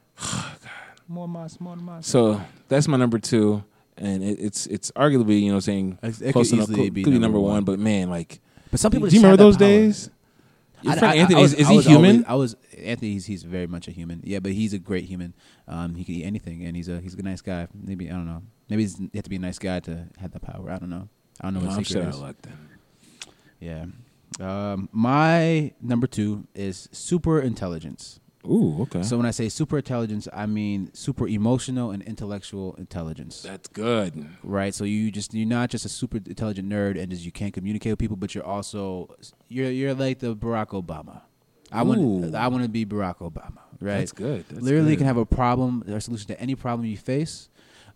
More 1.08 1.28
mas, 1.28 1.60
more 1.60 1.76
mas. 1.76 2.06
So 2.06 2.40
that's 2.68 2.88
my 2.88 2.96
number 2.96 3.18
two, 3.18 3.62
and 3.96 4.24
it, 4.24 4.38
it's 4.40 4.66
it's 4.66 4.90
arguably 4.92 5.40
you 5.42 5.52
know 5.52 5.60
saying 5.60 5.98
It- 6.02 6.20
it 6.22 6.32
close 6.32 6.50
could 6.50 6.58
enough, 6.58 6.70
easily 6.70 6.84
could 6.86 6.94
be 6.94 7.04
be 7.04 7.10
number 7.10 7.20
number 7.26 7.40
one. 7.40 7.52
one. 7.52 7.64
But 7.64 7.78
man, 7.78 8.10
like, 8.10 8.40
But 8.70 8.80
some 8.80 8.90
people. 8.90 9.08
do 9.08 9.14
you 9.14 9.20
just 9.20 9.24
remember 9.24 9.42
have 9.42 9.46
those 9.46 9.56
power. 9.56 9.68
days? 9.68 10.10
I- 10.90 10.98
friend 10.98 11.12
I- 11.12 11.16
Anthony 11.16 11.38
I 11.38 11.42
was- 11.42 11.52
is, 11.54 11.60
is 11.60 11.66
I 11.66 11.70
he 11.70 11.76
was 11.76 11.86
human? 11.86 12.24
always- 12.24 12.24
I 12.28 12.34
was 12.34 12.56
Anthony. 12.84 13.12
He's, 13.12 13.26
he's 13.26 13.42
very 13.42 13.66
much 13.66 13.88
a 13.88 13.90
human. 13.90 14.20
Yeah, 14.24 14.38
but 14.40 14.52
he's 14.52 14.72
a 14.72 14.78
great 14.78 15.04
human. 15.04 15.34
Um, 15.68 15.94
he 15.94 16.04
can 16.04 16.14
eat 16.14 16.24
anything, 16.24 16.64
and 16.64 16.76
he's 16.76 16.88
a 16.88 17.00
he's 17.00 17.14
a 17.14 17.22
nice 17.22 17.40
guy. 17.40 17.68
Maybe 17.74 18.10
I 18.10 18.14
don't 18.14 18.26
know. 18.26 18.42
Maybe 18.68 18.82
he's, 18.82 18.98
you 19.00 19.10
have 19.14 19.24
to 19.24 19.30
be 19.30 19.36
a 19.36 19.40
nice 19.40 19.58
guy 19.58 19.80
to 19.80 20.08
have 20.18 20.32
the 20.32 20.40
power. 20.40 20.70
I 20.70 20.78
don't 20.78 20.90
know. 20.90 21.08
I 21.40 21.46
don't 21.46 21.54
know 21.54 21.60
No, 21.60 21.66
what 21.68 21.78
I'm 21.78 21.84
secret 21.84 22.12
shit 22.14 22.22
out 22.22 22.30
is. 22.30 22.36
then. 22.42 22.58
Yeah. 23.60 23.86
Um, 24.72 24.88
my 24.92 25.72
number 25.80 26.06
two 26.06 26.46
is 26.54 26.88
super 26.92 27.40
intelligence. 27.40 28.20
Ooh, 28.48 28.82
okay. 28.82 29.02
So 29.02 29.16
when 29.16 29.26
I 29.26 29.30
say 29.30 29.48
super 29.48 29.78
intelligence, 29.78 30.28
I 30.32 30.46
mean 30.46 30.90
super 30.94 31.26
emotional 31.28 31.90
and 31.90 32.02
intellectual 32.02 32.74
intelligence. 32.76 33.42
that's 33.42 33.68
good. 33.68 34.26
right? 34.42 34.74
So 34.74 34.84
you 34.84 35.10
just 35.10 35.34
you're 35.34 35.46
not 35.46 35.70
just 35.70 35.84
a 35.84 35.88
super 35.88 36.18
intelligent 36.18 36.68
nerd 36.68 37.00
and 37.00 37.10
just 37.10 37.24
you 37.24 37.32
can't 37.32 37.52
communicate 37.52 37.92
with 37.92 37.98
people, 37.98 38.16
but 38.16 38.34
you're 38.34 38.44
also 38.44 39.14
you're 39.48 39.70
you're 39.70 39.94
like 39.94 40.18
the 40.20 40.34
Barack 40.36 40.68
Obama. 40.68 41.22
I 41.72 41.82
want 41.82 42.34
I 42.34 42.48
want 42.48 42.62
to 42.62 42.68
be 42.68 42.86
Barack 42.86 43.18
Obama, 43.18 43.58
right? 43.80 43.98
That's 43.98 44.12
good. 44.12 44.44
That's 44.48 44.62
Literally, 44.62 44.90
you 44.90 44.96
good. 44.96 44.98
can 44.98 45.06
have 45.06 45.16
a 45.16 45.26
problem 45.26 45.82
or 45.88 45.96
a 45.96 46.00
solution 46.00 46.28
to 46.28 46.40
any 46.40 46.54
problem 46.54 46.86
you 46.88 46.96
face. 46.96 47.48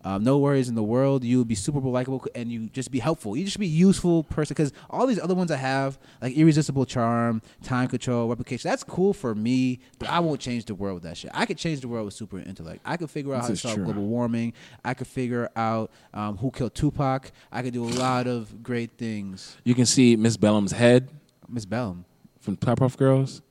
Um, 0.03 0.23
no 0.23 0.37
worries 0.39 0.67
in 0.69 0.75
the 0.75 0.83
world. 0.83 1.23
You'll 1.23 1.45
be 1.45 1.55
super 1.55 1.79
likable 1.79 2.25
and 2.33 2.51
you 2.51 2.67
just 2.69 2.89
be 2.91 2.99
helpful. 2.99 3.37
You 3.37 3.45
just 3.45 3.59
be 3.59 3.67
useful 3.67 4.23
person 4.23 4.55
because 4.55 4.73
all 4.89 5.05
these 5.05 5.19
other 5.19 5.35
ones 5.35 5.51
I 5.51 5.57
have, 5.57 5.99
like 6.21 6.33
irresistible 6.35 6.85
charm, 6.85 7.41
time 7.63 7.87
control, 7.87 8.27
replication, 8.27 8.69
that's 8.69 8.83
cool 8.83 9.13
for 9.13 9.35
me, 9.35 9.79
but 9.99 10.09
I 10.09 10.19
won't 10.19 10.39
change 10.41 10.65
the 10.65 10.73
world 10.75 10.95
with 10.95 11.03
that 11.03 11.17
shit. 11.17 11.31
I 11.33 11.45
could 11.45 11.57
change 11.57 11.81
the 11.81 11.87
world 11.87 12.05
with 12.05 12.13
super 12.15 12.39
intellect. 12.39 12.81
I 12.83 12.97
could 12.97 13.09
figure 13.11 13.33
out 13.33 13.41
how 13.41 13.47
to 13.47 13.53
This 13.53 13.61
solve 13.61 13.75
true. 13.75 13.85
global 13.85 14.03
warming. 14.07 14.53
I 14.83 14.93
could 14.95 15.07
figure 15.07 15.49
out 15.55 15.91
um, 16.13 16.37
who 16.37 16.49
killed 16.51 16.73
Tupac. 16.73 17.31
I 17.51 17.61
could 17.61 17.73
do 17.73 17.83
a 17.83 17.89
lot 17.89 18.25
of 18.27 18.63
great 18.63 18.91
things. 18.97 19.55
You 19.63 19.75
can 19.75 19.85
see 19.85 20.15
Miss 20.15 20.35
Bellum's 20.37 20.71
head 20.71 21.09
Miss 21.47 21.65
Bellum. 21.65 22.05
from 22.39 22.57
Powerpuff 22.57 22.97
Girls. 22.97 23.41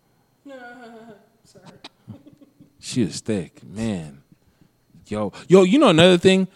No. 0.45 0.55
Sorry. 1.45 1.65
She 2.79 3.05
was 3.05 3.21
thick, 3.21 3.63
man. 3.63 4.20
Yo, 5.11 5.33
yo, 5.49 5.63
you 5.65 5.79
know 5.79 5.89
another 5.89 6.19
thing? 6.19 6.47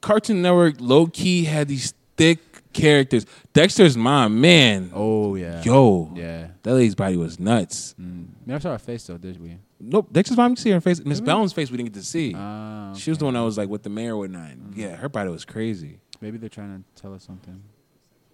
Cartoon 0.00 0.42
Network 0.42 0.76
low 0.80 1.06
key 1.06 1.44
had 1.44 1.68
these 1.68 1.94
thick 2.16 2.38
characters. 2.72 3.24
Dexter's 3.52 3.96
mom, 3.96 4.40
man. 4.40 4.90
Oh 4.94 5.34
yeah. 5.34 5.62
Yo, 5.62 6.12
Yeah. 6.14 6.48
that 6.62 6.74
lady's 6.74 6.94
body 6.94 7.16
was 7.16 7.38
nuts. 7.38 7.94
Mm. 8.00 8.26
We 8.26 8.46
never 8.46 8.60
saw 8.60 8.72
her 8.72 8.78
face 8.78 9.04
though, 9.06 9.18
did 9.18 9.40
we? 9.40 9.58
Nope, 9.78 10.08
Dexter's 10.12 10.36
mom, 10.36 10.52
you 10.52 10.56
see 10.56 10.70
her 10.70 10.80
face. 10.80 11.02
Miss? 11.04 11.20
Bellum's 11.20 11.52
face, 11.52 11.70
we 11.70 11.76
didn't 11.76 11.92
get 11.92 12.00
to 12.00 12.06
see. 12.06 12.34
Ah, 12.36 12.92
She 12.94 13.10
was 13.10 13.18
the 13.18 13.24
one 13.24 13.34
that 13.34 13.40
was 13.40 13.56
like 13.56 13.68
with 13.68 13.82
the 13.82 13.90
mayor 13.90 14.14
or 14.14 14.18
whatnot. 14.18 14.50
Yeah, 14.74 14.96
her 14.96 15.08
body 15.08 15.30
was 15.30 15.44
crazy. 15.44 16.00
Maybe 16.20 16.36
they're 16.36 16.48
trying 16.50 16.84
to 16.96 17.00
tell 17.02 17.14
us 17.14 17.24
something. 17.24 17.62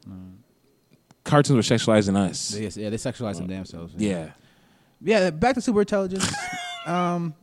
Mm. 0.08 0.32
Cartoons 1.24 1.56
were 1.56 1.76
sexualizing 1.76 2.16
us. 2.16 2.48
They, 2.50 2.62
yeah, 2.82 2.90
they 2.90 2.96
sexualize 2.96 3.36
them 3.38 3.46
damn 3.48 3.64
selves. 3.64 3.94
Yeah. 3.96 4.30
Yeah, 5.00 5.30
back 5.30 5.54
to 5.56 5.60
super 5.60 5.80
intelligence. 5.80 6.26
um, 6.86 7.34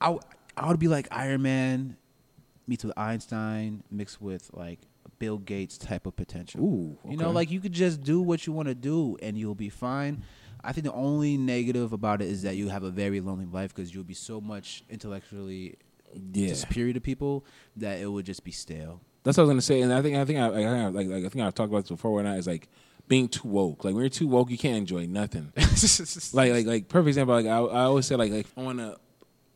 I 0.00 0.16
I 0.60 0.68
would 0.68 0.78
be 0.78 0.88
like 0.88 1.08
Iron 1.10 1.42
Man 1.42 1.96
meets 2.66 2.84
with 2.84 2.96
Einstein 2.96 3.82
mixed 3.90 4.20
with 4.20 4.50
like 4.52 4.78
Bill 5.18 5.38
Gates 5.38 5.78
type 5.78 6.06
of 6.06 6.14
potential. 6.16 6.60
Ooh. 6.60 6.98
You 7.08 7.16
know, 7.16 7.30
like 7.30 7.50
you 7.50 7.60
could 7.60 7.72
just 7.72 8.02
do 8.02 8.20
what 8.20 8.46
you 8.46 8.52
want 8.52 8.68
to 8.68 8.74
do 8.74 9.16
and 9.22 9.38
you'll 9.38 9.54
be 9.54 9.70
fine. 9.70 10.22
I 10.62 10.72
think 10.72 10.84
the 10.84 10.92
only 10.92 11.38
negative 11.38 11.94
about 11.94 12.20
it 12.20 12.28
is 12.28 12.42
that 12.42 12.56
you 12.56 12.68
have 12.68 12.82
a 12.82 12.90
very 12.90 13.22
lonely 13.22 13.46
life 13.46 13.74
because 13.74 13.94
you'll 13.94 14.04
be 14.04 14.14
so 14.14 14.38
much 14.38 14.84
intellectually 14.90 15.76
yeah. 16.34 16.52
superior 16.52 16.92
to 16.92 17.00
people 17.00 17.46
that 17.76 17.98
it 17.98 18.06
would 18.06 18.26
just 18.26 18.44
be 18.44 18.50
stale. 18.50 19.00
That's 19.22 19.38
what 19.38 19.44
I 19.44 19.46
was 19.46 19.50
gonna 19.52 19.62
say, 19.62 19.80
and 19.80 19.92
I 19.92 20.02
think 20.02 20.16
I 20.16 20.24
think 20.24 20.38
I, 20.38 20.46
I, 20.46 20.86
like, 20.88 21.06
like 21.06 21.24
I 21.24 21.28
think 21.28 21.44
I've 21.44 21.54
talked 21.54 21.70
about 21.70 21.82
this 21.82 21.90
before. 21.90 22.12
When 22.12 22.26
I 22.26 22.36
is 22.36 22.46
like 22.46 22.68
being 23.06 23.28
too 23.28 23.48
woke. 23.48 23.84
Like 23.84 23.94
when 23.94 24.02
you're 24.02 24.08
too 24.10 24.28
woke, 24.28 24.50
you 24.50 24.56
can't 24.56 24.78
enjoy 24.78 25.06
nothing. 25.06 25.52
like 26.32 26.52
like 26.52 26.66
like 26.66 26.88
perfect 26.88 27.08
example. 27.08 27.34
Like 27.34 27.46
I, 27.46 27.58
I 27.58 27.82
always 27.82 28.06
say 28.06 28.16
like 28.16 28.32
like 28.32 28.46
I 28.56 28.62
want 28.62 28.78
to 28.78 28.96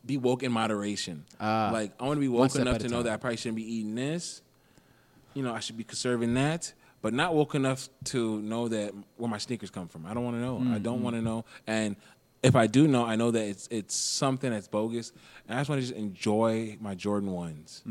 be 0.05 0.17
woke 0.17 0.43
in 0.43 0.51
moderation. 0.51 1.25
Ah, 1.39 1.69
like 1.73 1.91
I 1.99 2.05
want 2.05 2.17
to 2.17 2.21
be 2.21 2.27
woke 2.27 2.55
enough 2.61 2.77
to 2.79 2.87
know 2.89 3.03
that 3.03 3.13
I 3.13 3.17
probably 3.17 3.37
shouldn't 3.37 3.57
be 3.57 3.73
eating 3.75 3.95
this. 3.95 4.41
You 5.33 5.43
know, 5.43 5.53
I 5.53 5.59
should 5.59 5.77
be 5.77 5.83
conserving 5.83 6.33
that, 6.35 6.73
but 7.01 7.13
not 7.13 7.33
woke 7.35 7.55
enough 7.55 7.89
to 8.05 8.41
know 8.41 8.67
that 8.69 8.93
where 9.17 9.29
my 9.29 9.37
sneakers 9.37 9.69
come 9.69 9.87
from. 9.87 10.05
I 10.05 10.13
don't 10.13 10.23
want 10.23 10.37
to 10.37 10.41
know. 10.41 10.57
I 10.59 10.79
Mm, 10.79 10.83
don't 10.83 11.03
want 11.03 11.15
to 11.15 11.21
know. 11.21 11.43
And 11.67 11.95
if 12.43 12.55
I 12.55 12.67
do 12.67 12.87
know, 12.87 13.03
I 13.05 13.15
know 13.15 13.31
that 13.31 13.43
it's 13.45 13.67
it's 13.71 13.95
something 13.95 14.51
that's 14.51 14.67
bogus, 14.67 15.11
and 15.47 15.57
I 15.57 15.61
just 15.61 15.69
want 15.69 15.81
to 15.81 15.87
just 15.87 15.97
enjoy 15.99 16.77
my 16.79 16.93
Jordan 16.95 17.31
ones. 17.31 17.81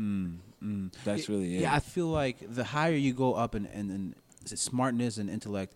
That's 1.03 1.29
really 1.29 1.55
it. 1.57 1.61
Yeah, 1.61 1.73
I 1.75 1.79
feel 1.79 2.07
like 2.07 2.37
the 2.41 2.63
higher 2.63 2.95
you 2.95 3.13
go 3.13 3.33
up 3.35 3.53
in, 3.53 3.65
in, 3.67 3.91
in 3.91 4.15
smartness 4.57 5.17
and 5.17 5.29
intellect, 5.29 5.73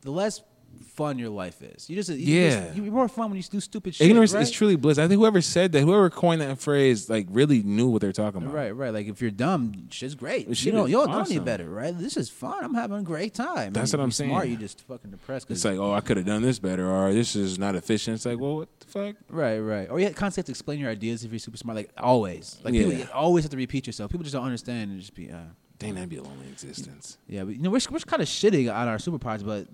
the 0.00 0.10
less 0.10 0.40
fun 0.74 1.18
your 1.18 1.30
life 1.30 1.62
is. 1.62 1.88
You 1.88 1.96
just 1.96 2.10
you 2.10 2.16
Yeah. 2.40 2.64
just, 2.66 2.76
you're 2.76 2.92
more 2.92 3.08
fun 3.08 3.30
when 3.30 3.36
you 3.36 3.42
do 3.42 3.60
stupid 3.60 3.94
shit. 3.94 4.08
Ignorance 4.08 4.32
right? 4.32 4.42
is 4.42 4.50
truly 4.50 4.76
bliss. 4.76 4.98
I 4.98 5.08
think 5.08 5.18
whoever 5.18 5.40
said 5.40 5.72
that, 5.72 5.80
whoever 5.82 6.10
coined 6.10 6.40
that 6.40 6.58
phrase, 6.58 7.08
like 7.08 7.26
really 7.30 7.62
knew 7.62 7.88
what 7.88 8.00
they're 8.02 8.12
talking 8.12 8.42
about. 8.42 8.54
Right, 8.54 8.70
right. 8.70 8.92
Like 8.92 9.06
if 9.06 9.20
you're 9.20 9.30
dumb, 9.30 9.88
shit's 9.90 10.14
great. 10.14 10.42
Shit 10.56 10.72
you 10.74 10.82
is 10.84 10.90
you 10.90 10.96
don't 10.96 11.10
know 11.10 11.20
any 11.20 11.38
better, 11.38 11.68
right? 11.68 11.96
This 11.96 12.16
is 12.16 12.28
fun. 12.28 12.64
I'm 12.64 12.74
having 12.74 12.98
a 12.98 13.02
great 13.02 13.34
time. 13.34 13.72
That's 13.72 13.92
And 13.92 14.00
what 14.00 14.04
I'm 14.04 14.08
you're 14.26 14.34
Smart, 14.34 14.48
you 14.48 14.56
just 14.56 14.82
fucking 14.82 15.10
depressed. 15.10 15.48
'cause- 15.48 15.58
It's 15.58 15.64
like, 15.64 15.78
oh, 15.78 15.92
I 15.92 16.00
could 16.00 16.16
have 16.16 16.26
done 16.26 16.42
this 16.42 16.58
better, 16.58 16.88
or 16.90 17.12
this 17.12 17.36
is 17.36 17.58
not 17.58 17.74
efficient. 17.74 18.16
It's 18.16 18.26
like, 18.26 18.38
well, 18.38 18.56
what 18.56 18.68
the 18.80 18.86
fuck? 18.86 19.16
right, 19.28 19.58
right. 19.58 19.88
Or 19.90 20.00
you 20.00 20.06
constantly 20.10 20.40
have 20.40 20.46
to 20.46 20.52
explain 20.52 20.78
your 20.80 20.90
ideas 20.90 21.24
if 21.24 21.30
you're 21.32 21.38
super 21.38 21.56
smart. 21.56 21.76
Like 21.76 21.90
always, 21.98 22.58
like 22.64 22.74
people, 22.74 22.92
you 22.92 23.06
always 23.14 23.44
have 23.44 23.50
to 23.50 23.56
repeat 23.56 23.86
yourself. 23.86 24.10
People 24.10 24.24
just 24.24 24.34
don't 24.34 24.44
understand 24.44 24.90
and 24.90 25.00
just 25.00 25.14
be. 25.14 25.30
Uh, 25.30 25.38
Dang, 25.78 25.94
that'd 25.94 26.08
be 26.08 26.16
a 26.16 26.22
lonely 26.22 26.46
existence. 26.48 27.18
Yeah, 27.26 27.44
but 27.44 27.56
you 27.56 27.62
know, 27.62 27.70
we're, 27.70 27.80
we're 27.90 27.98
kind 27.98 28.22
of 28.22 28.28
shitting 28.28 28.72
on 28.72 28.88
our 28.88 28.98
super 28.98 29.18
pods, 29.18 29.42
but 29.42 29.66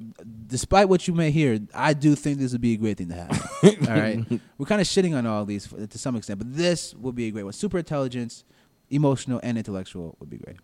despite 0.48 0.88
what 0.88 1.06
you 1.06 1.12
may 1.12 1.30
hear, 1.30 1.60
I 1.74 1.92
do 1.92 2.14
think 2.14 2.38
this 2.38 2.52
would 2.52 2.62
be 2.62 2.72
a 2.74 2.76
great 2.78 2.96
thing 2.96 3.08
to 3.08 3.14
have. 3.14 3.50
all 3.88 3.94
right, 3.94 4.24
we're 4.56 4.66
kind 4.66 4.80
of 4.80 4.86
shitting 4.86 5.16
on 5.16 5.26
all 5.26 5.44
these 5.44 5.68
to 5.68 5.98
some 5.98 6.16
extent, 6.16 6.38
but 6.38 6.54
this 6.54 6.94
would 6.94 7.14
be 7.14 7.28
a 7.28 7.30
great 7.30 7.42
one. 7.42 7.52
Super 7.52 7.78
intelligence, 7.78 8.44
emotional, 8.88 9.40
and 9.42 9.58
intellectual 9.58 10.16
would 10.20 10.30
be 10.30 10.38
great. 10.38 10.56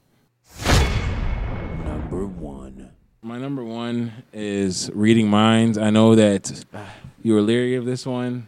Number 1.84 2.26
one. 2.26 2.90
My 3.22 3.38
number 3.38 3.64
one 3.64 4.12
is 4.32 4.90
reading 4.94 5.28
minds. 5.28 5.76
I 5.78 5.90
know 5.90 6.14
that 6.14 6.64
you 7.22 7.34
were 7.34 7.40
leery 7.42 7.74
of 7.74 7.84
this 7.84 8.06
one, 8.06 8.46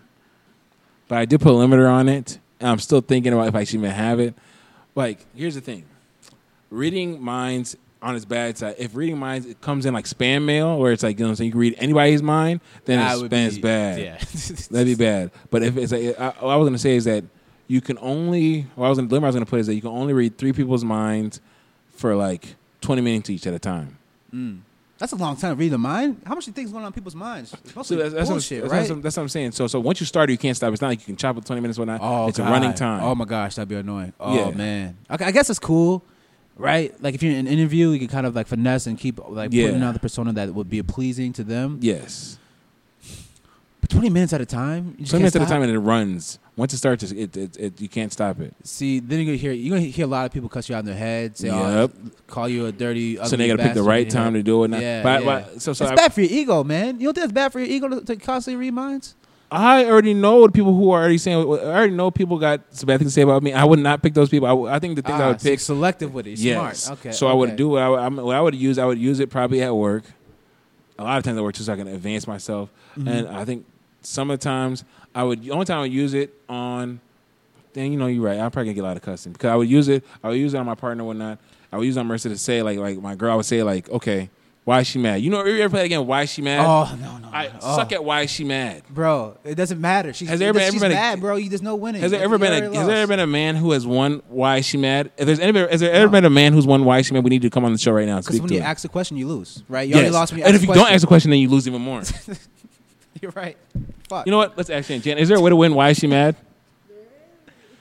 but 1.08 1.18
I 1.18 1.24
did 1.24 1.40
put 1.40 1.50
a 1.50 1.56
limiter 1.56 1.90
on 1.90 2.08
it. 2.08 2.38
And 2.60 2.70
I'm 2.70 2.78
still 2.78 3.00
thinking 3.00 3.32
about 3.32 3.48
if 3.48 3.54
I 3.54 3.64
should 3.64 3.76
even 3.76 3.90
have 3.90 4.20
it. 4.20 4.34
Like, 4.94 5.26
here's 5.34 5.54
the 5.54 5.60
thing: 5.60 5.84
reading 6.70 7.22
minds 7.22 7.76
on 8.00 8.14
its 8.14 8.24
bad 8.24 8.56
side. 8.56 8.76
If 8.78 8.94
reading 8.94 9.18
minds 9.18 9.46
it 9.46 9.60
comes 9.60 9.84
in 9.86 9.94
like 9.94 10.04
spam 10.04 10.44
mail, 10.44 10.78
where 10.78 10.92
it's 10.92 11.02
like 11.02 11.18
you 11.18 11.24
know, 11.24 11.28
what 11.28 11.32
I'm 11.32 11.36
saying 11.36 11.46
you 11.48 11.52
can 11.52 11.60
read 11.60 11.74
anybody's 11.78 12.22
mind, 12.22 12.60
then 12.84 12.98
That 13.00 13.12
it's, 13.14 13.22
would 13.22 13.30
then 13.30 13.46
it's 13.46 13.56
be- 13.56 13.62
bad. 13.62 14.00
Yeah, 14.00 14.18
That'd 14.70 14.86
be 14.86 14.94
bad. 14.94 15.30
But 15.50 15.62
if 15.62 15.76
it's 15.76 15.92
like, 15.92 16.18
I, 16.18 16.28
what 16.44 16.52
I 16.52 16.56
was 16.56 16.64
going 16.66 16.72
to 16.74 16.78
say 16.78 16.96
is 16.96 17.04
that 17.06 17.24
you 17.66 17.80
can 17.80 17.98
only, 18.00 18.62
what 18.76 18.86
I 18.86 18.88
was 18.88 18.98
going 18.98 19.08
to, 19.08 19.14
limit 19.14 19.26
I 19.26 19.28
was 19.28 19.34
going 19.36 19.44
to 19.44 19.50
put 19.50 19.60
is 19.60 19.66
that 19.66 19.74
you 19.74 19.80
can 19.82 19.90
only 19.90 20.12
read 20.14 20.38
three 20.38 20.52
people's 20.52 20.84
minds 20.84 21.40
for 21.90 22.14
like 22.14 22.54
20 22.80 23.02
minutes 23.02 23.28
each 23.30 23.46
at 23.46 23.52
a 23.54 23.58
time. 23.58 23.98
Mm. 24.32 24.60
That's 24.98 25.12
a 25.12 25.16
long 25.16 25.36
time 25.36 25.52
to 25.52 25.56
read 25.56 25.68
the 25.70 25.78
mind. 25.78 26.22
How 26.24 26.34
much 26.34 26.46
do 26.46 26.50
you 26.50 26.54
think 26.54 26.66
is 26.66 26.72
going 26.72 26.82
on 26.84 26.88
in 26.88 26.92
people's 26.92 27.14
minds? 27.14 27.52
It's 27.52 27.72
So 27.72 27.78
mostly 27.80 27.96
that's, 27.98 28.14
that's, 28.14 28.30
bullshit, 28.30 28.62
what, 28.62 28.72
right? 28.72 28.78
that's, 28.78 28.90
what, 28.90 29.02
that's 29.02 29.16
what 29.16 29.22
I'm 29.24 29.28
saying. 29.28 29.52
So, 29.52 29.66
so 29.66 29.78
once 29.80 30.00
you 30.00 30.06
start, 30.06 30.28
it, 30.30 30.32
you 30.32 30.38
can't 30.38 30.56
stop. 30.56 30.72
It's 30.72 30.80
not 30.82 30.88
like 30.88 31.00
you 31.00 31.06
can 31.06 31.16
chop 31.16 31.36
it 31.36 31.44
20 31.44 31.60
minutes, 31.60 31.78
whatnot. 31.78 32.00
Oh, 32.02 32.28
it's 32.28 32.38
God. 32.38 32.48
a 32.48 32.50
running 32.50 32.74
time. 32.74 33.02
Oh 33.04 33.14
my 33.14 33.24
gosh, 33.24 33.54
that'd 33.56 33.68
be 33.68 33.76
annoying. 33.76 34.12
Oh 34.18 34.34
Yeah. 34.34 34.50
man. 34.56 34.96
Okay, 35.10 35.24
I 35.26 35.30
guess 35.30 35.50
it's 35.50 35.58
cool, 35.58 36.02
right? 36.58 36.94
Like 37.02 37.14
if 37.14 37.22
you're 37.22 37.32
in 37.32 37.38
an 37.38 37.46
interview, 37.46 37.90
you 37.90 37.98
can 37.98 38.08
kind 38.08 38.26
of 38.26 38.34
like 38.36 38.46
finesse 38.46 38.86
and 38.86 38.98
keep 38.98 39.18
like 39.28 39.52
Yeah. 39.52 39.66
putting 39.68 39.82
out 39.82 39.94
the 39.94 40.00
persona 40.00 40.32
that 40.34 40.52
would 40.54 40.68
be 40.68 40.82
pleasing 40.82 41.32
to 41.34 41.44
them. 41.44 41.78
yes. 41.80 42.38
But 43.80 43.90
Twenty 43.90 44.10
minutes 44.10 44.32
at 44.32 44.40
a 44.40 44.46
time. 44.46 44.96
You 44.98 45.04
just 45.04 45.10
Twenty 45.10 45.22
can't 45.22 45.34
minutes 45.34 45.36
at 45.36 45.42
a 45.42 45.46
time, 45.46 45.62
and 45.62 45.70
it 45.70 45.78
runs. 45.78 46.40
Once 46.56 46.74
it 46.74 46.78
starts, 46.78 47.04
it, 47.04 47.36
it, 47.36 47.56
it 47.56 47.80
you 47.80 47.88
can't 47.88 48.12
stop 48.12 48.40
it. 48.40 48.52
See, 48.64 48.98
then 48.98 49.18
you're 49.20 49.26
gonna 49.26 49.36
hear 49.36 49.52
you're 49.52 49.76
gonna 49.76 49.86
hear 49.88 50.04
a 50.04 50.08
lot 50.08 50.26
of 50.26 50.32
people 50.32 50.48
cuss 50.48 50.68
you 50.68 50.74
out 50.74 50.80
in 50.80 50.86
their 50.86 50.96
head, 50.96 51.36
say, 51.38 51.46
Yep. 51.46 51.54
"Oh, 51.56 52.10
call 52.26 52.48
you 52.48 52.66
a 52.66 52.72
dirty." 52.72 53.16
so 53.24 53.36
they 53.36 53.46
got 53.46 53.56
to 53.58 53.62
pick 53.62 53.74
the 53.74 53.82
right 53.84 54.10
time 54.10 54.34
to 54.34 54.42
do 54.42 54.64
it. 54.64 54.68
Now. 54.68 54.80
Yeah, 54.80 55.02
but, 55.04 55.22
yeah. 55.22 55.44
but- 55.52 55.62
so 55.62 55.72
so 55.72 55.84
It's 55.84 55.92
I, 55.92 55.94
bad 55.94 56.12
for 56.12 56.20
your 56.22 56.30
ego, 56.32 56.64
man. 56.64 56.98
You 56.98 57.06
don't 57.06 57.14
think 57.14 57.24
it's 57.26 57.32
bad 57.32 57.52
for 57.52 57.60
your 57.60 57.68
ego 57.68 57.88
to, 57.88 58.00
to 58.04 58.16
constantly 58.16 58.58
read 58.58 58.74
minds? 58.74 59.14
I 59.50 59.86
already 59.86 60.12
know 60.12 60.46
the 60.46 60.52
people 60.52 60.74
who 60.74 60.90
are 60.90 61.00
already 61.00 61.16
saying. 61.18 61.38
I 61.38 61.40
already 61.42 61.94
know 61.94 62.10
people 62.10 62.38
got 62.38 62.60
some 62.70 62.86
bad 62.86 62.98
things 62.98 63.12
to 63.12 63.14
say 63.14 63.22
about 63.22 63.42
me. 63.42 63.52
I 63.54 63.64
would 63.64 63.78
not 63.78 64.02
pick 64.02 64.12
those 64.12 64.28
people. 64.28 64.46
I, 64.46 64.52
would- 64.52 64.70
I 64.70 64.78
think 64.78 64.96
the 64.96 65.02
things 65.02 65.18
I 65.20 65.24
Ah, 65.24 65.28
would 65.28 65.40
so 65.40 65.48
pick. 65.48 65.60
selective 65.60 66.12
with 66.12 66.26
it. 66.26 66.38
Yes. 66.38 66.82
Smart. 66.84 66.98
Okay. 67.00 67.12
So 67.12 67.28
I 67.28 67.32
would 67.32 67.56
do 67.56 67.70
what 67.70 67.82
I, 67.82 67.88
would- 68.08 68.22
what 68.24 68.36
I 68.36 68.40
would 68.42 68.54
use. 68.54 68.78
I 68.78 68.84
would 68.84 68.98
use 68.98 69.20
it 69.20 69.30
probably 69.30 69.62
at 69.62 69.74
work. 69.74 70.04
A 70.98 71.04
lot 71.04 71.16
of 71.16 71.24
times 71.24 71.38
at 71.38 71.42
work 71.44 71.54
too, 71.54 71.62
so 71.62 71.72
I 71.72 71.76
can 71.76 71.88
advance 71.88 72.26
myself. 72.26 72.70
Mm-hmm. 72.98 73.08
And 73.08 73.28
I 73.28 73.44
think 73.44 73.64
some 74.02 74.30
of 74.30 74.38
the 74.38 74.44
times 74.44 74.84
I 75.14 75.22
would. 75.22 75.42
The 75.42 75.52
only 75.52 75.64
time 75.64 75.78
I 75.78 75.82
would 75.82 75.92
use 75.92 76.12
it 76.14 76.34
on. 76.48 77.00
Then 77.74 77.92
you 77.92 77.98
know 77.98 78.06
you're 78.06 78.24
right. 78.24 78.38
I'm 78.40 78.50
probably 78.50 78.66
gonna 78.72 78.74
get 78.74 78.80
a 78.80 78.88
lot 78.88 78.96
of 78.96 79.02
cussing 79.02 79.32
because 79.32 79.50
I 79.50 79.54
would 79.54 79.68
use 79.68 79.88
it. 79.88 80.04
I 80.24 80.28
would 80.30 80.38
use 80.38 80.54
it 80.54 80.56
on 80.58 80.66
my 80.66 80.74
partner 80.74 81.04
whatnot. 81.04 81.38
I 81.70 81.76
would 81.76 81.84
use 81.86 81.96
it 81.96 82.00
on 82.00 82.06
Mercer 82.06 82.28
to 82.30 82.36
say 82.38 82.62
like 82.62 82.78
like 82.78 83.00
my 83.00 83.14
girl. 83.14 83.32
I 83.32 83.36
would 83.36 83.44
say 83.44 83.62
like 83.62 83.88
okay, 83.90 84.30
why 84.68 84.80
is 84.80 84.86
she 84.86 84.98
mad? 84.98 85.22
You 85.22 85.30
know, 85.30 85.42
you 85.46 85.62
ever 85.62 85.70
play 85.74 85.86
again? 85.86 86.06
Why 86.06 86.24
is 86.24 86.30
she 86.30 86.42
mad? 86.42 86.60
Oh 86.60 86.94
no 87.00 87.16
no. 87.16 87.28
I. 87.32 87.50
Oh. 87.62 87.76
suck 87.76 87.90
at 87.92 88.04
why 88.04 88.20
is 88.20 88.30
she 88.30 88.44
mad. 88.44 88.82
Bro, 88.90 89.38
it 89.42 89.54
doesn't 89.54 89.80
matter. 89.80 90.12
She's, 90.12 90.28
Has 90.28 90.38
there 90.38 90.50
ever- 90.50 90.60
she's 90.60 90.78
been 90.82 90.92
a- 90.92 90.94
mad, 90.94 91.20
bro. 91.20 91.36
You, 91.36 91.48
there's 91.48 91.62
no 91.62 91.74
winning. 91.74 92.02
Has 92.02 92.10
there 92.10 92.22
ever 92.22 92.36
been 92.36 92.52
a 92.52 92.76
Has 92.76 92.86
there 92.86 92.96
ever 92.98 93.06
been 93.06 93.18
a 93.20 93.26
man 93.26 93.56
who 93.56 93.70
has 93.72 93.86
won? 93.86 94.20
Why 94.28 94.58
is 94.58 94.66
she 94.66 94.76
mad? 94.76 95.10
If 95.16 95.24
there's 95.24 95.40
any, 95.40 95.58
has 95.58 95.80
there 95.80 95.90
ever 95.90 96.08
No. 96.08 96.12
been 96.12 96.24
a 96.26 96.30
man 96.30 96.52
who's 96.52 96.66
won? 96.66 96.84
Why 96.84 96.98
is 96.98 97.06
she 97.06 97.14
mad? 97.14 97.24
We 97.24 97.30
need 97.30 97.40
to 97.42 97.48
come 97.50 97.64
on 97.64 97.72
the 97.72 97.78
show 97.78 97.92
right 97.92 98.06
now 98.06 98.18
Because 98.20 98.42
when 98.42 98.52
you 98.52 98.58
him. 98.58 98.66
ask 98.66 98.84
a 98.84 98.90
question, 98.90 99.16
you 99.16 99.26
lose, 99.26 99.62
right? 99.70 99.88
You 99.88 99.94
Yes. 99.94 100.00
already 100.02 100.10
lost 100.14 100.32
when 100.32 100.40
you 100.40 100.44
and 100.44 100.54
if 100.54 100.62
you 100.62 100.70
a 100.70 100.74
don't 100.74 100.92
ask 100.92 101.02
a 101.02 101.06
question, 101.06 101.30
then 101.30 101.40
you 101.40 101.48
lose 101.48 101.66
even 101.66 101.80
more. 101.80 102.02
You're 103.22 103.32
right. 103.32 103.56
Fuck. 104.10 104.26
you 104.26 104.32
know 104.32 104.36
what? 104.38 104.54
Let's 104.58 104.68
ask 104.68 104.88
Jan. 104.88 105.00
Jan, 105.00 105.16
is 105.16 105.28
there 105.30 105.38
a 105.38 105.40
way 105.40 105.48
to 105.48 105.56
win? 105.56 105.74
Why 105.74 105.88
is 105.90 105.96
she 105.98 106.06
mad? 106.08 106.36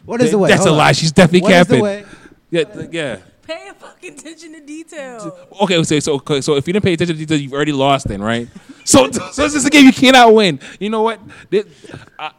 what 0.05 0.21
is 0.21 0.31
the 0.31 0.37
way? 0.37 0.47
That's 0.49 0.59
Hold 0.63 0.69
a 0.69 0.71
on. 0.71 0.77
lie. 0.77 0.91
She's 0.93 1.11
definitely 1.11 1.41
What 1.41 1.51
is 1.51 1.67
the 1.67 1.73
capping. 1.73 1.83
way? 1.83 2.05
Yeah, 2.49 2.87
yeah. 2.91 3.17
Pay 3.47 3.71
fucking 3.79 4.13
attention 4.13 4.53
to 4.53 4.59
detail. 4.59 5.47
Okay, 5.61 5.81
so 5.83 5.99
so 5.99 6.13
okay, 6.15 6.41
so 6.41 6.55
if 6.55 6.67
you 6.67 6.73
didn't 6.73 6.83
pay 6.83 6.93
attention 6.93 7.15
to 7.15 7.19
detail, 7.25 7.39
you've 7.39 7.53
already 7.53 7.71
lost. 7.71 8.07
Then 8.07 8.21
right? 8.21 8.47
So 8.83 9.11
so 9.11 9.43
it's 9.43 9.53
just 9.53 9.67
a 9.67 9.69
game 9.69 9.85
you 9.85 9.91
cannot 9.91 10.33
win. 10.33 10.59
You 10.79 10.89
know 10.89 11.01
what? 11.01 11.19
This- 11.49 11.65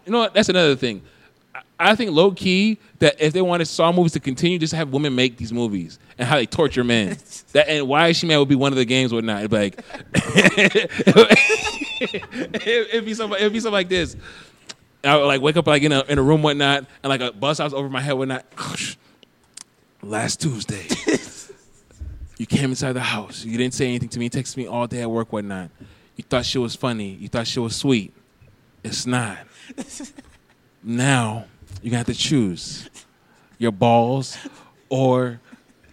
you 0.07 0.13
know 0.13 0.21
what? 0.21 0.33
That's 0.35 0.49
another 0.49 0.77
thing. 0.77 1.03
I- 1.55 1.61
I 1.79 1.95
think 1.95 2.11
low 2.13 2.31
key 2.33 2.79
that 3.01 3.21
if 3.21 3.35
they 3.35 3.43
wanted 3.43 3.67
Saw 3.67 3.93
movies 3.93 4.13
to 4.13 4.21
continue, 4.21 4.59
just 4.59 4.73
have 4.73 4.91
women 4.91 5.15
make 5.15 5.37
these 5.37 5.53
movies 5.53 5.99
and 6.19 6.27
how 6.27 6.37
they 6.37 6.47
torture 6.47 6.85
men. 6.85 7.19
that 7.53 7.69
and 7.69 7.87
why 7.87 8.09
is 8.09 8.17
she 8.17 8.27
mad 8.27 8.39
would 8.39 8.49
be 8.49 8.55
one 8.55 8.73
of 8.73 8.79
the 8.79 8.87
games 8.87 9.13
would 9.13 9.25
not. 9.25 9.41
It'd 9.45 9.51
be 9.51 9.57
like 9.59 9.85
it'd 12.67 13.05
be 13.05 13.15
something. 13.15 13.39
It'd 13.39 13.53
be 13.53 13.61
something 13.61 13.73
like 13.73 13.89
this. 13.89 14.17
I 15.05 15.17
would 15.17 15.27
like 15.27 15.41
wake 15.41 15.57
up 15.57 15.67
like 15.67 15.83
in 15.83 15.93
a 15.93 16.03
in 16.09 16.19
a 16.19 16.23
room 16.23 16.43
whatnot 16.43 16.85
and 17.03 17.11
like 17.11 17.21
a 17.21 17.33
bus 17.33 17.59
house 17.59 17.73
over 17.73 17.89
my 17.89 18.01
head 18.01 18.15
whatnot. 18.15 18.45
Last 20.03 20.41
Tuesday, 20.41 20.87
you 22.39 22.47
came 22.47 22.71
inside 22.71 22.93
the 22.93 23.01
house. 23.01 23.45
You 23.45 23.59
didn't 23.59 23.75
say 23.75 23.89
anything 23.89 24.09
to 24.11 24.19
me. 24.19 24.27
You 24.27 24.31
texted 24.31 24.57
me 24.57 24.67
all 24.67 24.87
day 24.87 25.03
at 25.03 25.11
work 25.11 25.33
whatnot. 25.33 25.71
You 26.15 26.23
thought 26.23 26.47
she 26.47 26.59
was 26.59 26.77
funny. 26.77 27.11
You 27.11 27.29
thought 27.29 27.49
she 27.49 27.59
was 27.59 27.75
sweet. 27.75 28.15
It's 28.85 29.07
not. 29.07 29.39
now 30.85 31.47
you're 31.83 31.91
gonna 31.91 31.99
have 31.99 32.07
to 32.07 32.15
choose 32.15 32.89
your 33.59 33.73
balls 33.73 34.39
or 34.89 35.41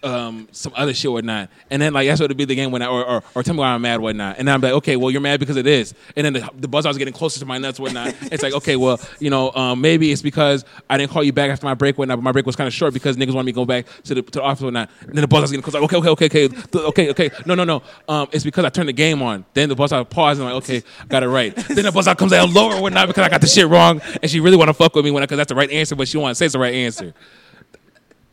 um, 0.02 0.48
some 0.52 0.72
other 0.76 0.94
shit 0.94 1.10
whatnot. 1.10 1.50
And 1.70 1.80
then 1.80 1.92
like 1.92 2.08
that's 2.08 2.20
what 2.20 2.26
it'd 2.26 2.36
be 2.36 2.44
the 2.44 2.54
game 2.54 2.70
when 2.70 2.82
I, 2.82 2.86
or, 2.86 3.04
or 3.04 3.22
or 3.34 3.42
tell 3.42 3.54
me 3.54 3.60
why 3.60 3.68
I'm 3.68 3.82
mad 3.82 4.00
whatnot. 4.00 4.38
And 4.38 4.48
then 4.48 4.54
I'm 4.54 4.60
like, 4.60 4.72
okay, 4.72 4.96
well 4.96 5.10
you're 5.10 5.20
mad 5.20 5.38
because 5.38 5.56
of 5.56 5.64
this. 5.64 5.94
And 6.16 6.24
then 6.24 6.32
the, 6.32 6.50
the 6.58 6.68
buzz 6.68 6.86
was 6.86 6.98
getting 6.98 7.14
closer 7.14 7.38
to 7.40 7.46
my 7.46 7.58
nuts 7.58 7.78
whatnot. 7.78 8.14
it's 8.22 8.42
like, 8.42 8.54
okay, 8.54 8.76
well 8.76 9.00
you 9.18 9.30
know 9.30 9.52
um, 9.52 9.80
maybe 9.80 10.10
it's 10.10 10.22
because 10.22 10.64
I 10.88 10.96
didn't 10.96 11.10
call 11.10 11.22
you 11.22 11.32
back 11.32 11.50
after 11.50 11.66
my 11.66 11.74
break 11.74 11.98
whatnot, 11.98 12.18
but 12.18 12.22
my 12.22 12.32
break 12.32 12.46
was 12.46 12.56
kind 12.56 12.68
of 12.68 12.74
short 12.74 12.94
because 12.94 13.16
niggas 13.16 13.34
wanted 13.34 13.46
me 13.46 13.52
to 13.52 13.56
go 13.56 13.64
back 13.64 13.86
to 14.04 14.14
the 14.14 14.22
to 14.22 14.30
the 14.38 14.42
office 14.42 14.62
whatnot. 14.62 14.90
And 15.00 15.14
then 15.14 15.22
the 15.22 15.28
buzz 15.28 15.42
was 15.42 15.50
getting 15.50 15.62
closer. 15.62 15.80
Like, 15.80 15.92
okay, 15.92 16.08
okay, 16.08 16.26
okay, 16.26 16.56
okay, 16.74 16.88
okay, 16.88 17.10
okay. 17.10 17.30
No, 17.44 17.54
no, 17.54 17.64
no. 17.64 17.82
Um, 18.08 18.28
it's 18.32 18.44
because 18.44 18.64
I 18.64 18.70
turned 18.70 18.88
the 18.88 18.94
game 18.94 19.22
on. 19.22 19.44
Then 19.54 19.68
the 19.68 19.76
buzz 19.76 19.92
out 19.92 20.08
paused 20.10 20.40
and 20.40 20.48
I'm 20.48 20.54
like, 20.54 20.64
okay, 20.64 20.82
got 21.08 21.22
it 21.22 21.28
right. 21.28 21.54
then 21.54 21.84
the 21.84 21.92
buzz 21.92 22.08
out 22.08 22.18
comes 22.18 22.32
out 22.32 22.50
lower 22.50 22.80
whatnot 22.80 23.08
because 23.08 23.24
I 23.24 23.28
got 23.28 23.40
the 23.40 23.46
shit 23.46 23.68
wrong 23.68 24.00
and 24.22 24.30
she 24.30 24.40
really 24.40 24.56
want 24.56 24.68
to 24.68 24.74
fuck 24.74 24.94
with 24.94 25.04
me 25.04 25.10
when 25.10 25.26
because 25.26 25.36
that's 25.36 25.48
the 25.48 25.54
right 25.54 25.70
answer, 25.70 25.96
but 25.96 26.08
she 26.08 26.18
want 26.18 26.30
to 26.30 26.34
say 26.36 26.46
it's 26.46 26.52
the 26.52 26.58
right 26.58 26.74
answer. 26.74 27.14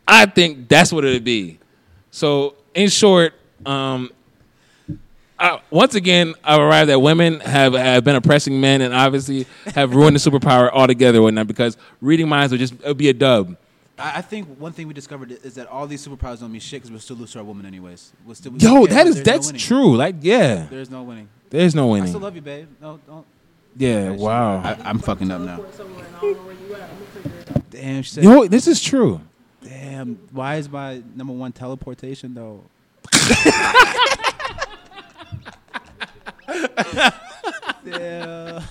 I 0.06 0.26
think 0.26 0.68
that's 0.68 0.92
what 0.92 1.04
it'd 1.04 1.24
be. 1.24 1.58
So, 2.10 2.56
in 2.74 2.88
short, 2.88 3.34
um, 3.66 4.10
I, 5.38 5.60
once 5.70 5.94
again, 5.94 6.34
I've 6.44 6.60
arrived 6.60 6.90
that 6.90 7.00
women 7.00 7.40
have, 7.40 7.74
have 7.74 8.04
been 8.04 8.14
oppressing 8.16 8.60
men 8.60 8.80
and 8.82 8.94
obviously 8.94 9.46
have 9.74 9.94
ruined 9.94 10.16
the 10.16 10.20
superpower 10.20 10.70
altogether, 10.70 11.18
and 11.18 11.24
whatnot, 11.24 11.46
because 11.48 11.76
reading 12.00 12.28
minds 12.28 12.52
would 12.52 12.60
just 12.60 12.74
it 12.74 12.84
would 12.86 12.96
be 12.98 13.08
a 13.08 13.12
dub. 13.14 13.56
I 13.98 14.18
I 14.18 14.20
think 14.22 14.58
one 14.60 14.72
thing 14.72 14.86
we 14.86 14.94
discovered 14.94 15.32
is 15.32 15.54
that 15.54 15.66
all 15.66 15.86
these 15.86 16.06
superpowers 16.06 16.40
don't 16.40 16.52
mean 16.52 16.60
shit 16.60 16.78
because 16.82 16.90
we'll 16.90 17.00
still 17.00 17.16
lose 17.16 17.32
to 17.32 17.38
our 17.40 17.44
woman 17.44 17.66
anyways. 17.66 18.12
We'll 18.24 18.34
still, 18.36 18.52
we 18.52 18.58
Yo, 18.58 18.68
don't 18.74 18.86
care, 18.86 18.94
that 18.96 19.04
but 19.04 19.08
is 19.08 19.22
there's 19.22 19.46
no 19.46 19.52
that's 19.52 19.64
true. 19.64 19.96
Like, 19.96 20.16
yeah, 20.20 20.66
There's 20.70 20.90
no 20.90 21.02
winning. 21.02 21.28
there's 21.50 21.74
no 21.74 21.86
winning. 21.88 22.04
I 22.04 22.08
still 22.08 22.20
love 22.20 22.34
you, 22.36 22.42
babe. 22.42 22.68
No, 22.80 23.00
don't. 23.06 23.26
yeah, 23.76 24.10
wow. 24.10 24.58
I, 24.62 24.76
I'm 24.88 24.98
fucking 25.00 25.30
up 25.30 25.40
now. 25.40 25.64
Somewhere 25.72 26.04
and 26.04 26.16
I 26.16 26.20
don't 26.20 26.36
know 26.36 26.42
where 26.42 26.54
you 26.54 26.74
at. 26.74 26.82
I'm 26.82 26.88
gonna 26.90 27.04
figure 27.06 27.38
it 27.40 27.56
out. 27.56 27.70
Damn, 27.70 28.02
she 28.02 28.10
said, 28.10 28.24
Yo, 28.24 28.46
this 28.46 28.66
is 28.68 28.80
true. 28.80 29.20
Damn. 29.84 30.14
Why 30.32 30.56
is 30.56 30.68
my 30.68 31.02
number 31.14 31.32
one 31.32 31.52
teleportation 31.52 32.34
though? 32.34 32.64
yeah. 37.84 38.62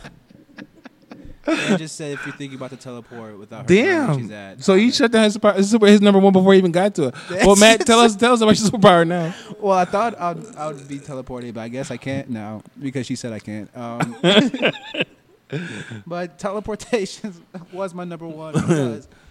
Dan 1.46 1.78
just 1.78 1.98
said 1.98 2.14
if 2.14 2.26
you're 2.26 2.36
thinking 2.36 2.58
about 2.58 2.70
the 2.70 2.78
teleport 2.78 3.38
without 3.38 3.70
her 3.70 3.76
knowing 3.76 4.08
where 4.08 4.18
she's 4.18 4.30
Damn. 4.30 4.52
at. 4.52 4.64
So 4.64 4.76
he 4.76 4.92
shut 4.92 5.12
down 5.12 5.26
his, 5.26 5.34
super, 5.34 5.52
his, 5.52 5.70
super, 5.70 5.88
his 5.88 6.00
number 6.00 6.20
one 6.20 6.32
before 6.32 6.54
he 6.54 6.58
even 6.58 6.72
got 6.72 6.96
to 6.96 7.08
it. 7.08 7.16
Well, 7.46 7.58
Matt, 7.58 7.86
tell 7.86 8.00
us 8.00 8.16
tell 8.16 8.34
us 8.34 8.42
about 8.42 8.58
your 8.58 8.70
superpower 8.70 9.06
now. 9.06 9.36
Well, 9.60 9.78
I 9.78 9.86
thought 9.86 10.20
I'd, 10.20 10.56
I 10.56 10.68
would 10.68 10.88
be 10.88 11.00
teleported, 11.00 11.54
but 11.54 11.62
I 11.62 11.68
guess 11.68 11.92
I 11.92 11.98
can't 11.98 12.30
now 12.30 12.62
because 12.80 13.06
she 13.06 13.16
said 13.16 13.34
I 13.34 13.40
can't. 13.40 13.70
Um, 13.76 14.16
but 16.08 16.40
teleportation 16.40 17.34
was 17.74 17.94
my 17.94 18.04
number 18.04 18.28
one. 18.28 18.54
Because, 18.54 19.08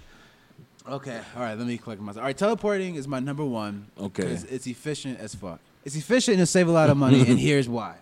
okay, 0.88 1.20
all 1.36 1.42
right, 1.42 1.56
let 1.56 1.66
me 1.66 1.78
click 1.78 2.00
myself. 2.00 2.22
All 2.22 2.26
right, 2.28 2.36
teleporting 2.36 2.94
is 2.96 3.06
my 3.08 3.20
number 3.20 3.44
one. 3.44 3.86
Okay. 3.98 4.24
it's 4.24 4.66
efficient 4.66 5.18
as 5.20 5.34
fuck. 5.34 5.60
It's 5.84 5.96
efficient 5.96 6.38
and 6.38 6.48
save 6.48 6.68
a 6.68 6.72
lot 6.72 6.90
of 6.90 6.96
money, 6.96 7.20
and 7.28 7.38
here's 7.48 7.68
why: 7.68 7.96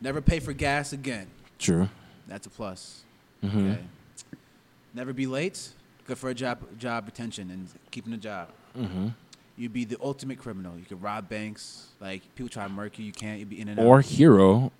never 0.00 0.20
pay 0.20 0.38
for 0.40 0.52
gas 0.52 0.92
again. 0.92 1.26
True. 1.58 1.88
That's 2.28 2.46
a 2.46 2.50
plus. 2.50 3.02
Mhm. 3.44 3.72
Okay. 3.72 3.80
Never 4.94 5.12
be 5.12 5.26
late. 5.26 5.70
Good 6.06 6.18
for 6.18 6.30
a 6.30 6.34
job 6.34 6.58
job 6.78 7.06
retention 7.06 7.50
and 7.50 7.68
keeping 7.90 8.12
a 8.12 8.16
job. 8.16 8.48
Mm-hmm. 8.78 9.08
You'd 9.56 9.72
be 9.72 9.84
the 9.84 9.96
ultimate 10.02 10.38
criminal. 10.38 10.76
You 10.78 10.84
could 10.84 11.02
rob 11.02 11.28
banks. 11.28 11.88
Like 12.00 12.22
people 12.34 12.48
try 12.48 12.64
to 12.64 12.68
murk 12.72 12.98
you, 12.98 13.04
you 13.04 13.12
can't. 13.12 13.38
You'd 13.38 13.50
be 13.50 13.60
in 13.60 13.68
and 13.68 13.78
out. 13.80 13.86
Or 13.86 14.00
hero. 14.00 14.72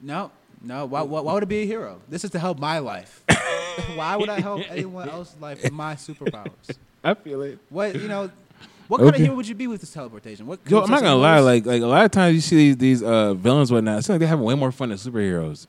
no, 0.00 0.30
no. 0.62 0.84
Why, 0.86 1.02
why, 1.02 1.20
why 1.20 1.32
would 1.34 1.42
it 1.42 1.48
be 1.48 1.62
a 1.62 1.66
hero? 1.66 2.00
This 2.08 2.24
is 2.24 2.30
to 2.30 2.38
help 2.38 2.58
my 2.58 2.78
life. 2.78 3.24
why 3.96 4.16
would 4.16 4.28
I 4.28 4.40
help 4.40 4.62
anyone 4.70 5.08
else's 5.08 5.40
life 5.40 5.62
with 5.62 5.72
my 5.72 5.94
superpowers? 5.94 6.76
I 7.04 7.14
feel 7.14 7.42
it. 7.42 7.58
What 7.70 7.94
you 7.94 8.08
know? 8.08 8.30
What 8.88 8.98
kind 8.98 9.08
Okay. 9.10 9.16
of 9.18 9.22
hero 9.24 9.36
would 9.36 9.48
you 9.48 9.54
be 9.56 9.66
with 9.66 9.80
this 9.80 9.92
teleportation? 9.92 10.46
What? 10.46 10.60
Yo, 10.68 10.80
I'm 10.80 10.90
not 10.90 11.02
gonna 11.02 11.16
lie. 11.16 11.40
Like, 11.40 11.66
like 11.66 11.82
a 11.82 11.86
lot 11.86 12.04
of 12.04 12.10
times 12.12 12.34
you 12.36 12.40
see 12.40 12.56
these, 12.56 12.76
these 12.76 13.02
uh, 13.02 13.34
villains, 13.34 13.72
whatnot. 13.72 13.98
It 13.98 14.02
seems 14.02 14.10
like 14.10 14.18
they're 14.20 14.28
having 14.28 14.44
way 14.44 14.54
more 14.54 14.70
fun 14.70 14.90
than 14.90 14.98
superheroes. 14.98 15.66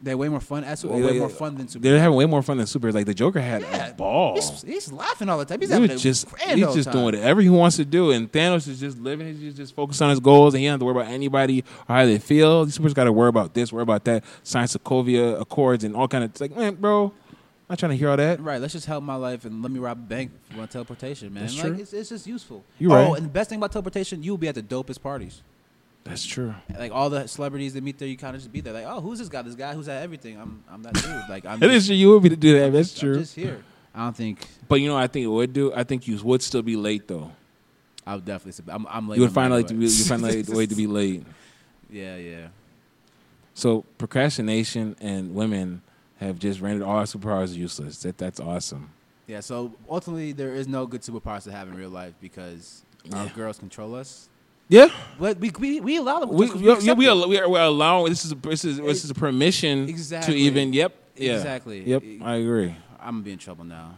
they're 0.00 0.16
way 0.16 0.28
more 0.30 0.40
fun. 0.40 0.64
As 0.64 0.82
or 0.84 0.98
Yeah, 0.98 1.06
way 1.06 1.12
yeah. 1.14 1.18
more 1.20 1.28
fun 1.28 1.56
than 1.58 1.66
superheroes. 1.66 1.82
They're 1.82 1.98
having 2.00 2.16
way 2.16 2.24
more 2.24 2.40
fun 2.42 2.56
than 2.56 2.66
superheroes. 2.66 2.94
Like 2.94 3.04
the 3.06 3.12
Joker 3.12 3.40
had 3.40 3.62
Yeah. 3.62 3.88
a 3.88 3.92
ball. 3.94 4.34
He's, 4.36 4.62
he's 4.62 4.92
laughing 4.92 5.28
all 5.28 5.36
the 5.38 5.44
time. 5.44 5.60
He's 5.60 5.68
He 5.68 5.74
having 5.74 5.90
a 5.90 5.96
just 5.96 6.26
grand 6.30 6.56
he's 6.58 6.66
old 6.66 6.76
just 6.76 6.86
time. 6.86 6.92
doing 6.94 7.04
whatever 7.04 7.40
he 7.42 7.50
wants 7.50 7.76
to 7.76 7.84
do, 7.84 8.12
and 8.12 8.32
Thanos 8.32 8.66
is 8.66 8.80
just 8.80 8.98
living. 8.98 9.36
He's 9.36 9.54
just 9.54 9.74
focused 9.74 10.00
on 10.00 10.08
his 10.10 10.20
goals, 10.20 10.54
and 10.54 10.60
he 10.62 10.66
doesn't 10.68 10.74
have 10.74 10.80
to 10.80 10.84
worry 10.86 11.02
about 11.02 11.12
anybody 11.12 11.64
or 11.88 11.96
how 11.96 12.06
they 12.06 12.18
feel. 12.18 12.64
These 12.64 12.78
superheroes 12.78 12.94
got 12.94 13.04
to 13.04 13.12
worry 13.12 13.28
about 13.28 13.52
this, 13.52 13.72
worry 13.74 13.82
about 13.82 14.04
that, 14.04 14.24
sign 14.42 14.66
Sokovia 14.68 15.38
Accords, 15.38 15.84
and 15.84 15.94
all 15.94 16.08
kind 16.08 16.24
of. 16.24 16.30
It's 16.30 16.40
like, 16.40 16.56
man, 16.56 16.76
bro, 16.76 17.12
I'm 17.68 17.74
not 17.74 17.78
trying 17.80 17.90
to 17.90 17.96
hear 17.96 18.08
all 18.08 18.16
that. 18.16 18.40
Right, 18.40 18.60
let's 18.62 18.72
just 18.72 18.86
help 18.86 19.04
my 19.04 19.16
life 19.16 19.44
and 19.44 19.62
let 19.62 19.70
me 19.70 19.78
rob 19.78 19.98
a 19.98 20.00
bank 20.00 20.30
for 20.56 20.66
teleportation, 20.66 21.34
man. 21.34 21.42
That's 21.42 21.56
like 21.58 21.66
true. 21.66 21.76
It's, 21.82 21.92
it's 21.92 22.08
just 22.08 22.26
useful. 22.26 22.64
You 22.78 22.92
oh, 22.92 22.94
right. 22.94 23.16
and 23.18 23.26
the 23.26 23.30
best 23.30 23.50
thing 23.50 23.58
about 23.58 23.72
teleportation, 23.72 24.22
you'll 24.22 24.38
be 24.38 24.48
at 24.48 24.54
the 24.54 24.62
dopest 24.62 25.02
parties. 25.02 25.42
That's 26.04 26.24
true. 26.24 26.54
Like 26.78 26.92
all 26.92 27.10
the 27.10 27.26
celebrities 27.26 27.74
that 27.74 27.82
meet 27.82 27.98
there, 27.98 28.08
you 28.08 28.16
kind 28.16 28.34
of 28.34 28.40
just 28.40 28.50
be 28.50 28.62
there. 28.62 28.72
Like, 28.72 28.86
oh, 28.86 29.02
who's 29.02 29.18
this 29.18 29.28
guy? 29.28 29.42
This 29.42 29.54
guy 29.54 29.74
who's 29.74 29.88
at 29.88 30.02
everything. 30.02 30.40
I'm, 30.40 30.64
I'm 30.70 30.82
that 30.82 30.94
dude. 30.94 31.04
Like, 31.28 31.44
I'm. 31.44 31.62
It 31.62 31.66
just, 31.66 31.76
is 31.76 31.86
true. 31.88 31.96
You 31.96 32.10
would 32.12 32.22
be 32.22 32.30
to 32.30 32.36
do 32.36 32.58
that. 32.58 32.66
I'm 32.66 32.72
That's 32.72 32.88
just- 32.90 33.02
I'm 33.02 33.08
true. 33.08 33.18
just 33.20 33.34
here. 33.34 33.62
I 33.94 34.04
don't 34.04 34.16
think 34.16 34.46
But 34.68 34.76
you 34.76 34.88
know, 34.88 34.96
I 34.96 35.06
think 35.06 35.24
it 35.24 35.28
would 35.28 35.52
do. 35.52 35.74
I 35.74 35.82
think 35.84 36.06
you 36.06 36.16
would 36.22 36.40
still 36.40 36.62
be 36.62 36.76
late 36.76 37.08
though. 37.08 37.32
I 38.06 38.14
would 38.14 38.24
definitely. 38.24 38.52
Say, 38.52 38.62
I'm, 38.68 38.86
I'm 38.88 39.08
late. 39.08 39.16
You 39.16 39.22
would 39.22 39.30
no 39.30 39.34
find 39.34 39.50
matter 39.50 39.60
like 39.60 39.66
to 39.68 39.74
be, 39.74 39.86
what. 39.86 39.92
you 39.98 40.04
find 40.04 40.22
like 40.22 40.46
the 40.46 40.56
way 40.56 40.66
to 40.66 40.74
be 40.74 40.86
late. 41.00 41.24
yeah, 41.90 42.16
yeah. 42.16 42.48
So 43.54 43.84
procrastination 43.98 44.96
and 45.00 45.34
women 45.34 45.82
have 46.18 46.38
just 46.38 46.60
rendered 46.60 46.84
all 46.86 47.02
superpowers 47.04 47.54
useless. 47.54 47.98
That 48.02 48.18
that's 48.18 48.40
awesome. 48.40 48.90
Yeah, 49.26 49.40
so 49.40 49.74
ultimately, 49.88 50.32
there 50.32 50.54
is 50.54 50.66
no 50.68 50.86
good 50.86 51.02
superpowers 51.02 51.44
to 51.44 51.52
have 51.52 51.68
in 51.68 51.74
real 51.74 51.90
life 51.90 52.14
because 52.20 52.82
our 53.12 53.26
girls 53.28 53.58
control 53.58 53.94
us. 53.94 54.28
Yeah, 54.70 54.88
But 55.18 55.38
we, 55.38 55.50
we, 55.58 55.80
we 55.80 55.96
allow 55.96 56.20
them. 56.20 56.28
we 56.30 56.46
'cause 56.46 56.60
we, 56.60 56.86
yeah, 56.86 56.92
we, 56.92 57.08
are, 57.08 57.26
we 57.26 57.38
are 57.38 57.48
we're 57.48 57.60
allowing 57.62 58.10
this 58.10 58.26
is 58.26 58.32
a, 58.32 58.34
this 58.34 58.66
is 58.66 58.76
this 58.78 59.02
is 59.02 59.10
a 59.10 59.14
permission 59.14 59.88
Exactly. 59.88 60.34
to 60.34 60.40
even 60.40 60.74
yep 60.74 60.94
Yeah. 61.16 61.36
Exactly. 61.36 61.88
Yep, 61.88 62.02
I 62.22 62.34
agree. 62.36 62.76
I'm 63.00 63.14
gonna 63.14 63.22
be 63.22 63.32
in 63.32 63.38
trouble 63.38 63.64
now. 63.64 63.94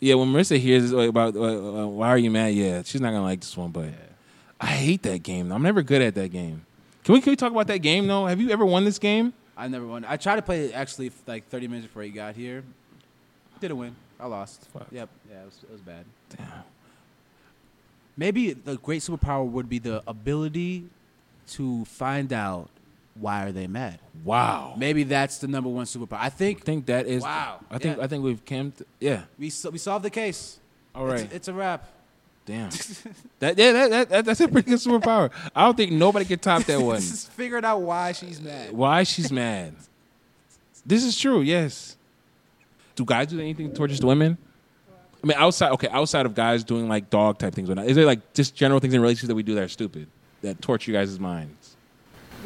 Yeah, 0.00 0.14
when 0.14 0.28
Marissa 0.32 0.58
hears 0.58 0.90
about 0.92 1.36
uh, 1.36 1.86
why 1.86 2.08
are 2.08 2.18
you 2.18 2.30
mad? 2.30 2.54
Yeah, 2.54 2.82
she's 2.84 3.00
not 3.00 3.10
gonna 3.10 3.22
like 3.22 3.40
this 3.40 3.56
one. 3.56 3.70
But 3.70 3.90
I 4.60 4.66
hate 4.66 5.02
that 5.02 5.22
game. 5.22 5.52
I'm 5.52 5.62
never 5.62 5.82
good 5.82 6.02
at 6.02 6.14
that 6.16 6.30
game. 6.30 6.64
Can 7.04 7.12
we 7.14 7.20
can 7.20 7.30
we 7.32 7.36
talk 7.36 7.52
about 7.52 7.66
that 7.68 7.78
game 7.78 8.06
though? 8.08 8.26
Have 8.26 8.40
you 8.40 8.50
ever 8.50 8.64
won 8.66 8.84
this 8.84 8.98
game? 8.98 9.32
I 9.58 9.68
never 9.68 9.86
won. 9.86 10.04
I 10.08 10.16
tried 10.16 10.36
to 10.36 10.42
play 10.42 10.66
it 10.66 10.72
actually 10.74 11.10
like 11.26 11.48
30 11.48 11.66
minutes 11.68 11.86
before 11.88 12.02
he 12.04 12.10
got 12.10 12.36
here. 12.36 12.62
Did 13.60 13.72
a 13.72 13.76
win. 13.76 13.96
I 14.20 14.26
lost. 14.26 14.66
Fuck. 14.72 14.86
Yep. 14.92 15.08
Yeah, 15.30 15.42
it 15.42 15.44
was, 15.44 15.60
it 15.64 15.72
was 15.72 15.80
bad. 15.80 16.04
Damn. 16.36 16.46
Maybe 18.16 18.52
the 18.52 18.76
great 18.76 19.02
superpower 19.02 19.48
would 19.48 19.68
be 19.68 19.78
the 19.78 20.02
ability 20.06 20.84
to 21.48 21.84
find 21.86 22.32
out 22.32 22.68
why 23.14 23.44
are 23.44 23.52
they 23.52 23.66
mad. 23.66 23.98
Wow. 24.24 24.74
Maybe 24.76 25.02
that's 25.02 25.38
the 25.38 25.48
number 25.48 25.68
one 25.68 25.86
superpower. 25.86 26.18
I 26.18 26.26
I 26.26 26.28
think 26.28 26.64
think 26.64 26.86
that 26.86 27.06
is. 27.06 27.22
Wow. 27.22 27.60
I 27.70 27.78
think 27.78 27.96
Yeah. 27.98 28.04
I 28.04 28.06
think 28.06 28.22
we've 28.24 28.44
came. 28.44 28.72
To, 28.72 28.86
yeah. 29.00 29.22
we 29.38 29.50
so, 29.50 29.70
we 29.70 29.78
solved 29.78 30.04
the 30.04 30.10
case. 30.10 30.58
All 30.94 31.04
right. 31.04 31.20
It's, 31.20 31.34
it's 31.34 31.48
a 31.48 31.52
wrap. 31.52 31.88
Damn. 32.48 32.70
that 33.40 33.58
yeah. 33.58 33.72
That, 33.72 33.90
that, 33.90 34.08
that 34.08 34.24
that's 34.24 34.40
a 34.40 34.48
pretty 34.48 34.70
good 34.70 34.78
superpower. 34.78 35.30
I 35.54 35.66
don't 35.66 35.76
think 35.76 35.92
nobody 35.92 36.24
can 36.24 36.38
top 36.38 36.64
that 36.64 36.80
one. 36.80 36.96
Just 37.00 37.30
figured 37.32 37.62
out 37.62 37.82
why 37.82 38.12
she's 38.12 38.40
mad. 38.40 38.72
Why 38.72 39.02
she's 39.02 39.30
mad. 39.30 39.74
This 40.86 41.04
is 41.04 41.14
true. 41.18 41.42
Yes. 41.42 41.98
Do 42.96 43.04
guys 43.04 43.26
do 43.26 43.38
anything 43.38 43.74
towards 43.74 43.92
just 43.92 44.02
women? 44.02 44.38
I 45.22 45.26
mean, 45.26 45.36
outside. 45.36 45.72
Okay, 45.72 45.88
outside 45.88 46.24
of 46.24 46.34
guys 46.34 46.64
doing 46.64 46.88
like 46.88 47.10
dog 47.10 47.36
type 47.36 47.54
things. 47.54 47.68
or 47.68 47.74
not, 47.74 47.86
Is 47.86 47.96
there 47.96 48.06
like 48.06 48.32
just 48.32 48.54
general 48.54 48.80
things 48.80 48.94
in 48.94 49.02
relationships 49.02 49.28
that 49.28 49.34
we 49.34 49.42
do 49.42 49.54
that 49.54 49.64
are 49.64 49.68
stupid 49.68 50.08
that 50.40 50.62
torture 50.62 50.90
you 50.90 50.96
guys' 50.96 51.20
minds? 51.20 51.76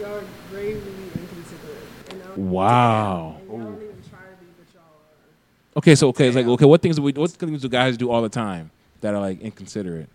Y'all 0.01 0.17
are 0.17 0.25
gravely 0.51 0.81
inconsiderate. 1.15 1.79
And 2.11 2.23
I 2.23 2.27
don't, 2.27 2.39
Wow. 2.51 3.37
and 3.39 3.49
y'all 3.49 3.59
don't 3.59 3.75
even 3.77 3.87
try 4.11 4.19
to 4.19 4.37
be, 4.41 4.47
but 4.59 4.75
y'all 4.75 4.83
are. 4.83 5.79
Okay, 5.79 5.95
so 5.95 6.09
okay, 6.09 6.27
it's 6.27 6.35
like 6.35 6.47
okay, 6.47 6.65
what 6.65 6.83
things 6.83 6.97
do 6.97 7.03
we 7.03 7.13
what 7.13 7.31
things 7.31 7.63
do 7.63 7.69
guys 7.69 7.97
do 7.97 8.11
all 8.11 8.21
the 8.21 8.29
time 8.29 8.73
that 9.03 9.15
are 9.15 9.21
like 9.21 9.41
inconsiderate? 9.41 10.09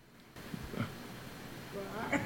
I, 2.12 2.16
I 2.16 2.20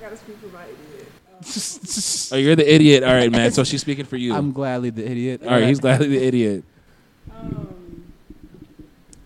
gotta 0.00 0.16
speak 0.16 0.36
for 0.38 0.48
my 0.48 0.64
idiot. 0.64 1.12
Oh, 2.32 2.36
you're 2.36 2.56
the 2.56 2.74
idiot. 2.74 3.04
All 3.04 3.14
right, 3.14 3.30
man. 3.30 3.52
So 3.52 3.62
she's 3.62 3.80
speaking 3.80 4.04
for 4.04 4.16
you. 4.16 4.34
I'm 4.34 4.50
gladly 4.52 4.90
the 4.90 5.08
idiot. 5.08 5.42
all 5.44 5.50
right, 5.50 5.68
he's 5.68 5.78
gladly 5.80 6.08
the 6.08 6.22
idiot. 6.26 6.64
Um, 7.32 8.12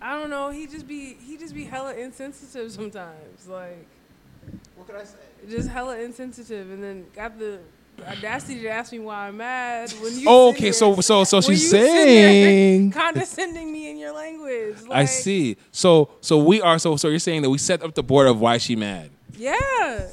I 0.01 0.19
don't 0.21 0.29
know. 0.31 0.51
He 0.51 0.67
just 0.67 0.87
be 0.87 1.15
he 1.15 1.37
just 1.39 1.55
be 1.55 1.65
hella 1.65 1.95
insensitive 1.95 2.71
sometimes. 2.71 3.49
Like 3.49 3.87
What 4.77 4.87
could 4.87 4.97
I 4.97 5.05
say? 5.05 5.17
just 5.49 5.69
hella 5.71 5.99
insensitive, 5.99 6.71
and 6.71 6.83
then 6.85 7.07
got 7.17 7.39
the 7.39 7.61
audacity 8.07 8.61
to 8.63 8.69
ask 8.69 8.93
me 8.93 8.99
why 8.99 9.29
I'm 9.29 9.37
mad 9.37 9.91
when 10.03 10.19
you. 10.19 10.27
Oh, 10.29 10.51
okay, 10.51 10.61
there- 10.65 10.73
so 10.73 11.01
so 11.01 11.25
so 11.25 11.41
she's 11.41 11.63
you 11.63 11.69
sit 11.69 11.81
there 11.81 12.05
saying. 12.07 12.91
condescending 12.93 13.73
me 13.73 13.91
in 13.91 13.99
your 13.99 14.13
language. 14.13 14.77
I 14.91 15.05
see. 15.05 15.57
So 15.71 16.11
so 16.21 16.39
we 16.43 16.61
are 16.61 16.79
so 16.79 16.97
so 16.97 17.09
you're 17.09 17.19
saying 17.19 17.43
that 17.43 17.51
we 17.51 17.59
set 17.59 17.83
up 17.83 17.95
the 17.95 18.03
board 18.03 18.27
of 18.29 18.41
why 18.41 18.59
she 18.59 18.77
mad. 18.77 19.11
Yeah, 19.37 19.55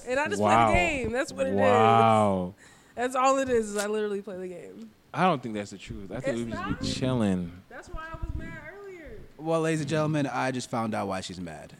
and 0.08 0.20
I 0.20 0.28
just 0.28 0.42
Wow. 0.42 0.72
play 0.72 0.98
the 0.98 1.04
game. 1.04 1.12
That's 1.12 1.32
what 1.32 1.48
it 1.48 1.52
is. 1.52 1.56
Wow. 1.56 2.54
That's 2.96 3.16
all 3.16 3.38
it 3.40 3.50
is. 3.50 3.70
Is 3.72 3.78
I 3.78 3.88
literally 3.88 4.22
play 4.22 4.38
the 4.38 4.48
game. 4.48 4.90
I 5.14 5.24
don't 5.24 5.42
think 5.42 5.56
that's 5.56 5.72
the 5.72 5.78
truth. 5.78 6.12
I 6.12 6.20
think 6.20 6.38
we 6.38 6.52
just 6.52 6.80
be 6.82 6.86
chilling. 6.88 7.52
That's 7.70 7.88
why 7.90 8.04
I 8.12 8.16
was 8.16 8.34
mad 8.36 8.50
earlier. 8.84 9.20
Well, 9.38 9.62
ladies 9.62 9.82
and 9.82 9.90
gentlemen, 9.90 10.28
I 10.28 10.52
just 10.52 10.70
found 10.70 10.94
out 10.94 11.08
why 11.08 11.22
she's 11.22 11.40
mad. 11.40 11.74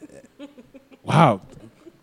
Wow. 1.04 1.40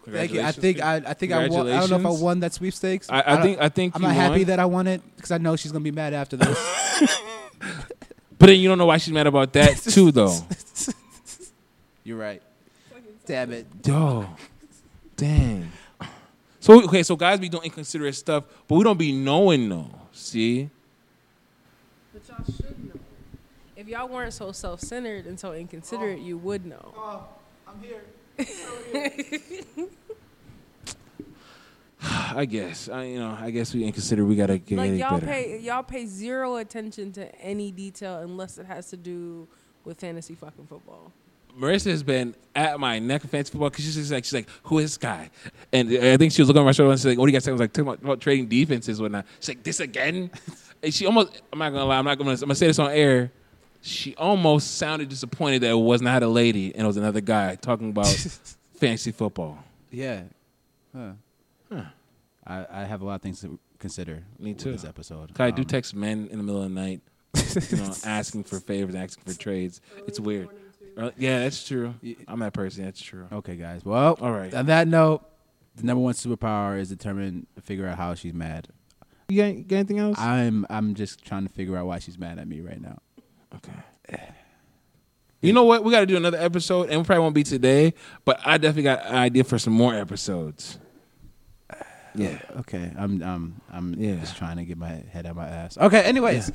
Thank 0.10 0.32
you. 0.34 0.42
I 0.42 0.52
think 0.54 0.82
I, 0.82 0.96
I 1.06 1.14
think 1.14 1.32
I 1.34 1.48
won. 1.50 1.68
I 1.68 1.80
don't 1.80 1.90
know 1.90 1.98
if 2.00 2.06
I 2.20 2.22
won 2.24 2.40
that 2.40 2.54
sweepstakes. 2.54 3.10
I, 3.10 3.20
I 3.20 3.34
don't- 3.34 3.42
think 3.42 3.60
I 3.62 3.70
think 3.70 3.96
I'm 3.96 4.02
you 4.02 4.08
not 4.08 4.16
happy 4.16 4.44
that 4.46 4.60
I 4.60 4.66
won 4.66 4.88
it 4.88 5.02
because 5.16 5.32
I 5.32 5.38
know 5.38 5.56
she's 5.56 5.72
gonna 5.72 5.84
be 5.84 5.92
mad 5.92 6.14
after 6.14 6.38
this. 6.38 6.58
But 8.40 8.46
then 8.48 8.60
you 8.60 8.70
don't 8.70 8.78
know 8.78 8.86
why 8.86 8.98
she's 8.98 9.12
mad 9.14 9.26
about 9.26 9.52
that 9.54 9.78
too, 9.82 10.12
though. 10.12 10.32
You're 12.04 12.18
right. 12.20 12.40
Damn 13.26 13.52
it. 13.52 13.66
Yo, 13.84 14.30
dang. 15.16 15.72
So 16.60 16.84
okay, 16.86 17.02
so 17.02 17.16
guys 17.16 17.40
be 17.40 17.50
doing 17.50 17.64
inconsiderate 17.66 18.14
stuff, 18.16 18.44
but 18.68 18.76
we 18.76 18.84
don't 18.84 19.00
be 19.00 19.12
knowing 19.12 19.68
though. 19.68 19.90
See, 20.14 20.70
But 22.14 22.28
y'all 22.30 22.46
should 22.46 22.86
know. 22.94 23.00
If 23.76 23.88
y'all 23.88 24.08
weren't 24.08 24.34
so 24.34 24.52
self-centered 24.52 25.26
and 25.26 25.40
so 25.40 25.54
inconsiderate, 25.54 26.20
you 26.20 26.38
would 26.38 26.66
know. 26.66 26.94
Oh, 26.96 27.24
I'm 27.68 27.82
here. 27.82 28.04
I 32.04 32.46
guess 32.46 32.90
I 32.90 33.04
you 33.06 33.20
know 33.20 33.38
I 33.40 33.52
guess 33.52 33.74
we 33.74 33.84
inconsiderate. 33.84 34.28
We 34.28 34.36
gotta 34.36 34.58
get 34.58 34.78
like 34.78 34.92
it 34.92 34.98
y'all 34.98 35.20
better. 35.20 35.26
pay 35.26 35.60
y'all 35.60 35.84
pay 35.84 36.06
zero 36.06 36.58
attention 36.58 37.12
to 37.14 37.34
any 37.42 37.72
detail 37.72 38.20
unless 38.20 38.58
it 38.58 38.66
has 38.66 38.90
to 38.92 38.98
do 38.98 39.48
with 39.84 40.00
fantasy 40.00 40.36
fucking 40.36 40.68
football. 40.68 41.12
Marissa 41.58 41.90
has 41.90 42.04
been 42.04 42.36
at 42.56 42.80
my 42.80 43.00
neck 43.00 43.24
of 43.24 43.32
fantasy 43.32 43.52
football 43.52 43.72
because 43.72 43.86
she's 43.86 44.12
like 44.12 44.26
she's 44.26 44.34
like 44.34 44.48
who 44.64 44.78
is 44.78 44.92
this 44.92 44.98
guy? 44.98 45.32
And 45.74 45.92
uh, 45.92 46.14
I 46.14 46.18
think 46.18 46.32
she 46.32 46.42
was 46.42 46.50
looking 46.50 46.62
at 46.62 46.66
my 46.66 46.72
shoulder 46.72 46.92
and 46.92 47.00
she's 47.00 47.08
like, 47.08 47.18
"What 47.18 47.26
do 47.26 47.32
you 47.32 47.36
guys 47.36 47.44
say?" 47.46 47.52
I 47.52 47.54
was 47.54 47.62
like, 47.62 47.74
talking 47.74 47.88
about, 47.88 48.04
about 48.04 48.22
trading 48.22 48.48
defenses 48.48 49.00
and 49.00 49.06
whatnot. 49.06 49.26
She's 49.40 49.50
like, 49.50 49.64
"This 49.64 49.80
again?" 49.80 50.30
and 50.84 50.94
she 50.94 51.08
almost 51.08 51.42
I'm 51.52 51.58
not 51.58 51.72
gonna 51.72 51.86
lie, 51.86 51.98
I'm 51.98 52.06
not 52.06 52.18
gonna 52.20 52.32
I'm 52.32 52.40
gonna 52.40 52.56
say 52.56 52.68
this 52.68 52.78
on 52.78 52.92
air. 52.92 53.32
She 53.82 54.16
almost 54.16 54.78
sounded 54.78 55.10
disappointed 55.10 55.62
that 55.62 55.72
it 55.72 55.76
was 55.76 56.02
not 56.02 56.22
a 56.22 56.28
lady 56.28 56.74
and 56.76 56.84
it 56.84 56.88
was 56.88 56.98
another 56.98 57.22
guy 57.22 57.56
talking 57.56 57.90
about 57.90 58.08
fantasy 58.76 59.12
football. 59.12 59.58
Yeah. 59.90 60.24
Huh. 60.96 61.00
Huh. 61.00 61.12
I, 62.48 62.66
I 62.72 62.86
have 62.86 63.02
a 63.02 63.06
lot 63.06 63.16
of 63.16 63.22
things 63.22 63.42
to 63.42 63.60
consider. 63.78 64.24
Me 64.40 64.54
with 64.54 64.64
too. 64.64 64.72
This 64.72 64.86
episode. 64.86 65.34
'Cause 65.34 65.44
I 65.46 65.52
do 65.52 65.64
Um, 65.64 65.68
text 65.68 65.94
men 65.96 66.28
in 66.32 66.38
the 66.38 66.44
middle 66.44 66.64
of 66.64 66.70
the 66.70 66.74
night, 66.76 67.02
you 67.72 67.78
know, 67.78 67.94
asking 68.06 68.46
for 68.46 68.60
favors, 68.60 68.96
asking 68.96 69.24
for 69.26 69.38
trades. 69.38 69.82
It's 70.08 70.20
weird. 70.20 70.50
Yeah, 71.18 71.40
that's 71.42 71.68
true. 71.68 71.94
I'm 72.28 72.40
that 72.40 72.54
person. 72.54 72.86
That's 72.86 73.02
true. 73.02 73.28
Okay, 73.32 73.56
guys. 73.56 73.84
Well, 73.86 74.18
All 74.20 74.32
right. 74.32 74.52
On 74.54 74.66
that 74.68 74.88
note, 74.88 75.24
the 75.76 75.84
number 75.84 76.02
one 76.02 76.14
superpower 76.16 76.80
is 76.80 76.90
determine 76.90 77.46
figure 77.62 77.86
out 77.88 77.98
how 77.98 78.16
she's 78.16 78.34
mad. 78.34 78.70
You 79.30 79.38
got, 79.44 79.56
you 79.58 79.64
got 79.64 79.76
anything 79.76 80.00
else? 80.00 80.18
I'm 80.18 80.66
I'm 80.70 80.96
just 80.96 81.24
trying 81.24 81.44
to 81.46 81.54
figure 81.54 81.76
out 81.78 81.86
why 81.86 82.00
she's 82.00 82.18
mad 82.18 82.40
at 82.40 82.48
me 82.48 82.62
right 82.62 82.82
now. 82.82 82.98
Okay. 83.56 83.74
You 85.42 85.54
know 85.54 85.66
what? 85.66 85.84
We 85.84 85.92
got 85.92 86.00
to 86.00 86.06
do 86.08 86.18
another 86.18 86.38
episode, 86.40 86.90
and 86.90 87.00
we 87.00 87.06
probably 87.06 87.22
won't 87.22 87.36
be 87.36 87.44
today, 87.44 87.94
but 88.26 88.40
I 88.44 88.58
definitely 88.58 88.84
got 88.84 89.06
an 89.06 89.16
idea 89.16 89.44
for 89.44 89.60
some 89.60 89.74
more 89.74 89.94
episodes. 89.94 90.80
Yeah. 92.18 92.40
Okay. 92.60 92.92
I'm 92.98 93.22
I'm 93.24 93.62
I'm 93.72 93.94
Yeah. 93.98 94.16
just 94.16 94.38
trying 94.38 94.58
to 94.58 94.66
get 94.66 94.78
my 94.78 95.02
head 95.12 95.26
out 95.26 95.36
my 95.36 95.48
ass. 95.48 95.78
Okay. 95.78 96.02
Anyways, 96.02 96.52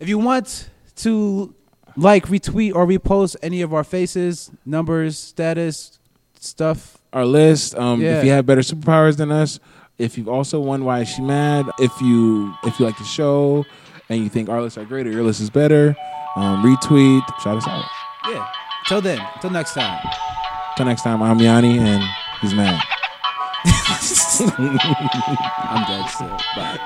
if 0.00 0.08
you 0.08 0.18
want 0.18 0.68
to 0.96 1.54
like, 1.96 2.26
retweet, 2.26 2.74
or 2.74 2.86
repost 2.86 3.36
any 3.42 3.62
of 3.62 3.72
our 3.72 3.84
faces, 3.84 4.50
numbers, 4.66 5.16
status, 5.18 5.98
stuff, 6.40 6.98
Our 7.12 7.24
list. 7.24 7.76
Um, 7.76 8.00
Yeah. 8.02 8.18
If 8.18 8.24
you 8.24 8.32
have 8.32 8.44
better 8.46 8.62
superpowers 8.62 9.16
than 9.16 9.30
us, 9.30 9.60
if 9.96 10.18
you've 10.18 10.28
also 10.28 10.58
won 10.60 10.84
Why 10.84 11.00
Is 11.02 11.08
She 11.08 11.22
Mad, 11.22 11.66
if 11.78 11.92
you 12.00 12.52
if 12.64 12.80
you 12.80 12.86
like 12.86 12.98
the 12.98 13.04
show 13.04 13.64
and 14.08 14.22
you 14.22 14.28
think 14.28 14.48
our 14.48 14.60
lists 14.60 14.76
are 14.76 14.84
great 14.84 15.06
or 15.06 15.10
your 15.12 15.22
list 15.22 15.40
is 15.40 15.50
better, 15.50 15.94
um, 16.34 16.64
retweet. 16.64 17.22
Shout 17.42 17.56
us 17.58 17.66
out. 17.68 17.84
yeah. 18.28 18.44
Till 18.88 19.00
then, 19.00 19.20
till 19.40 19.50
next 19.50 19.74
time. 19.74 19.98
Till 20.76 20.86
next 20.86 21.02
time, 21.02 21.22
I'm 21.22 21.38
Yanni, 21.38 21.78
and 21.78 22.02
he's 22.42 22.52
mad. 22.54 22.82
I'm 25.68 25.84
dead 25.86 26.08
still. 26.08 26.38
Bye. 26.56 26.78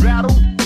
Rattle, 0.00 0.63